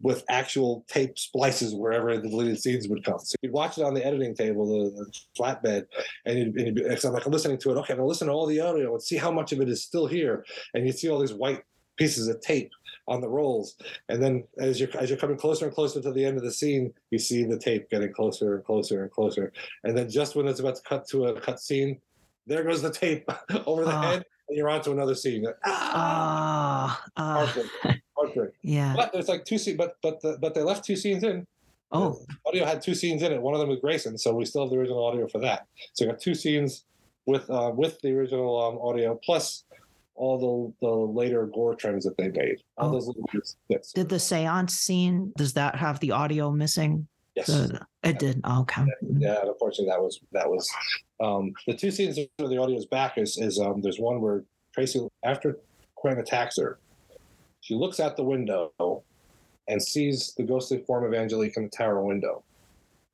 [0.01, 3.19] with actual tape splices wherever the deleted scenes would come.
[3.19, 5.87] So you'd watch it on the editing table, the, the flatbed,
[6.25, 7.79] and, you'd, and you'd be, so I'm like I'm listening to it.
[7.79, 9.83] Okay, I'm gonna listen to all the audio and see how much of it is
[9.83, 10.45] still here.
[10.75, 11.63] And you'd see all these white
[11.99, 12.71] pieces of tape
[13.09, 13.75] on the rolls.
[14.09, 16.53] And then as you're as you're coming closer and closer to the end of the
[16.53, 19.53] scene, you see the tape getting closer and closer and closer.
[19.85, 22.01] And then just when it's about to cut to a cut scene,
[22.47, 23.29] there goes the tape
[23.67, 25.45] over the head, and you're on to another scene.
[25.65, 27.67] Ah, uh, Heartbreak.
[28.63, 28.95] Yeah.
[28.95, 31.47] But there's like two scenes, but but the, but they left two scenes in.
[31.91, 32.21] Oh.
[32.29, 33.41] The audio had two scenes in it.
[33.41, 35.67] One of them was Grayson, so we still have the original audio for that.
[35.95, 36.85] So you got two scenes
[37.27, 39.65] with uh, with the original um, audio plus
[40.19, 42.57] all the, the later gore trims that they made.
[42.77, 42.93] All Oh.
[42.93, 43.29] those little
[43.69, 43.93] bits.
[43.93, 47.07] Did the seance scene, does that have the audio missing?
[47.35, 47.47] yes.
[47.47, 48.41] The- it did.
[48.45, 48.83] Okay.
[49.19, 50.69] Yeah, and unfortunately, that was that was
[51.21, 54.45] um, the two scenes where the audio is back is is um, there's one where
[54.73, 55.59] Tracy after
[55.97, 56.79] Quinn attacks her,
[57.61, 58.73] she looks out the window
[59.67, 62.45] and sees the ghostly form of Angelique in the tower window,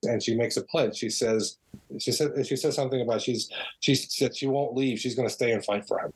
[0.04, 0.96] and she makes a pledge.
[0.96, 1.56] She says
[1.98, 3.50] she said she says something about she's
[3.80, 4.98] she said she won't leave.
[5.00, 6.12] She's going to stay and fight for him.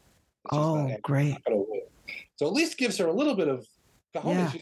[0.53, 1.31] Oh, great.
[1.31, 1.83] not gonna win.
[2.37, 3.67] So at least gives her a little bit of
[4.15, 4.55] cojones.
[4.55, 4.61] Yeah.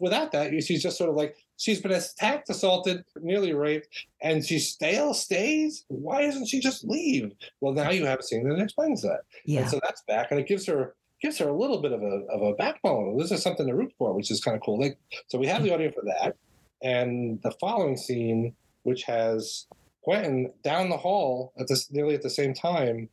[0.00, 3.88] Without that, she's just sort of like she's been attacked, assaulted, nearly raped,
[4.20, 5.84] and she still stays.
[5.88, 7.30] Why doesn't she just leave?
[7.60, 9.60] Well, now you have a scene that explains that, Yeah.
[9.60, 12.24] and so that's back, and it gives her gives her a little bit of a
[12.32, 13.16] of a backbone.
[13.16, 14.80] This is something to root for, which is kind of cool.
[14.80, 14.98] Like,
[15.28, 16.34] so we have the audio for that,
[16.82, 19.66] and the following scene, which has
[20.02, 23.08] Quentin down the hall at this nearly at the same time,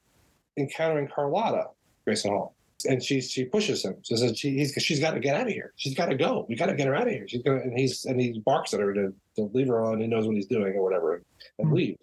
[0.58, 1.68] encountering Carlotta
[2.06, 2.56] Grayson Hall
[2.90, 3.96] and she she pushes him.
[4.04, 5.72] She says she he's, she's got to get out of here.
[5.78, 6.46] She's got to go.
[6.50, 7.26] We got to get her out of here.
[7.28, 10.02] She's gonna and he's and he barks at her to, to leave her on.
[10.02, 11.22] He knows what he's doing or whatever,
[11.60, 11.74] and Mhm.
[11.76, 12.00] leaves.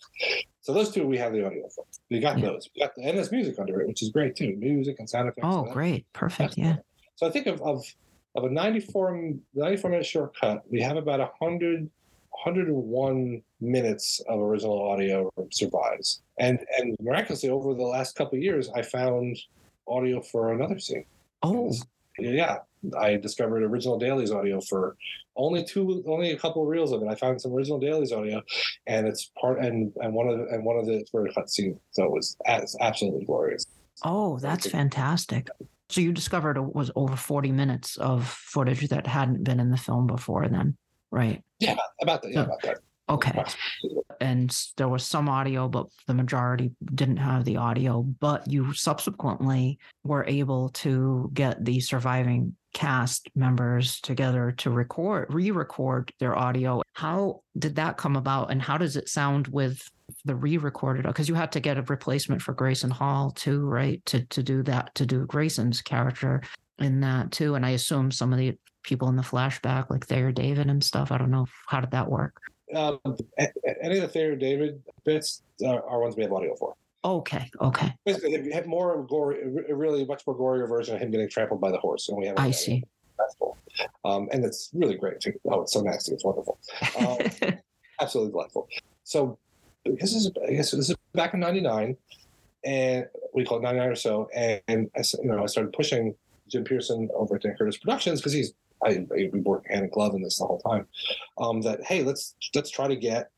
[0.62, 1.84] So those two we have the audio for.
[2.10, 2.68] We got those.
[2.74, 4.56] We got the, and there's music under it, which is great too.
[4.56, 5.46] Music and sound effects.
[5.46, 6.06] Oh, great.
[6.14, 6.56] Perfect.
[6.56, 6.74] Yeah.
[6.76, 6.84] cool.
[7.16, 7.84] So I think of of
[8.36, 11.90] of a 94, 94 minute shortcut, we have about 100,
[12.44, 16.22] 101 minutes of original audio survives.
[16.38, 19.36] And and miraculously, over the last couple of years, I found
[19.90, 21.04] audio for another scene.
[21.42, 21.72] Oh,
[22.18, 22.58] Yeah,
[22.98, 24.96] I discovered original dailies audio for
[25.36, 27.08] only two, only a couple of reels of it.
[27.08, 28.42] I found some original dailies audio,
[28.86, 31.32] and it's part and and one of the, and one of the it's for a
[31.32, 33.64] cut scene, so it was it's absolutely glorious.
[34.04, 35.48] oh, that's fantastic.
[35.88, 39.76] So you discovered it was over 40 minutes of footage that hadn't been in the
[39.76, 40.76] film before then,
[41.10, 41.42] right?
[41.58, 42.30] Yeah, about that.
[42.32, 42.44] Yeah, Yeah.
[42.44, 42.78] about that.
[43.10, 43.44] Okay.
[44.20, 48.02] and there was some audio, but the majority didn't have the audio.
[48.02, 55.50] But you subsequently were able to get the surviving cast members together to record, re
[55.50, 56.82] record their audio.
[56.92, 58.52] How did that come about?
[58.52, 59.82] And how does it sound with
[60.24, 61.04] the re recorded?
[61.06, 64.04] Because you had to get a replacement for Grayson Hall too, right?
[64.06, 66.42] To, to do that, to do Grayson's character
[66.78, 67.56] in that too.
[67.56, 71.12] And I assume some of the people in the flashback, like Thayer David and stuff,
[71.12, 71.46] I don't know.
[71.66, 72.40] How did that work?
[72.74, 76.74] A- any of the Thayer David bits are, are ones we have audio for.
[77.04, 77.94] Okay, okay.
[78.04, 79.38] Basically, have more gory,
[79.70, 82.38] really much more gorier version of him getting trampled by the horse, and we have.
[82.38, 82.84] I see.
[83.18, 83.56] That's cool,
[84.04, 85.32] um, and it's really great too.
[85.46, 86.58] Oh, it's so nasty, it's wonderful.
[86.98, 87.18] Um,
[88.00, 88.68] absolutely delightful.
[89.04, 89.38] So
[89.84, 91.96] this is I guess this is back in '99,
[92.64, 94.28] and we call it '99 or so.
[94.34, 96.14] And, and I, you know, I started pushing
[96.48, 98.52] Jim Pierson over at Dan Curtis Productions because he's
[98.84, 100.86] I, we work hand in glove in this the whole time.
[101.38, 103.30] Um, that hey, let's let's try to get.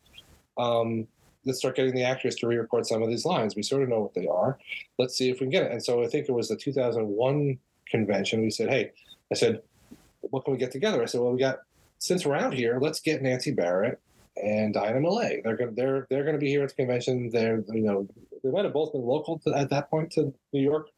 [0.58, 1.06] Um,
[1.44, 3.56] Let's start getting the actors to re-record some of these lines.
[3.56, 4.58] We sort of know what they are.
[4.98, 5.72] Let's see if we can get it.
[5.72, 7.58] And so I think it was the 2001
[7.88, 8.42] convention.
[8.42, 8.92] We said, "Hey,"
[9.30, 9.60] I said,
[10.20, 11.62] "What can we get together?" I said, "Well, we got
[11.98, 14.00] since we're out here, let's get Nancy Barrett
[14.42, 15.40] and Diana Millay.
[15.44, 17.30] They're gonna they're they're gonna be here at the convention.
[17.30, 18.08] They're you know
[18.42, 20.88] they might have both been local to, at that point to New York.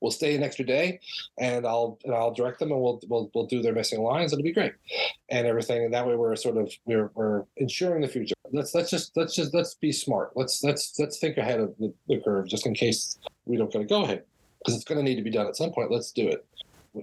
[0.00, 1.00] We'll stay an extra day,
[1.38, 4.32] and I'll and I'll direct them, and we'll we'll we'll do their missing lines.
[4.32, 4.72] It'll be great,
[5.28, 5.84] and everything.
[5.84, 8.34] And that way, we're sort of we're we're ensuring the future.
[8.52, 10.32] Let's let's just let's just let's be smart.
[10.36, 13.82] Let's let's let's think ahead of the, the curve, just in case we don't get
[13.82, 14.24] a go ahead,
[14.58, 15.90] because it's going to need to be done at some point.
[15.90, 16.46] Let's do it,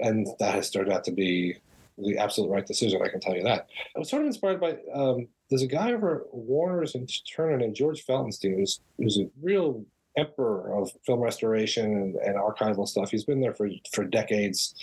[0.02, 1.58] and that has turned out to be
[1.98, 3.02] the absolute right decision.
[3.04, 3.68] I can tell you that.
[3.96, 7.58] I was sort of inspired by um, there's a guy over at Warner's and Turner
[7.58, 9.86] named George Feltenstein, who's who's a real
[10.18, 13.12] emperor of film restoration and, and archival stuff.
[13.12, 14.76] He's been there for for decades.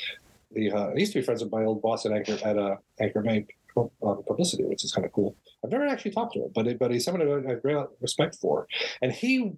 [0.57, 3.23] Uh, I used to be friends with my old boss at Anchor at uh, Anchor
[3.23, 3.47] Bay
[3.77, 5.35] uh, Publicity, which is kind of cool.
[5.65, 8.67] I've never actually talked to him, but but he's someone I have great respect for.
[9.01, 9.53] And he,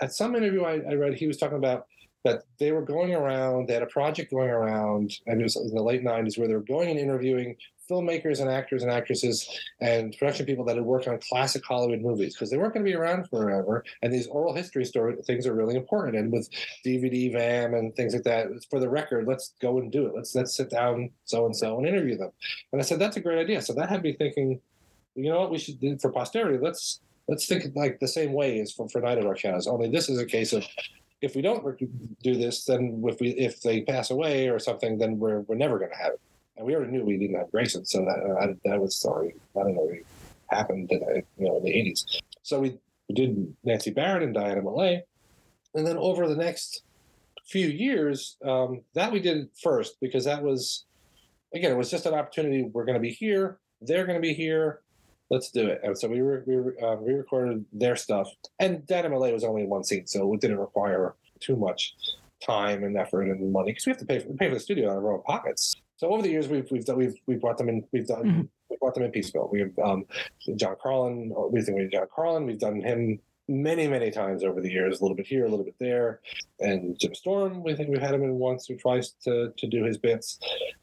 [0.00, 1.86] at some interview I, I read, he was talking about
[2.24, 5.74] that they were going around, they had a project going around, and it was in
[5.74, 7.56] the late 90s where they were going and interviewing
[7.88, 9.48] filmmakers and actors and actresses
[9.80, 12.90] and production people that had worked on classic Hollywood movies because they weren't going to
[12.90, 13.84] be around forever.
[14.02, 16.16] And these oral history story things are really important.
[16.16, 16.48] And with
[16.84, 20.14] DVD VAM and things like that, for the record, let's go and do it.
[20.14, 22.30] Let's let's sit down so and so and interview them.
[22.72, 23.62] And I said that's a great idea.
[23.62, 24.60] So that had me thinking,
[25.14, 26.58] you know what we should do for posterity.
[26.60, 29.66] Let's let's think like the same way as for, for Night of Dark Shadows.
[29.66, 30.66] Only this is a case of
[31.20, 31.64] if we don't
[32.22, 35.78] do this, then if we if they pass away or something, then we're we're never
[35.78, 36.20] going to have it.
[36.56, 39.34] And we already knew we didn't have Grayson, so that uh, that was sorry.
[39.56, 39.82] I don't know.
[39.82, 39.98] What
[40.48, 41.00] happened, in,
[41.38, 42.20] you know, in the eighties.
[42.42, 42.78] So we
[43.12, 45.02] did Nancy Barrett and Diana Millay,
[45.74, 46.82] and then over the next
[47.46, 50.84] few years, um, that we did first because that was
[51.54, 52.62] again, it was just an opportunity.
[52.62, 53.58] We're going to be here.
[53.80, 54.80] They're going to be here
[55.30, 55.80] let's do it.
[55.82, 58.28] And so we re- we uh, re-recorded their stuff,
[58.58, 61.94] and Diana Millay was only in one scene, so it didn't require too much
[62.44, 64.90] time and effort and money because we have to pay for, pay for the studio
[64.90, 65.76] out of our own pockets.
[65.96, 67.84] So over the years, we've we've done, we've we've brought them in.
[67.92, 68.42] We've done mm-hmm.
[68.70, 69.48] we brought them in piecemeal.
[69.50, 70.04] We have um,
[70.56, 71.50] John Karlen.
[71.50, 72.46] We think we have John Karlen.
[72.46, 73.18] We've done him
[73.48, 75.00] many many times over the years.
[75.00, 76.20] A little bit here, a little bit there.
[76.60, 77.64] And Jim Storm.
[77.64, 80.38] We think we've had him in once or twice to to do his bits.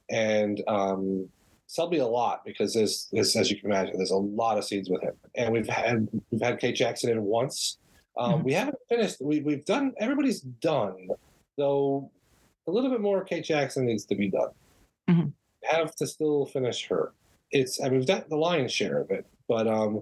[0.09, 1.29] And um,
[1.75, 4.89] Selby a lot because there's, there's, as you can imagine, there's a lot of scenes
[4.89, 7.77] with him, and we've had we've had Kate Jackson in once.
[8.17, 8.43] Um, mm-hmm.
[8.43, 9.17] We haven't finished.
[9.21, 9.93] We, we've done.
[9.99, 11.09] Everybody's done,
[11.57, 12.09] though.
[12.67, 14.49] A little bit more Kate Jackson needs to be done.
[15.09, 15.27] Mm-hmm.
[15.63, 17.13] Have to still finish her.
[17.51, 17.81] It's.
[17.81, 20.01] I mean, we've got the lion's share of it, but um,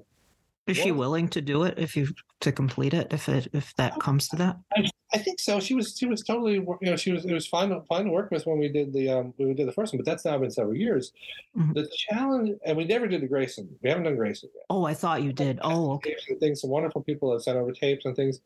[0.68, 2.08] is she willing to do it if you
[2.44, 4.58] to complete it if it if that comes to that?
[4.76, 5.60] I, I think so.
[5.60, 8.32] She was she was totally you know she was it was fine fine to work
[8.32, 10.38] with when we did the um when we did the first one, but that's now
[10.38, 11.12] been several years.
[11.58, 11.74] Mm-hmm.
[11.74, 13.68] The challenge and we never did the Grayson.
[13.82, 14.66] We haven't done Grayson yet.
[14.70, 15.60] Oh, I thought you did.
[15.62, 16.16] Oh, okay.
[16.40, 18.40] Things some wonderful people have sent over tapes and things,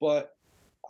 [0.00, 0.36] but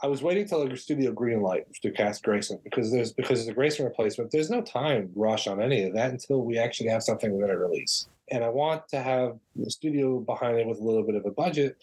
[0.03, 3.49] I was waiting till the studio green light to cast Grayson because there's because it's
[3.49, 4.31] a Grayson replacement.
[4.31, 7.51] There's no time rush on any of that until we actually have something we're going
[7.51, 11.17] to release and I want to have the studio behind it with a little bit
[11.17, 11.77] of a budget,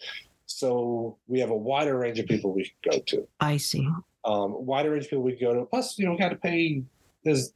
[0.58, 3.28] so we have a wider range of people we can go to.
[3.38, 3.88] I see.
[4.24, 5.64] Um, wider range of people we can go to.
[5.66, 6.82] Plus, you know, we got to pay.
[7.24, 7.52] There's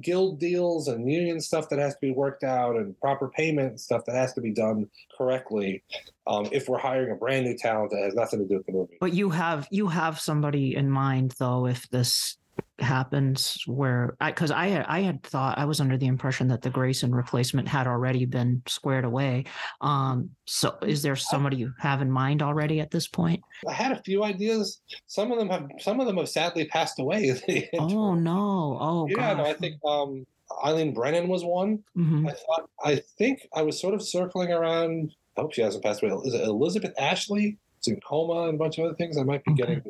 [0.00, 4.04] guild deals and union stuff that has to be worked out and proper payment stuff
[4.06, 5.82] that has to be done correctly
[6.26, 8.72] um, if we're hiring a brand new talent that has nothing to do with the
[8.72, 12.36] movie but you have you have somebody in mind though if this
[12.82, 16.62] happens where I because I had I had thought I was under the impression that
[16.62, 19.44] the Grayson replacement had already been squared away.
[19.80, 23.42] Um, so is there somebody you have in mind already at this point?
[23.68, 24.80] I had a few ideas.
[25.06, 27.40] Some of them have some of them have sadly passed away.
[27.78, 28.78] oh no!
[28.80, 30.26] Oh yeah, no, I think um,
[30.64, 31.82] Eileen Brennan was one.
[31.96, 32.28] Mm-hmm.
[32.28, 35.14] I thought I think I was sort of circling around.
[35.36, 36.14] I hope she hasn't passed away.
[36.24, 37.58] Is it Elizabeth Ashley?
[37.82, 39.18] It's in coma and a bunch of other things.
[39.18, 39.82] I might be getting.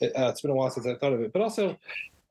[0.00, 1.78] It, uh, it's been a while since I thought of it, but also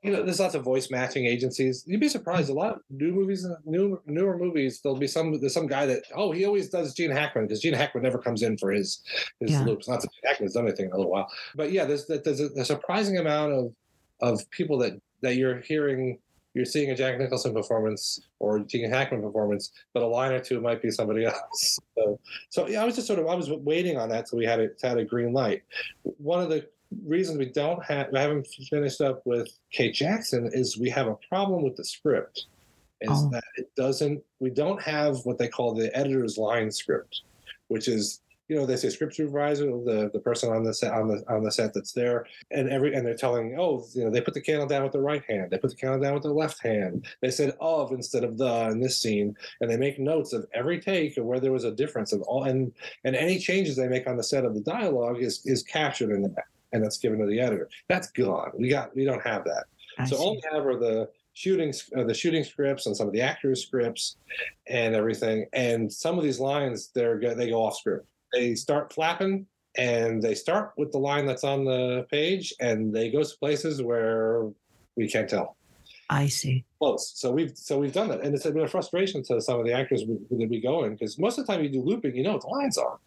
[0.03, 1.83] you know, there's lots of voice matching agencies.
[1.87, 2.49] You'd be surprised.
[2.49, 6.03] A lot of new movies, new newer movies, there'll be some there's some guy that
[6.13, 9.01] oh he always does Gene Hackman because Gene Hackman never comes in for his
[9.39, 9.63] his yeah.
[9.63, 9.87] loops.
[9.87, 12.49] Not that Gene Hackman's done anything in a little while, but yeah, there's there's a,
[12.57, 13.73] a surprising amount of
[14.21, 16.19] of people that that you're hearing.
[16.57, 20.39] You're seeing a Jack Nicholson performance or a Gene Hackman performance, but a line or
[20.39, 21.79] two might be somebody else.
[21.95, 22.19] So,
[22.49, 24.59] so yeah, I was just sort of I was waiting on that till we had
[24.59, 25.61] a had a green light.
[26.01, 26.67] One of the
[27.05, 31.15] reasons we don't have we haven't finished up with Kate Jackson is we have a
[31.29, 32.47] problem with the script.
[33.01, 33.29] Is oh.
[33.29, 37.21] that it doesn't we don't have what they call the editor's line script,
[37.67, 41.07] which is you know they say script supervisor the the person on the set on
[41.07, 44.21] the on the set that's there and every and they're telling oh you know they
[44.21, 46.31] put the candle down with the right hand they put the candle down with the
[46.31, 50.33] left hand they said of instead of the in this scene and they make notes
[50.33, 52.71] of every take of where there was a difference of all and
[53.03, 56.21] and any changes they make on the set of the dialogue is is captured in
[56.21, 57.69] that and that's given to the editor.
[57.87, 58.51] That's gone.
[58.57, 59.65] We got we don't have that.
[59.99, 60.23] I so see.
[60.23, 63.65] all we have are the shooting uh, the shooting scripts and some of the actors
[63.65, 64.17] scripts
[64.67, 65.47] and everything.
[65.53, 68.07] And some of these lines they're they go off script.
[68.33, 69.45] They start flapping
[69.77, 73.81] and they start with the line that's on the page and they go to places
[73.81, 74.49] where
[74.95, 75.55] we can't tell.
[76.09, 76.65] I see.
[76.79, 77.13] Close.
[77.15, 79.73] So we've so we've done that, and it's been a frustration to some of the
[79.73, 82.31] actors that we go in because most of the time you do looping, you know
[82.33, 82.97] what the lines are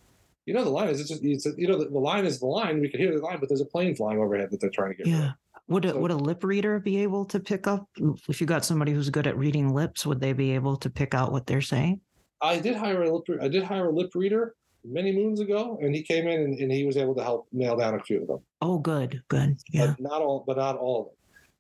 [0.46, 2.46] you know the line is it's just it's, you know the, the, line is the
[2.46, 2.80] line.
[2.80, 4.94] We can hear the line, but there's a plane flying overhead that they're trying to
[4.96, 5.06] get.
[5.06, 5.32] Yeah.
[5.68, 7.86] Would a, So- would a lip reader be able to pick up
[8.28, 10.04] if you got somebody who's good at reading lips?
[10.04, 12.00] Would they be able to pick out what they're saying?
[12.42, 13.24] I did hire a lip.
[13.40, 16.72] I did hire a lip reader many moons ago, and he came in and, and
[16.72, 18.40] he was able to help nail down a few of them.
[18.60, 19.56] Oh, good, good.
[19.70, 19.94] Yeah.
[19.98, 20.44] but not all.
[20.46, 21.00] But not all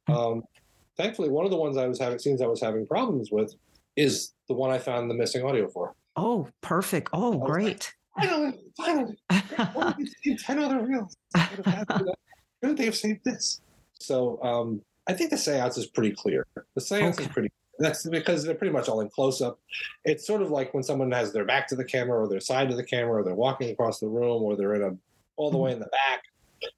[0.08, 0.16] of them.
[0.16, 0.42] Um,
[0.96, 3.54] thankfully, one of the ones I was having scenes I was having problems with
[3.96, 5.94] is the one I found the missing audio for.
[6.16, 7.10] Oh, perfect.
[7.12, 7.94] Oh, was like, great.
[8.18, 9.16] Finally, finally,
[9.72, 11.16] why did you ten other reels?
[11.34, 12.14] Could have had, you know,
[12.60, 13.60] Couldn't they have saved this?
[13.94, 16.46] So um, I think the seance is pretty clear.
[16.74, 17.32] The seance is Okay.
[17.32, 17.48] pretty.
[17.80, 19.58] That's because they're pretty much all in close up.
[20.04, 22.68] It's sort of like when someone has their back to the camera, or their side
[22.68, 24.96] to the camera, or they're walking across the room, or they're in a
[25.36, 26.22] all the way in the back,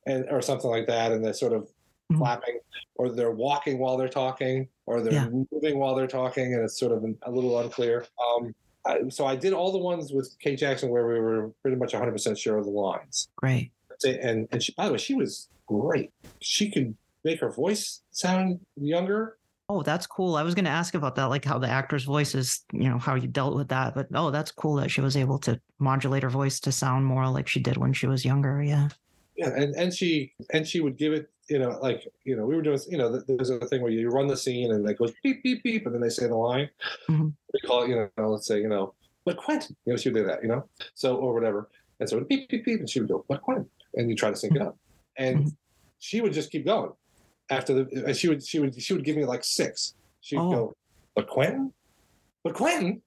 [0.06, 1.68] and or something like that, and they're sort of
[2.12, 2.18] Mhm.
[2.18, 2.60] flapping,
[2.94, 5.28] or they're walking while they're talking, or they're Yeah.
[5.50, 8.06] moving while they're talking, and it's sort of a little unclear.
[8.24, 8.54] Um,
[8.84, 11.92] I, so I did all the ones with Kate Jackson where we were pretty much
[11.94, 13.28] 100% sure of the lines.
[13.36, 13.72] Great.
[14.04, 16.10] And and she, by the way, she was great.
[16.40, 19.38] She could make her voice sound younger.
[19.72, 20.36] Oh, that's cool.
[20.36, 22.98] I was going to ask about that, like how the actor's voice is, you know,
[22.98, 23.94] how you dealt with that.
[23.94, 27.26] But oh, that's cool that she was able to modulate her voice to sound more
[27.28, 28.62] like she did when she was younger.
[28.62, 28.88] Yeah.
[29.34, 31.30] Yeah, and and she and she would give it.
[31.48, 32.78] You know, like you know, we were doing.
[32.86, 35.62] You know, there's a thing where you run the scene and it goes beep beep
[35.62, 36.68] beep, and then they say the line.
[37.08, 37.32] Mhm.
[37.54, 37.88] We call it.
[37.88, 38.92] You know, let's say you know,
[39.24, 39.74] but Quentin.
[39.86, 40.42] You know, she would do that.
[40.42, 41.70] You know, so or whatever.
[41.98, 44.28] And so would beep beep beep, and she would go, "But Quentin," and you try
[44.28, 44.76] to sync it up,
[45.16, 45.56] and Mhm.
[45.98, 46.92] she would just keep going.
[47.52, 49.94] After the, and she would she would she would give me like six.
[50.20, 50.50] She'd Oh.
[50.50, 50.74] go,
[51.14, 51.72] "But Quentin,
[52.44, 53.02] but Quentin."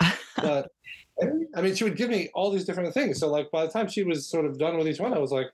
[0.36, 0.70] but
[1.54, 3.18] I mean, she would give me all these different things.
[3.20, 5.30] So, like, by the time she was sort of done with each one, I was
[5.32, 5.48] like,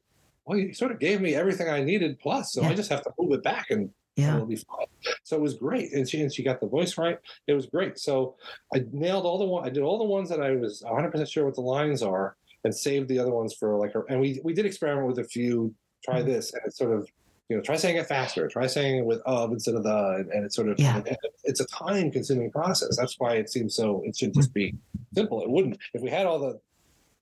[0.45, 2.53] well, you sort of gave me everything I needed plus.
[2.53, 2.69] So Yeah.
[2.69, 4.35] I just have to move it back and yeah.
[4.37, 4.87] it'll be fine.
[5.25, 5.93] So it was great.
[5.93, 7.19] And she, and she got the voice right.
[7.49, 7.99] It was great.
[7.99, 8.37] So
[8.73, 11.45] I nailed all the one, I did all the ones that I was 100% sure
[11.45, 14.67] what the lines are and saved the other ones for like, and we, we did
[14.67, 15.75] experiment with a few,
[16.05, 16.27] try Mhm.
[16.27, 16.53] this.
[16.53, 17.09] And it sort of,
[17.49, 20.31] you know, try saying it faster, try saying it with of instead of the, and,
[20.31, 21.03] and it's sort of, yeah.
[21.45, 22.97] it's a time consuming process.
[22.97, 24.75] That's why it seems so, it should just be
[25.15, 25.43] simple.
[25.43, 26.61] It wouldn't, if we had all the,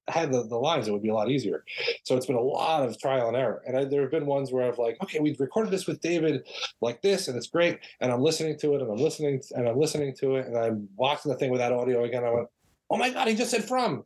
[0.09, 1.64] had the, the lines, it would be a lot easier.
[2.02, 3.62] So it's been a lot of trial and error.
[3.66, 6.46] And I, there have been ones where I've like, okay, we've recorded this with David
[6.82, 7.78] like this, and it's great.
[8.01, 10.88] And I'm listening to it, and I'm listening, and I'm listening to it, and I'm
[10.96, 12.22] watching the thing without audio again.
[12.22, 12.48] I went,
[12.90, 14.05] oh my god, he just said from.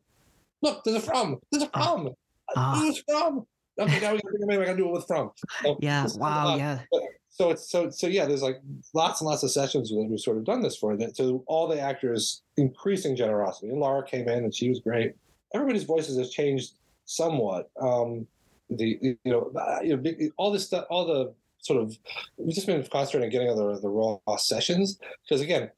[0.62, 1.40] Look, there's a from.
[1.50, 2.10] There's a from.
[2.56, 2.80] Ah.
[2.80, 3.46] There's from.
[3.78, 5.30] Okay, now we got to think, maybe I got to do it with from.
[5.62, 6.02] So Yeah.
[6.02, 6.56] this is a Wow.
[6.56, 6.80] Yeah.
[7.30, 8.26] So it's so so yeah.
[8.26, 8.60] There's like
[8.94, 10.96] lots and lots of sessions that we've sort of done this for.
[10.96, 13.68] That to all the actors, increasing generosity.
[13.68, 15.14] And Laura came in and she was great.
[15.54, 16.72] Everybody's voices has changed
[17.04, 17.70] somewhat.
[17.80, 18.26] Um,
[18.70, 21.96] the you know uh, you know all this stuff, all the sort of
[22.36, 25.70] we've just been concentrating on getting the the raw sessions because again.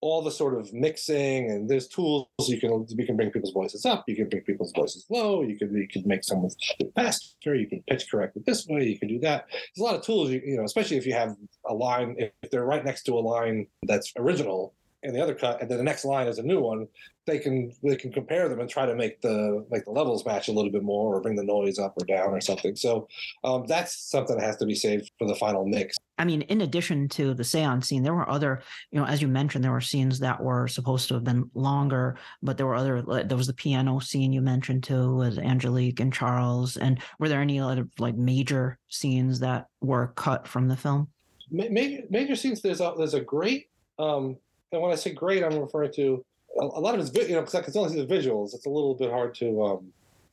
[0.00, 3.84] All the sort of mixing and there's tools you can you can bring people's voices
[3.84, 6.50] up, you can bring people's voices low, you can you can make someone
[6.94, 9.46] faster, you can pitch correct it this way, you can do that.
[9.50, 11.34] There's a lot of tools you, you know especially if you have
[11.66, 15.34] a line if, if they're right next to a line that's original in the other
[15.34, 16.86] cut and then the next line is a new one
[17.26, 20.48] they can they can compare them and try to make the make the levels match
[20.48, 23.06] a little bit more or bring the noise up or down or something so
[23.44, 26.62] um, that's something that has to be saved for the final mix I mean, in
[26.62, 28.60] addition to the seance scene, there were other,
[28.90, 32.18] you know, as you mentioned, there were scenes that were supposed to have been longer,
[32.42, 36.12] but there were other, there was the piano scene you mentioned too with Angelique and
[36.12, 36.76] Charles.
[36.76, 41.06] And were there any other like major scenes that were cut from the film?
[41.50, 44.36] Major, major scenes there's a there's a great um
[44.72, 46.24] and when i say great i'm referring to
[46.60, 48.54] a, a lot of it's you know because i can only see the visuals.
[48.54, 49.92] It's a little bit hard to um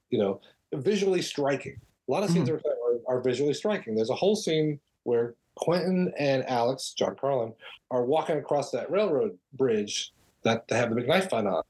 [0.09, 0.41] you know
[0.73, 1.79] visually striking.
[2.07, 2.61] A lot of scenes are,
[3.07, 3.95] are, are visually striking.
[3.95, 7.53] There's a whole scene where quentin and alex John Karlen
[7.89, 10.11] are walking across that railroad bridge
[10.43, 11.63] that they have the big knife fight on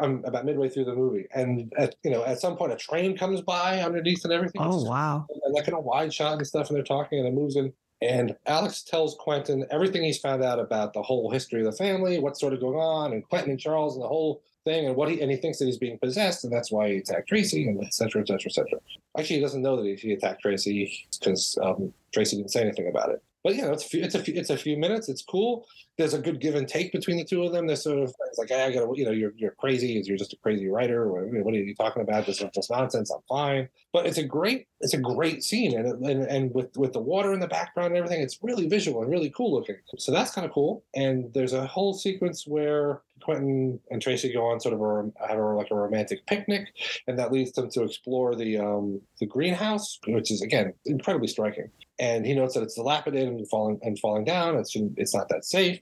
[0.00, 1.26] um, about midway through the movie.
[1.34, 4.60] And at you know at some point a train comes by underneath and everything.
[4.62, 5.26] Oh, wow.
[5.44, 7.72] and like in a wide shot and stuff, and they're talking, and it moves in.
[8.00, 12.20] And Alex tells Quentin everything he's found out about the whole history of the family,
[12.20, 15.10] what's sort of going on, and Quentin and Charles and the whole thing, and what
[15.10, 17.82] he and he thinks that he's being possessed, and that's why he attacked Tracy, and
[17.84, 18.78] et cetera, et cetera, et cetera.
[19.18, 23.10] Actually, he doesn't know that he, attacked Tracy because um, Tracy didn't say anything about
[23.10, 23.22] it.
[23.48, 25.08] But you know, it's a few, it's a few, it's a few minutes.
[25.08, 25.66] It's cool.
[25.96, 27.66] There's a good give and take between the two of them.
[27.66, 30.02] They're sort of it's like, hey, I gotta, you know, you're you're crazy.
[30.04, 31.04] You're just a crazy writer.
[31.04, 32.26] Or, what are you talking about?
[32.26, 33.10] This is just nonsense.
[33.10, 33.70] I'm fine.
[33.90, 37.00] But it's a great, it's a great scene, and it- and and with with the
[37.00, 39.76] water in the background and everything, it's really visual and really cool looking.
[39.96, 40.84] So that's kind of cool.
[40.94, 45.38] And there's a whole sequence where Quentin and Tracy go on sort of a have
[45.38, 46.68] a, like a romantic picnic,
[47.06, 51.70] and that leads them to explore the um, the greenhouse, which is again incredibly striking.
[52.00, 54.56] And he notes that it's dilapidated and falling and falling down.
[54.56, 55.80] It's it's not that safe.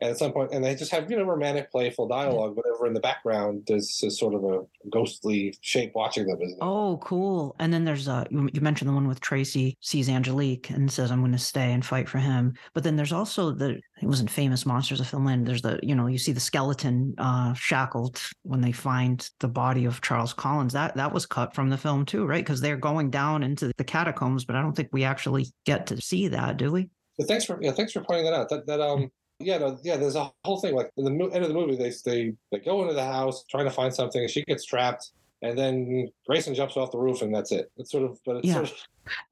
[0.00, 2.56] And at some point, and they just have you know romantic, playful dialogue.
[2.56, 6.38] Whatever in the background, there's sort of a ghostly shape watching them.
[6.60, 7.54] Oh, cool!
[7.58, 11.20] And then there's a you mentioned the one with Tracy sees Angelique and says, "I'm
[11.20, 14.64] going to stay and fight for him." But then there's also the it wasn't famous
[14.64, 15.46] monsters of Filmland.
[15.46, 19.84] There's the you know you see the skeleton uh, shackled when they find the body
[19.84, 20.72] of Charles Collins.
[20.72, 22.44] That that was cut from the film too, right?
[22.44, 26.00] Because they're going down into the catacombs, but I don't think we actually get to
[26.00, 26.90] see that, do we?
[27.20, 28.48] So thanks for yeah, thanks for pointing that out.
[28.48, 29.10] That that um
[29.40, 31.92] yeah no, yeah there's a whole thing like in the end of the movie they
[32.04, 35.12] they they go into the house trying to find something and she gets trapped
[35.42, 37.70] and then Grayson jumps off the roof and that's it.
[37.76, 38.54] It's sort of but it's yeah.
[38.54, 38.74] sort of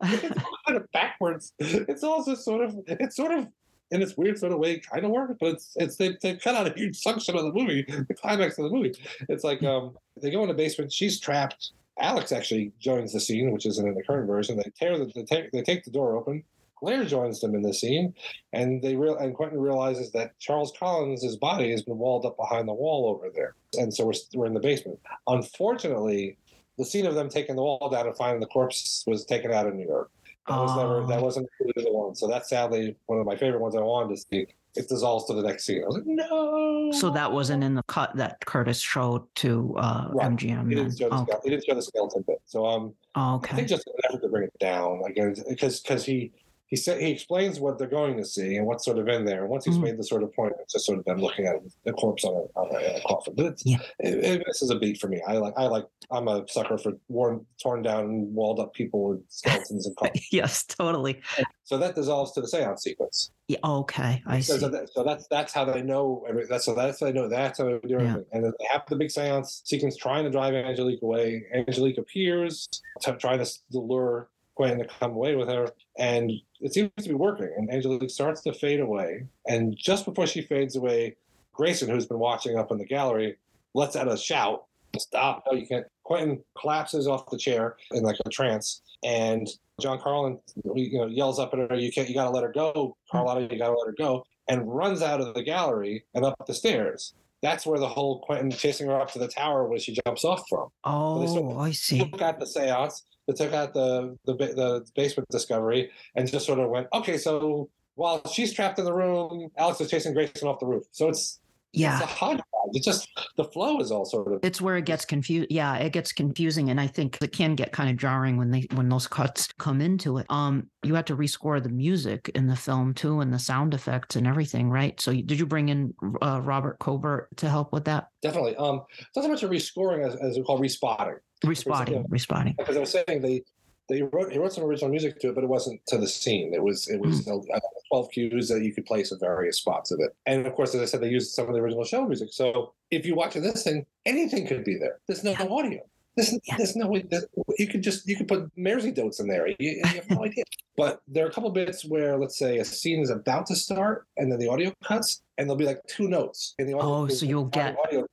[0.24, 1.52] it's kind of backwards.
[1.58, 3.48] It's also sort of it's sort of
[3.90, 6.54] in its weird sort of way kind of work, but it's it's they, they cut
[6.54, 8.94] out a huge section of the movie, the climax of the movie.
[9.28, 11.72] It's like um they go in the basement, she's trapped.
[11.98, 14.56] Alex actually joins the scene, which isn't in the current version.
[14.56, 16.42] They tear the they take, they take the door open.
[16.78, 18.14] Claire joins them in the scene,
[18.52, 22.68] and they real and Quentin realizes that Charles Collins' body has been walled up behind
[22.68, 24.98] the wall over there, and so we're we're in the basement.
[25.26, 26.36] Unfortunately,
[26.76, 29.66] the scene of them taking the wall down and finding the corpse was taken out
[29.66, 30.10] of New York.
[30.48, 31.24] That was never that oh.
[31.24, 32.14] wasn't included in the one.
[32.14, 34.46] So that's sadly one of my favorite ones I wanted to see.
[34.76, 35.82] It dissolves to the next scene.
[35.82, 36.90] I was like, no.
[36.92, 40.30] So that wasn't in the cut that Curtis showed to uh, right.
[40.30, 40.68] MGM.
[40.68, 41.32] He didn't, show the okay.
[41.44, 42.42] he didn't show the skeleton bit.
[42.44, 43.52] So um, oh, okay.
[43.52, 45.14] I think just an effort to bring it down, like
[45.48, 46.30] because because he
[46.68, 49.42] he said he explains what they're going to see and what's sort of in there.
[49.42, 49.84] And once he's mm-hmm.
[49.84, 52.34] made the sort of point, it's just sort of them looking at the corpse on
[52.34, 53.34] a, on a, coffin.
[53.36, 53.78] But yeah.
[54.00, 55.22] it, it, this is a beat for me.
[55.26, 59.20] I like I like I'm a sucker for worn, torn down, walled up people with
[59.28, 60.26] skeletons and coffins.
[60.32, 61.20] yes, totally.
[61.36, 63.30] And so that dissolves to the seance sequence.
[63.46, 63.58] Yeah.
[63.64, 64.22] Okay.
[64.26, 64.86] I so, see.
[64.92, 66.26] So, that's that's how they know.
[66.48, 67.28] That's so that's how they know.
[67.28, 68.16] That's how they do everything.
[68.16, 68.22] Yeah.
[68.32, 71.44] And then they have the big seance sequence trying to drive Angelique away.
[71.54, 72.68] Angelique appears,
[73.02, 75.68] t- trying to lure Gwen to come away with her.
[75.98, 77.52] And it seems to be working.
[77.56, 79.26] And Angelique starts to fade away.
[79.46, 81.16] And just before she fades away,
[81.52, 83.36] Grayson, who's been watching up in the gallery,
[83.74, 84.64] lets out a shout.
[84.98, 85.44] Stop.
[85.50, 85.86] No, you can't.
[86.04, 88.82] Quentin collapses off the chair in like a trance.
[89.04, 89.46] And
[89.80, 90.38] John Karlen,
[90.74, 92.08] you know, yells up at her, "You can't.
[92.08, 93.42] You got to let her go, Carlotta.
[93.42, 96.54] You got to let her go." And runs out of the gallery and up the
[96.54, 97.14] stairs.
[97.46, 100.42] That's where the whole Quentin chasing her up to the tower where she jumps off
[100.48, 100.66] from.
[100.82, 102.00] Oh, so I see.
[102.00, 106.58] Took out the seance They took out the, the the basement discovery and just sort
[106.58, 110.58] of went, okay, so while she's trapped in the room, Alex is chasing Grayson off
[110.58, 110.82] the roof.
[110.90, 111.38] So it's
[111.76, 112.46] yeah, it's a hodgepodge.
[112.72, 114.40] It's just the flow is all sort of.
[114.42, 115.48] It's where it gets confused.
[115.50, 118.66] Yeah, it gets confusing, and I think it can get kind of jarring when they
[118.74, 120.26] when those cuts come into it.
[120.30, 124.16] Um, you had to rescore the music in the film too, and the sound effects
[124.16, 125.00] and everything, right?
[125.00, 128.08] So, did you bring in uh, Robert Cobert to help with that?
[128.22, 128.56] Definitely.
[128.56, 131.16] Um, it's not so much a rescoring as, as we call respotting.
[131.44, 132.54] Respotting, respotting.
[132.56, 133.42] Because I was saying they
[133.88, 136.52] they wrote he wrote some original music to it, but it wasn't to the scene.
[136.54, 137.60] It was it was mm.
[137.88, 140.14] twelve cues that you could place at various spots of it.
[140.26, 142.28] And of course, as I said, they used some of the original show music.
[142.32, 144.98] So if you watch this thing, anything could be there.
[145.06, 145.46] There's no yeah.
[145.48, 145.80] audio.
[146.16, 146.56] There's, yeah.
[146.56, 149.46] there's no way that you could just you could put Mersey notes in there.
[149.48, 150.44] You, you have no idea.
[150.76, 154.06] But there are a couple bits where, let's say, a scene is about to start,
[154.16, 157.04] and then the audio cuts, and there'll be like two notes in the audio.
[157.04, 158.06] Oh, so you'll get audio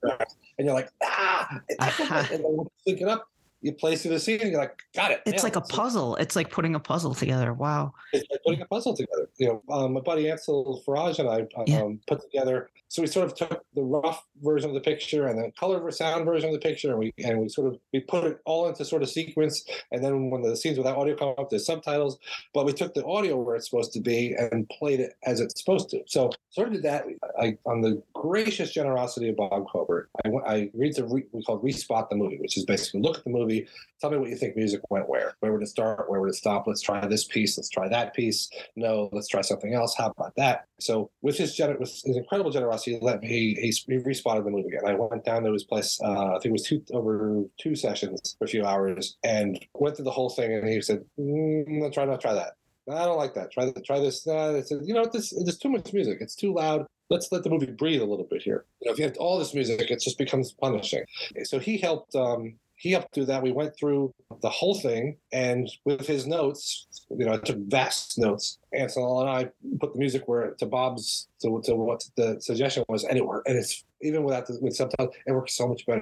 [0.57, 2.25] and you're like, ah, uh-huh.
[2.31, 3.27] and then sync it up,
[3.63, 5.21] you play through the scene and you're like, got it.
[5.25, 6.17] It's like a puzzle.
[6.17, 7.53] It's like putting a puzzle together.
[7.53, 7.93] Wow.
[8.11, 9.29] It's like putting a puzzle together.
[9.37, 11.89] You know, um, my buddy Ansel Faraj and I um, yeah.
[12.05, 12.69] put together.
[12.89, 16.25] So we sort of took the rough version of the picture and the color sound
[16.25, 18.85] version of the picture, and we and we sort of we put it all into
[18.85, 19.65] sort of sequence.
[19.91, 22.19] And then when the scenes without audio come up, there's subtitles.
[22.53, 25.59] But we took the audio where it's supposed to be and played it as it's
[25.59, 26.03] supposed to.
[26.05, 27.05] So sort of did that.
[27.39, 31.63] I, on the gracious generosity of Bob Cobert, I, I agreed to re, we called
[31.63, 33.67] respot the movie, which is basically look at the movie movie.
[34.01, 35.35] Tell me what you think music went where.
[35.39, 36.09] Where would it start?
[36.09, 36.67] Where would it stop?
[36.67, 37.57] Let's try this piece.
[37.57, 38.49] Let's try that piece.
[38.75, 39.95] No, let's try something else.
[39.95, 40.65] How about that?
[40.79, 44.51] So with his gener- with his incredible generosity, he let me he, he respotted the
[44.51, 44.81] movie again.
[44.85, 45.99] I went down to his place.
[46.03, 49.95] Uh, I think it was two over two sessions for a few hours, and went
[49.95, 50.53] through the whole thing.
[50.53, 52.53] And he said, mm, "Let's try not try that."
[52.91, 53.51] I don't like that.
[53.51, 54.27] Try try this.
[54.27, 56.17] Uh, said, you know, this there's too much music.
[56.19, 56.85] It's too loud.
[57.09, 58.65] Let's let the movie breathe a little bit here.
[58.81, 61.03] You know, if you have all this music, it just becomes punishing.
[61.43, 63.41] So he helped um, he helped do that.
[63.41, 68.17] We went through the whole thing, and with his notes, you know, I took vast
[68.17, 68.59] notes.
[68.73, 73.03] Ansel and I put the music where to Bob's to, to what the suggestion was,
[73.03, 73.47] and it worked.
[73.47, 76.01] And it's even without the, with subtitles, it works so much better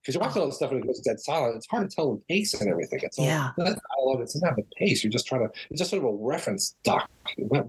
[0.00, 1.56] because you're watching all this stuff and it goes dead silent.
[1.56, 3.00] It's hard to tell the pace and everything.
[3.02, 3.50] It's all, Yeah.
[3.58, 5.04] Dialogue, it's not the pace.
[5.04, 5.52] You're just trying to.
[5.70, 7.08] It's just sort of a reference doc,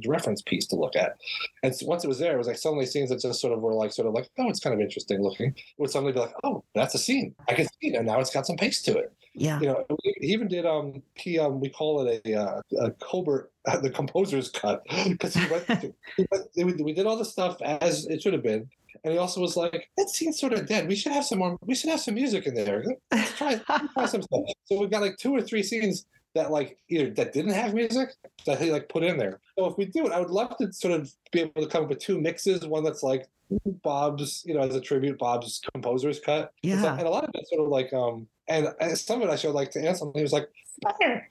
[0.08, 1.18] reference piece to look at.
[1.64, 3.62] And so once it was there, it was like suddenly scenes that just sort of
[3.62, 5.50] were like sort of like, oh, it's kind of interesting looking.
[5.50, 7.36] It would suddenly be like, oh, that's a scene.
[7.48, 9.60] I can see it, and now it's got some pace to it Yeah.
[9.60, 9.86] you know,
[10.22, 14.50] he even did um he um we call it a uh, a Cobert the composer's
[14.50, 15.66] cut because he went,
[16.18, 18.70] he went we, we did all the stuff as it should have been,
[19.06, 20.88] and he also was like that scene's sort of dead.
[20.88, 21.58] We should have some more.
[21.62, 22.84] We should have some music in there.
[23.12, 24.42] Let's try, try some stuff.
[24.66, 28.10] So we've got like two or three scenes that like either that didn't have music
[28.48, 29.40] that he like put in there.
[29.58, 31.84] So if we do it, I would love to sort of be able to come
[31.84, 32.66] up with two mixes.
[32.66, 33.28] One that's like
[33.84, 36.52] Bob's, you know, as a tribute, Bob's composer's cut.
[36.64, 36.98] Yeah.
[36.98, 39.36] and a lot of it's sort of like um and, and some of it I
[39.36, 40.50] showed like to Ansel, and he was like,
[40.84, 41.28] "Fire.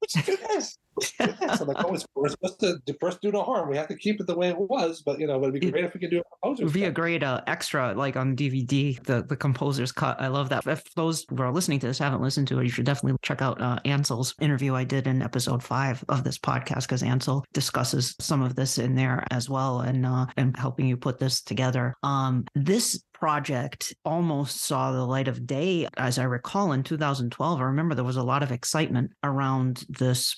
[0.00, 0.78] We should do this.
[1.18, 3.68] Do like, oh, we're supposed to first do no harm.
[3.68, 5.70] We have to keep it the way it was, but you know, but it'd be
[5.70, 9.02] great if we could do a would be a great uh, extra, like on DVD,
[9.04, 10.20] the the composer's cut.
[10.20, 10.66] I love that.
[10.66, 13.42] If those who are listening to this haven't listened to it, you should definitely check
[13.42, 18.14] out uh, Ansel's interview I did in episode five of this podcast because Ansel discusses
[18.20, 21.94] some of this in there as well, and uh, and helping you put this together.
[22.02, 27.58] Um, this project almost saw the light of day, as I recall, in 2012.
[27.58, 30.34] I remember there was a lot of excitement around this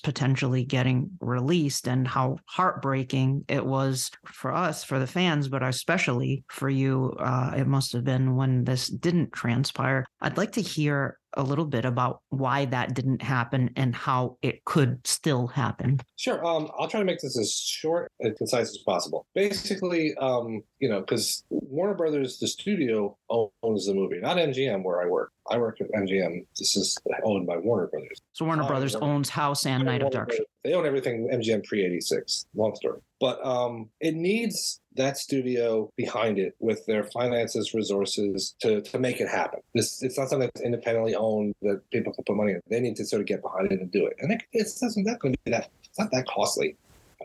[0.47, 6.43] potentially getting released and how heartbreaking it was for us, for the fans, but especially
[6.49, 7.13] for you.
[7.19, 10.05] Uh, it must have been when this didn't transpire.
[10.21, 14.65] I'd like to hear a little bit about why that didn't happen and how it
[14.65, 15.99] could still happen.
[16.17, 16.43] Sure.
[16.45, 19.25] Um, I'll try to make this as short and concise as possible.
[19.35, 25.01] Basically, um, you know, because Warner Brothers, the studio owns the movie, not MGM, where
[25.01, 25.31] I work.
[25.49, 26.45] I work at MGM.
[26.59, 28.19] This is owned by Warner Brothers.
[28.33, 30.33] So Warner Oh, Brothers Warner- owns House and Night of Dark.
[30.63, 32.45] They own everything MGM pre eighty six.
[32.55, 38.81] Long story, but um, it needs that studio behind it with their finances, resources to
[38.81, 39.59] to make it happen.
[39.73, 42.61] This it's not something that's independently owned that people can put money in.
[42.69, 44.91] They need to sort of get behind it and do it, and it, it's not
[44.97, 45.69] not going to be that.
[45.83, 46.75] It's not that costly.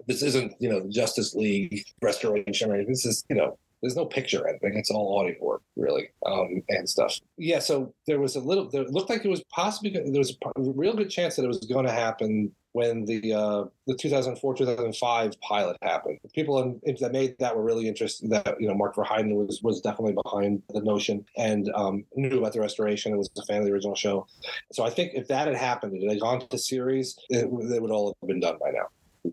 [0.06, 2.92] This isn't you know the Justice League restoration or anything.
[2.92, 4.78] This is you know there's no picture editing.
[4.78, 7.18] It's all audio work, really, um, and stuff.
[7.36, 8.70] Yeah, so there was a little.
[8.70, 11.58] There, looked like it was possibly there was a, real good chance that it was
[11.58, 16.18] going to happen when the uh, the 2004 2005 pilot happened.
[16.34, 18.30] People in, that made that were really interested.
[18.30, 22.52] That you know, Mark Verheiden was was definitely behind the notion and um, knew about
[22.52, 23.12] the restoration.
[23.12, 24.26] It was a fan of the original show.
[24.72, 27.82] So I think if that had happened, it had gone to the series, it, it
[27.82, 28.86] would all have been done by now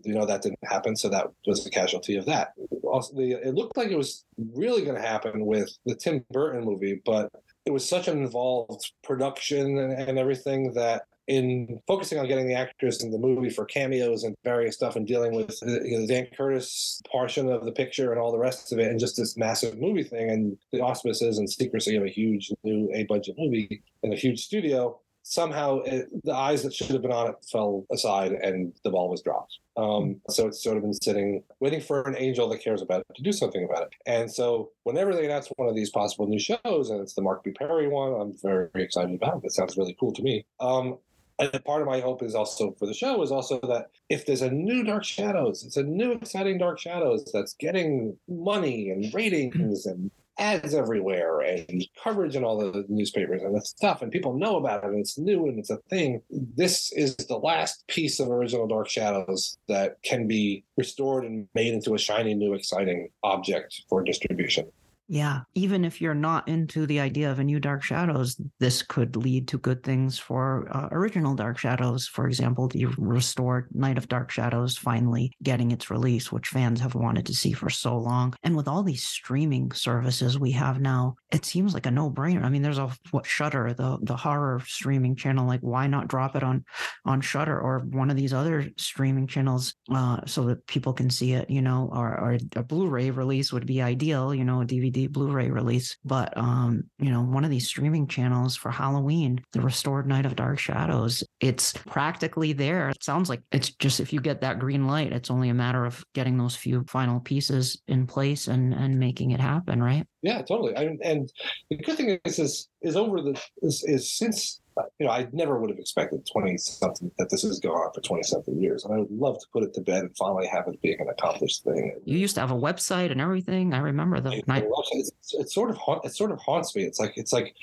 [0.04, 2.52] you know that didn't happen so that was the casualty of that
[2.84, 6.64] also the, it looked like it was really going to happen with the tim burton
[6.64, 7.28] movie but
[7.66, 12.54] it was such an involved production and, and everything that in focusing on getting the
[12.54, 16.04] actors in the movie for cameos and various stuff and dealing with the, you know,
[16.04, 19.36] Dan Curtis portion of the picture and all the rest of it and just this
[19.36, 23.80] massive movie thing and the auspices and secrecy of a huge new A budget movie
[24.02, 27.86] in a huge studio somehow it, the eyes that should have been on it fell
[27.92, 29.58] aside and the ball was dropped.
[29.76, 33.14] Um, so it's sort of been sitting, waiting for an angel that cares about it
[33.14, 33.90] to do something about it.
[34.06, 37.44] And so whenever they announce one of these possible new shows, and it's the Mark
[37.44, 37.52] B.
[37.52, 39.44] Perry one, I'm very, very excited about it.
[39.44, 40.44] It sounds really cool to me.
[40.58, 40.98] Um,
[41.40, 44.42] and part of my hope is also for the show is also that if there's
[44.42, 49.86] a new Dark Shadows, it's a new exciting Dark Shadows that's getting money and ratings
[49.86, 54.56] and ads everywhere and coverage in all the newspapers and the stuff and people know
[54.56, 58.30] about it and it's new and it's a thing this is the last piece of
[58.30, 63.82] original dark shadows that can be restored and made into a shiny new exciting object
[63.88, 64.66] for distribution
[65.12, 69.16] Yeah, even if you're not into the idea of a new Dark Shadows, this could
[69.16, 72.06] lead to good things for uh, original Dark Shadows.
[72.06, 76.94] For example, the restored Night of Dark Shadows finally getting its release, which fans have
[76.94, 78.34] wanted to see for so long.
[78.44, 82.44] And with all these streaming services we have now, it seems like a no-brainer.
[82.44, 85.44] I mean, there's a what Shudder, the the horror streaming channel.
[85.44, 86.64] Like, why not drop it on
[87.04, 91.32] on Shudder or one of these other streaming channels uh, so that people can see
[91.32, 91.50] it?
[91.50, 94.32] You know, or, or a Blu-ray release would be ideal.
[94.32, 95.96] You know, a DVD Blu-ray release.
[96.04, 100.36] But um, you know, one of these streaming channels for Halloween, the restored Night of
[100.36, 102.90] Dark Shadows, it's practically there.
[102.90, 105.84] It sounds like it's just if you get that green light, it's only a matter
[105.84, 110.06] of getting those few final pieces in place and and making it happen, right?
[110.22, 110.76] Yeah, totally.
[110.76, 111.32] I, and
[111.70, 114.60] the good thing is, is, is over the is, is since
[114.98, 118.00] you know I never would have expected twenty something that this has gone on for
[118.02, 120.68] twenty something years, and I would love to put it to bed and finally have
[120.68, 121.98] it being an accomplished thing.
[122.04, 123.72] You used to have a website and everything.
[123.72, 124.64] I remember the night.
[124.92, 126.84] It's, it's, sort of haunt, it sort of haunts me.
[126.84, 127.54] It's like it's like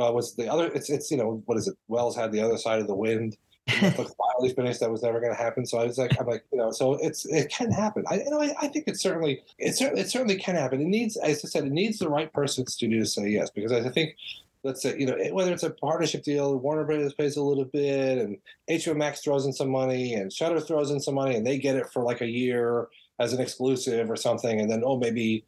[0.00, 0.66] uh, was the other.
[0.72, 1.74] It's it's you know what is it?
[1.88, 3.36] Welles had the other side of the wind.
[3.68, 5.64] Netflix finally finished that was never going to happen.
[5.64, 8.04] So I was like, I'm like, you know, so it's it can happen.
[8.08, 10.80] I you know I, I think it certainly it it certainly can happen.
[10.80, 13.50] It needs, as I said, it needs the right person the studio to say yes
[13.50, 14.16] because I think.
[14.66, 18.16] Let's say you know whether it's a partnership deal, Warner Brothers pays a little bit,
[18.16, 18.38] and
[18.70, 21.76] HBO Max throws in some money, and Shudder throws in some money, and they get
[21.76, 22.88] it for like a year
[23.18, 25.44] as an exclusive or something, and then oh maybe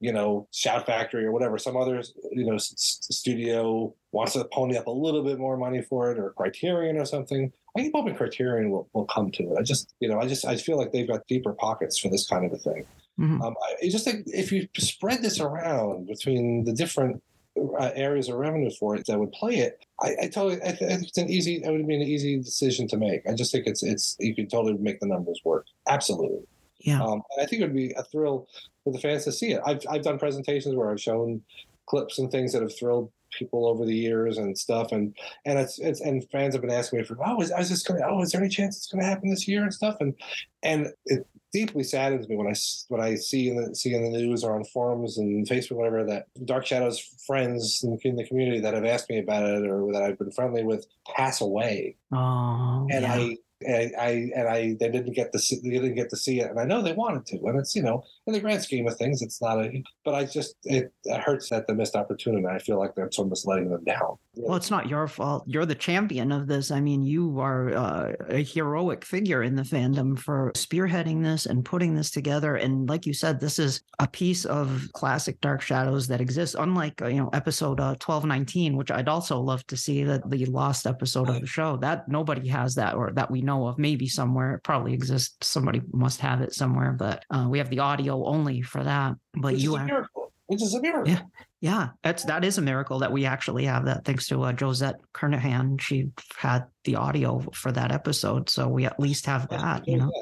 [0.00, 2.74] you know, Shout Factory or whatever, some other, you know, s-
[3.10, 7.04] studio wants to pony up a little bit more money for it or Criterion or
[7.04, 7.52] something.
[7.76, 9.56] I think hoping Criterion will, will come to it.
[9.58, 12.26] I just, you know, I just, I feel like they've got deeper pockets for this
[12.26, 12.84] kind of a thing.
[13.18, 13.42] Mhm.
[13.42, 17.22] Um, I just think if you spread this around between the different
[17.56, 21.02] uh, areas of revenue for it that would play it, I, I totally, I, th-
[21.02, 23.28] it's an easy, it would be an easy decision to make.
[23.28, 25.66] I just think it's, it's, you can totally make the numbers work.
[25.88, 26.46] Absolutely.
[26.80, 27.02] Yeah.
[27.02, 28.46] Um, and I think it would be a thrill
[28.84, 29.60] for the fans to see it.
[29.66, 31.42] I've I've done presentations where I've shown
[31.86, 35.78] clips and things that have thrilled people over the years and stuff, and and it's
[35.78, 38.30] it's and fans have been asking me for oh is, is this going oh is
[38.30, 39.96] there any chance it's going to happen this year and stuff?
[40.00, 40.14] And
[40.62, 42.54] and it deeply saddens me when I
[42.88, 46.04] when I see in the see in the news or on forums and Facebook whatever
[46.04, 49.92] that Dark Shadows friends in, in the community that have asked me about it or
[49.92, 50.86] that I've been friendly with
[51.16, 51.96] pass away.
[52.12, 53.14] Oh, and yeah.
[53.14, 53.36] I,
[53.66, 56.50] and I, and I, they didn't get to see, they didn't get to see it,
[56.50, 58.96] and I know they wanted to, and it's you know, in the grand scheme of
[58.96, 62.46] things, it's not a, but I just it, it hurts that the missed opportunity.
[62.46, 64.18] I feel like that's almost letting them down.
[64.34, 65.44] Well, it's not your fault.
[65.46, 66.70] You're the champion of this.
[66.70, 71.64] I mean, you are uh, a heroic figure in the fandom for spearheading this and
[71.64, 72.56] putting this together.
[72.56, 77.00] And like you said, this is a piece of classic Dark Shadows that exists, unlike,
[77.00, 80.86] uh, you know, episode uh, 1219, which I'd also love to see that the lost
[80.86, 81.78] episode of the show.
[81.78, 83.78] That nobody has that or that we know of.
[83.78, 85.48] Maybe somewhere it probably exists.
[85.48, 89.14] Somebody must have it somewhere, but uh, we have the audio only for that.
[89.34, 89.84] But which you are.
[89.84, 90.32] miracle.
[90.46, 91.12] Which is a miracle.
[91.12, 91.22] Yeah.
[91.60, 95.00] Yeah, that's that is a miracle that we actually have that thanks to uh, Josette
[95.12, 95.80] Kernahan.
[95.80, 99.88] She had the audio for that episode, so we at least have that.
[99.88, 100.12] You know,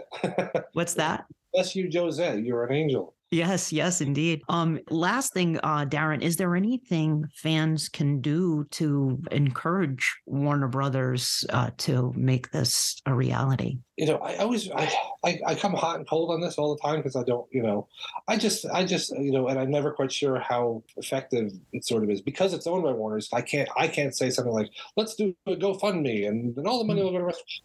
[0.73, 1.27] what's that?
[1.53, 2.43] Bless you, Josette.
[2.43, 3.15] You're an angel.
[3.31, 4.43] Yes, yes, indeed.
[4.49, 11.45] Um, last thing, uh, Darren, is there anything fans can do to encourage Warner Brothers
[11.51, 13.79] uh, to make this a reality?
[13.97, 14.93] you know, I always I,
[15.25, 17.63] I I come hot and cold on this all the time because I don't, you
[17.63, 17.89] know,
[18.29, 22.05] I just I just you know, and I'm never quite sure how effective it sort
[22.05, 23.29] of is because it's owned by Warner's.
[23.33, 26.85] I can't I can't say something like let's do a GoFundMe and then all the
[26.85, 27.63] money will go to rest.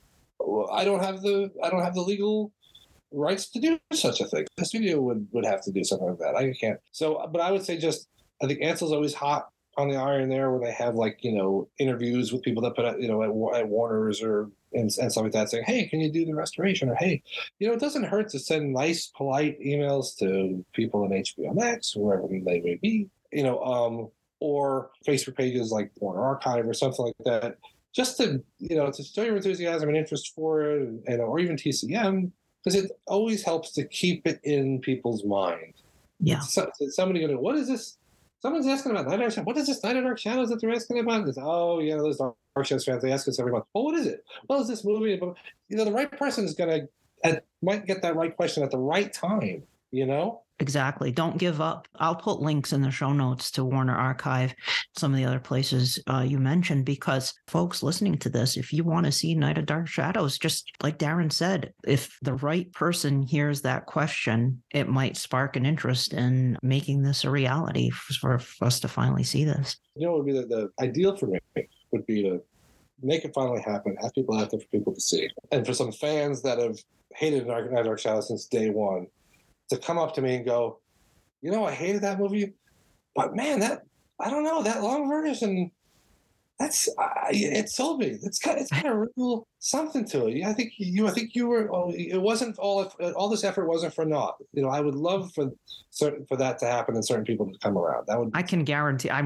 [0.72, 2.54] I don't have the I don't have the legal
[3.12, 4.46] rights to do such a thing.
[4.58, 6.36] The studio would would have to do something like that.
[6.36, 6.80] I can't.
[6.92, 8.08] So, but I would say just
[8.42, 11.70] I think Ansel's always hot on the iron there when they have like you know
[11.80, 15.24] interviews with people that put out you know at, at Warner's or and, and stuff
[15.24, 17.22] like that saying hey can you do the restoration or hey
[17.60, 21.92] you know it doesn't hurt to send nice polite emails to people in HBO Max
[21.92, 24.10] whoever they may be you know um
[24.40, 27.58] or Facebook pages like Warner Archive or something like that
[27.94, 31.56] just to you know to show your enthusiasm and interest for it and or even
[31.56, 32.32] TCM
[32.64, 35.74] because it always helps to keep it in people's mind
[36.20, 36.40] Yeah.
[36.40, 37.98] so, so somebody going what is this
[38.42, 39.46] Someone's asking about Night of Dark Shadows.
[39.46, 41.28] What is this Night of Dark Shadows that they're asking about?
[41.28, 43.04] It's, oh, yeah, those Dark Shadows fans.
[43.04, 43.66] They ask us every month.
[43.76, 44.26] Well, what is it?
[44.50, 45.14] Well, is this movie?
[45.14, 45.38] about-"
[45.70, 46.88] You know, the right person is going
[47.24, 49.62] to uh, might get that right question at the right time.
[49.92, 51.12] You know, Exactly.
[51.12, 51.88] Don't give up.
[51.96, 54.54] I'll put links in the show notes to Warner Archive,
[54.96, 58.84] some of the other places uh, you mentioned, because folks listening to this, if you
[58.84, 63.24] want to see Night of Dark Shadows, just like Darren said, if the right person
[63.24, 68.66] hears that question, it might spark an interest in making this a reality for, for
[68.66, 69.78] us to finally see this.
[69.96, 71.40] you know, would be the, the ideal for me
[71.92, 72.40] would be to
[73.02, 75.92] make it finally happen, have people out there for people to see, and for some
[75.92, 76.78] fans that have
[77.16, 79.08] hated Night of Dark Shadows since day one
[79.72, 80.80] to come up to me and go,
[81.42, 82.54] you know, I hated that movie,
[83.16, 83.84] but man, that
[84.20, 85.72] I don't know that long version.
[86.60, 88.18] That's I, it sold me.
[88.22, 90.44] It's got it's got a real something to it.
[90.44, 91.08] I think you.
[91.08, 91.74] I think you were.
[91.74, 92.92] oh, It wasn't all.
[93.16, 94.36] All this effort wasn't for naught.
[94.54, 95.52] You know, I would love for
[95.92, 98.08] certain for that to happen and certain people to come around.
[98.08, 98.32] That would.
[98.34, 99.22] I can guarantee, I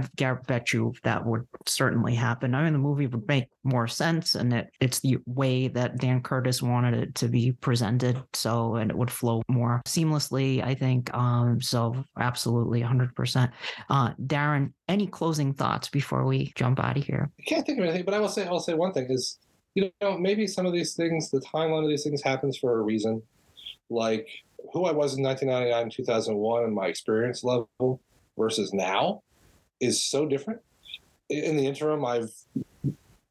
[0.47, 2.53] bet you that would certainly happen.
[2.53, 6.21] I mean, the movie would make more sense, and it, it's the way that Dan
[6.21, 8.21] Curtis wanted it to be presented.
[8.33, 11.13] So, and it would flow more seamlessly, I think.
[11.13, 13.51] Um, so, absolutely, 100%.
[13.89, 17.31] Uh, Darren, any closing thoughts before we jump out of here?
[17.39, 19.39] I can't think of anything, but I will say I'll say one thing is,
[19.75, 22.81] you know, maybe some of these things, the timeline of these things happens for a
[22.81, 23.21] reason.
[23.89, 24.27] Like
[24.73, 28.01] who I was in 1999, 2001, and my experience level
[28.37, 29.21] versus now
[29.79, 30.61] is so different.
[31.29, 32.31] In the interim, I've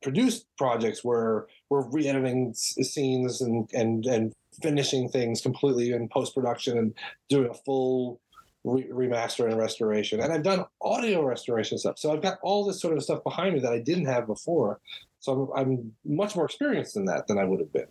[0.03, 6.79] produced projects where we're re-editing scenes and and and finishing things completely in post production
[6.79, 6.95] and
[7.29, 8.21] doing a full
[8.65, 11.99] re- remaster and restoration, and I've done audio restoration stuff.
[11.99, 14.81] So I've got all this sort of stuff behind me that I didn't have before.
[15.25, 17.87] So I'm, I'm much more experienced in that than I would have been.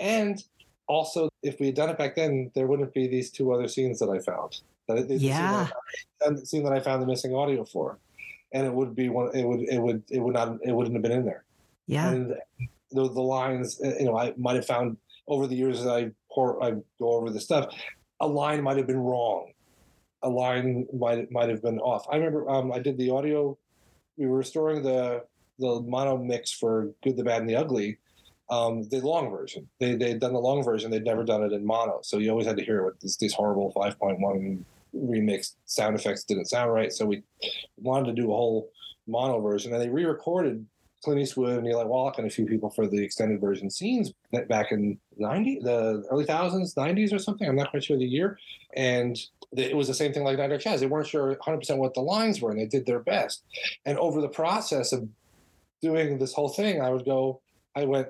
[0.00, 0.42] And
[0.88, 4.00] also, if we had done it back then, there wouldn't be these two other scenes
[4.00, 4.60] that I found.
[4.88, 5.66] That yeah.
[6.22, 7.98] Scene the scene that I found the missing audio for,
[8.52, 9.30] and it would be one.
[9.32, 9.60] It would.
[9.68, 10.02] It would.
[10.10, 10.58] It would not.
[10.64, 11.44] It wouldn't have been in there.
[11.86, 12.10] Yeah.
[12.10, 12.34] And
[12.90, 14.96] the, the lines, uh, you know, I might have found
[15.28, 17.72] over the years as I pour, I go over the stuff,
[18.20, 19.52] a line might have been wrong.
[20.22, 22.06] A line might might have been off.
[22.10, 23.56] I remember um, I did the audio.
[24.16, 25.24] We were restoring the
[25.62, 27.98] the mono mix for Good, the Bad, and the Ugly.
[28.50, 29.66] Um, the long version.
[29.80, 30.90] They they'd done the long version.
[30.90, 33.16] They'd never done it in mono, so you always had to hear it with this,
[33.16, 34.62] these horrible 5.1
[34.94, 36.92] remix sound effects didn't sound right.
[36.92, 37.22] So we
[37.78, 38.70] wanted to do a whole
[39.06, 40.66] mono version, and they re-recorded
[41.02, 44.12] Clint Eastwood and Eli Wallach and a few people for the extended version scenes
[44.48, 47.48] back in 90, the early thousands, 90s or something.
[47.48, 48.38] I'm not quite sure the year.
[48.76, 49.18] And
[49.56, 50.80] it was the same thing like Dark Shadows.
[50.80, 53.42] They weren't sure 100% what the lines were, and they did their best.
[53.84, 55.08] And over the process of
[55.82, 57.42] doing this whole thing, I would go,
[57.76, 58.08] I went,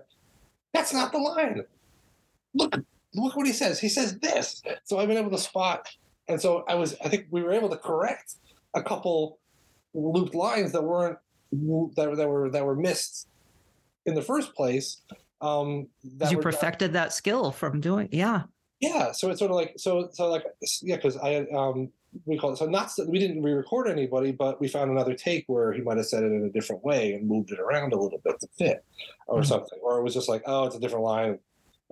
[0.72, 1.64] that's not the line.
[2.54, 2.76] Look,
[3.14, 3.80] look what he says.
[3.80, 4.62] He says this.
[4.84, 5.88] So I've been able to spot.
[6.28, 8.34] And so I was, I think we were able to correct
[8.74, 9.38] a couple
[9.94, 11.18] looped lines that weren't
[11.96, 13.28] that, that were that were missed
[14.06, 15.02] in the first place.
[15.40, 15.88] Um,
[16.30, 18.44] you perfected that skill from doing, yeah,
[18.80, 19.12] yeah.
[19.12, 20.44] So it's sort of like so so like
[20.80, 21.90] yeah, because I um
[22.26, 25.72] we call it so not we didn't re-record anybody, but we found another take where
[25.72, 28.20] he might have said it in a different way and moved it around a little
[28.24, 28.84] bit to fit,
[29.26, 29.48] or mm-hmm.
[29.48, 31.38] something, or it was just like oh it's a different line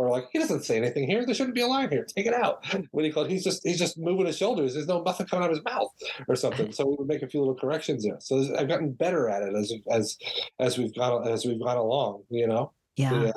[0.01, 1.27] or like he doesn't say anything here.
[1.27, 2.05] There shouldn't be a line here.
[2.05, 2.65] Take it out.
[2.91, 3.31] What do you call it?
[3.31, 4.73] He's just he's just moving his shoulders.
[4.73, 5.91] There's no nothing coming out of his mouth
[6.27, 6.73] or something.
[6.73, 8.17] So we would make a few little corrections there.
[8.19, 10.17] So I've gotten better at it as as
[10.59, 12.23] as we've gone as we've gone along.
[12.31, 12.73] You know.
[12.97, 13.13] Yeah.
[13.13, 13.33] Uh,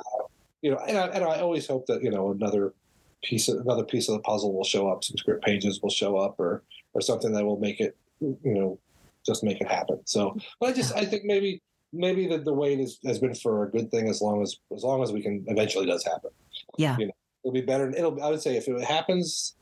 [0.62, 2.72] you know, and I, and I always hope that you know another
[3.24, 5.02] piece of, another piece of the puzzle will show up.
[5.02, 8.78] Some script pages will show up, or or something that will make it you know
[9.26, 10.00] just make it happen.
[10.04, 13.64] So, but I just I think maybe maybe the, the wait is, has been for
[13.64, 16.30] a good thing as long as as long as we can eventually does happen.
[16.78, 17.12] Yeah, you know,
[17.44, 17.90] it'll be better.
[17.90, 19.54] It'll I would say if it happens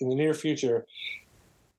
[0.00, 0.86] in the near future,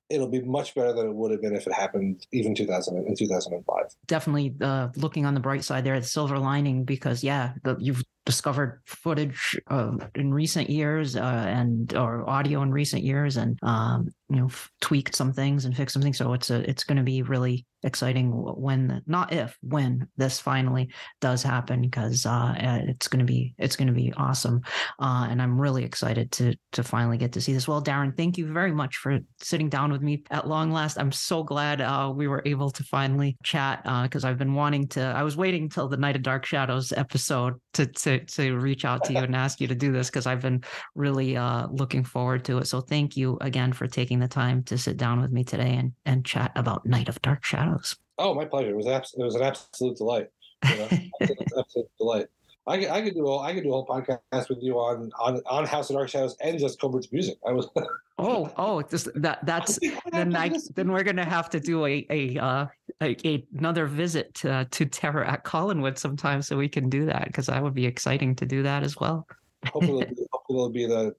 [0.08, 3.16] it'll be much better than it would have been if it happened even 2000 in
[3.16, 7.76] 2005 definitely uh, looking on the bright side there the silver lining because yeah the,
[7.80, 13.58] you've discovered footage uh, in recent years uh, and or audio in recent years and
[13.62, 14.50] um, you know
[14.80, 16.18] tweaked some things and fixed some things.
[16.18, 20.88] So it's a it's going to be really exciting when not if when this finally
[21.20, 22.54] does happen because uh,
[22.86, 24.60] it's going to be it's going to be awesome.
[25.00, 27.66] Uh, and i'm really excited to to finally get to see this.
[27.66, 30.98] Well darren thank you very much for sitting down with me at long last.
[30.98, 34.86] I'm so glad uh, we were able to finally chat because uh, i've been wanting
[34.88, 38.84] to i was waiting till the night of dark shadows episode to to, to reach
[38.84, 40.62] out to you and ask you to do this because i've been
[40.94, 44.76] really uh, looking forward to it so thank you again for taking the time to
[44.76, 48.44] sit down with me today and and chat about night of dark shadows Oh, my
[48.44, 48.70] pleasure.
[48.70, 50.28] It was abs- it was an absolute delight.
[50.68, 50.84] You know?
[51.20, 52.26] absolute, absolute delight.
[52.66, 55.10] I could, I could do a, I could do a whole podcast with you on
[55.18, 57.36] on on House of Dark Shadows and just Cobert's music.
[57.46, 57.68] I was.
[58.18, 59.80] oh, oh, just that that's
[60.12, 62.66] then I then we're gonna have to do a a, uh,
[63.00, 67.26] a, a another visit to, to Terror at Collinwood sometime so we can do that
[67.26, 69.26] because that would be exciting to do that as well.
[69.66, 71.14] hopefully, it'll be, hopefully it'll be the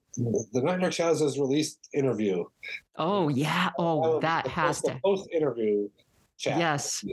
[0.52, 2.44] the Night Dark Shadows released interview.
[2.96, 3.70] Oh yeah!
[3.78, 5.90] Oh, that has to post interview
[6.38, 6.58] chat.
[6.58, 7.04] Yes.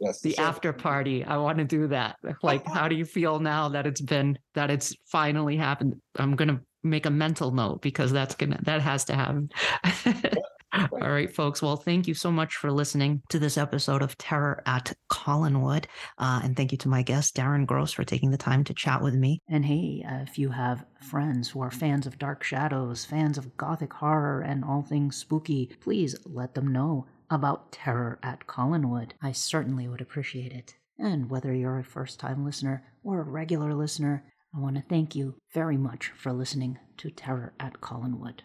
[0.00, 0.20] Yes.
[0.20, 1.24] The after party.
[1.24, 2.16] I want to do that.
[2.42, 6.00] Like, how do you feel now that it's been that it's finally happened?
[6.16, 9.50] I'm gonna make a mental note because that's gonna that has to happen.
[10.72, 11.62] All right, folks.
[11.62, 15.86] Well, thank you so much for listening to this episode of Terror at Collinwood.
[16.18, 19.02] Uh, and thank you to my guest, Darren Gross, for taking the time to chat
[19.02, 19.40] with me.
[19.48, 23.56] And hey, uh, if you have friends who are fans of Dark Shadows, fans of
[23.56, 29.12] Gothic horror, and all things spooky, please let them know about terror at Collinwood.
[29.22, 30.74] I certainly would appreciate it.
[30.98, 34.24] And whether you're a first time listener or a regular listener,
[34.54, 38.40] I want to thank you very much for listening to Terror at Collinwood.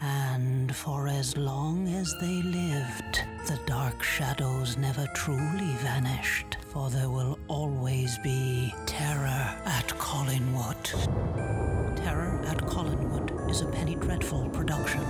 [0.00, 7.10] And for as long as they lived, the dark shadows never truly vanished, for there
[7.10, 11.96] will always be terror at Collinwood.
[11.96, 15.02] Terror at Collinwood is a Penny Dreadful production.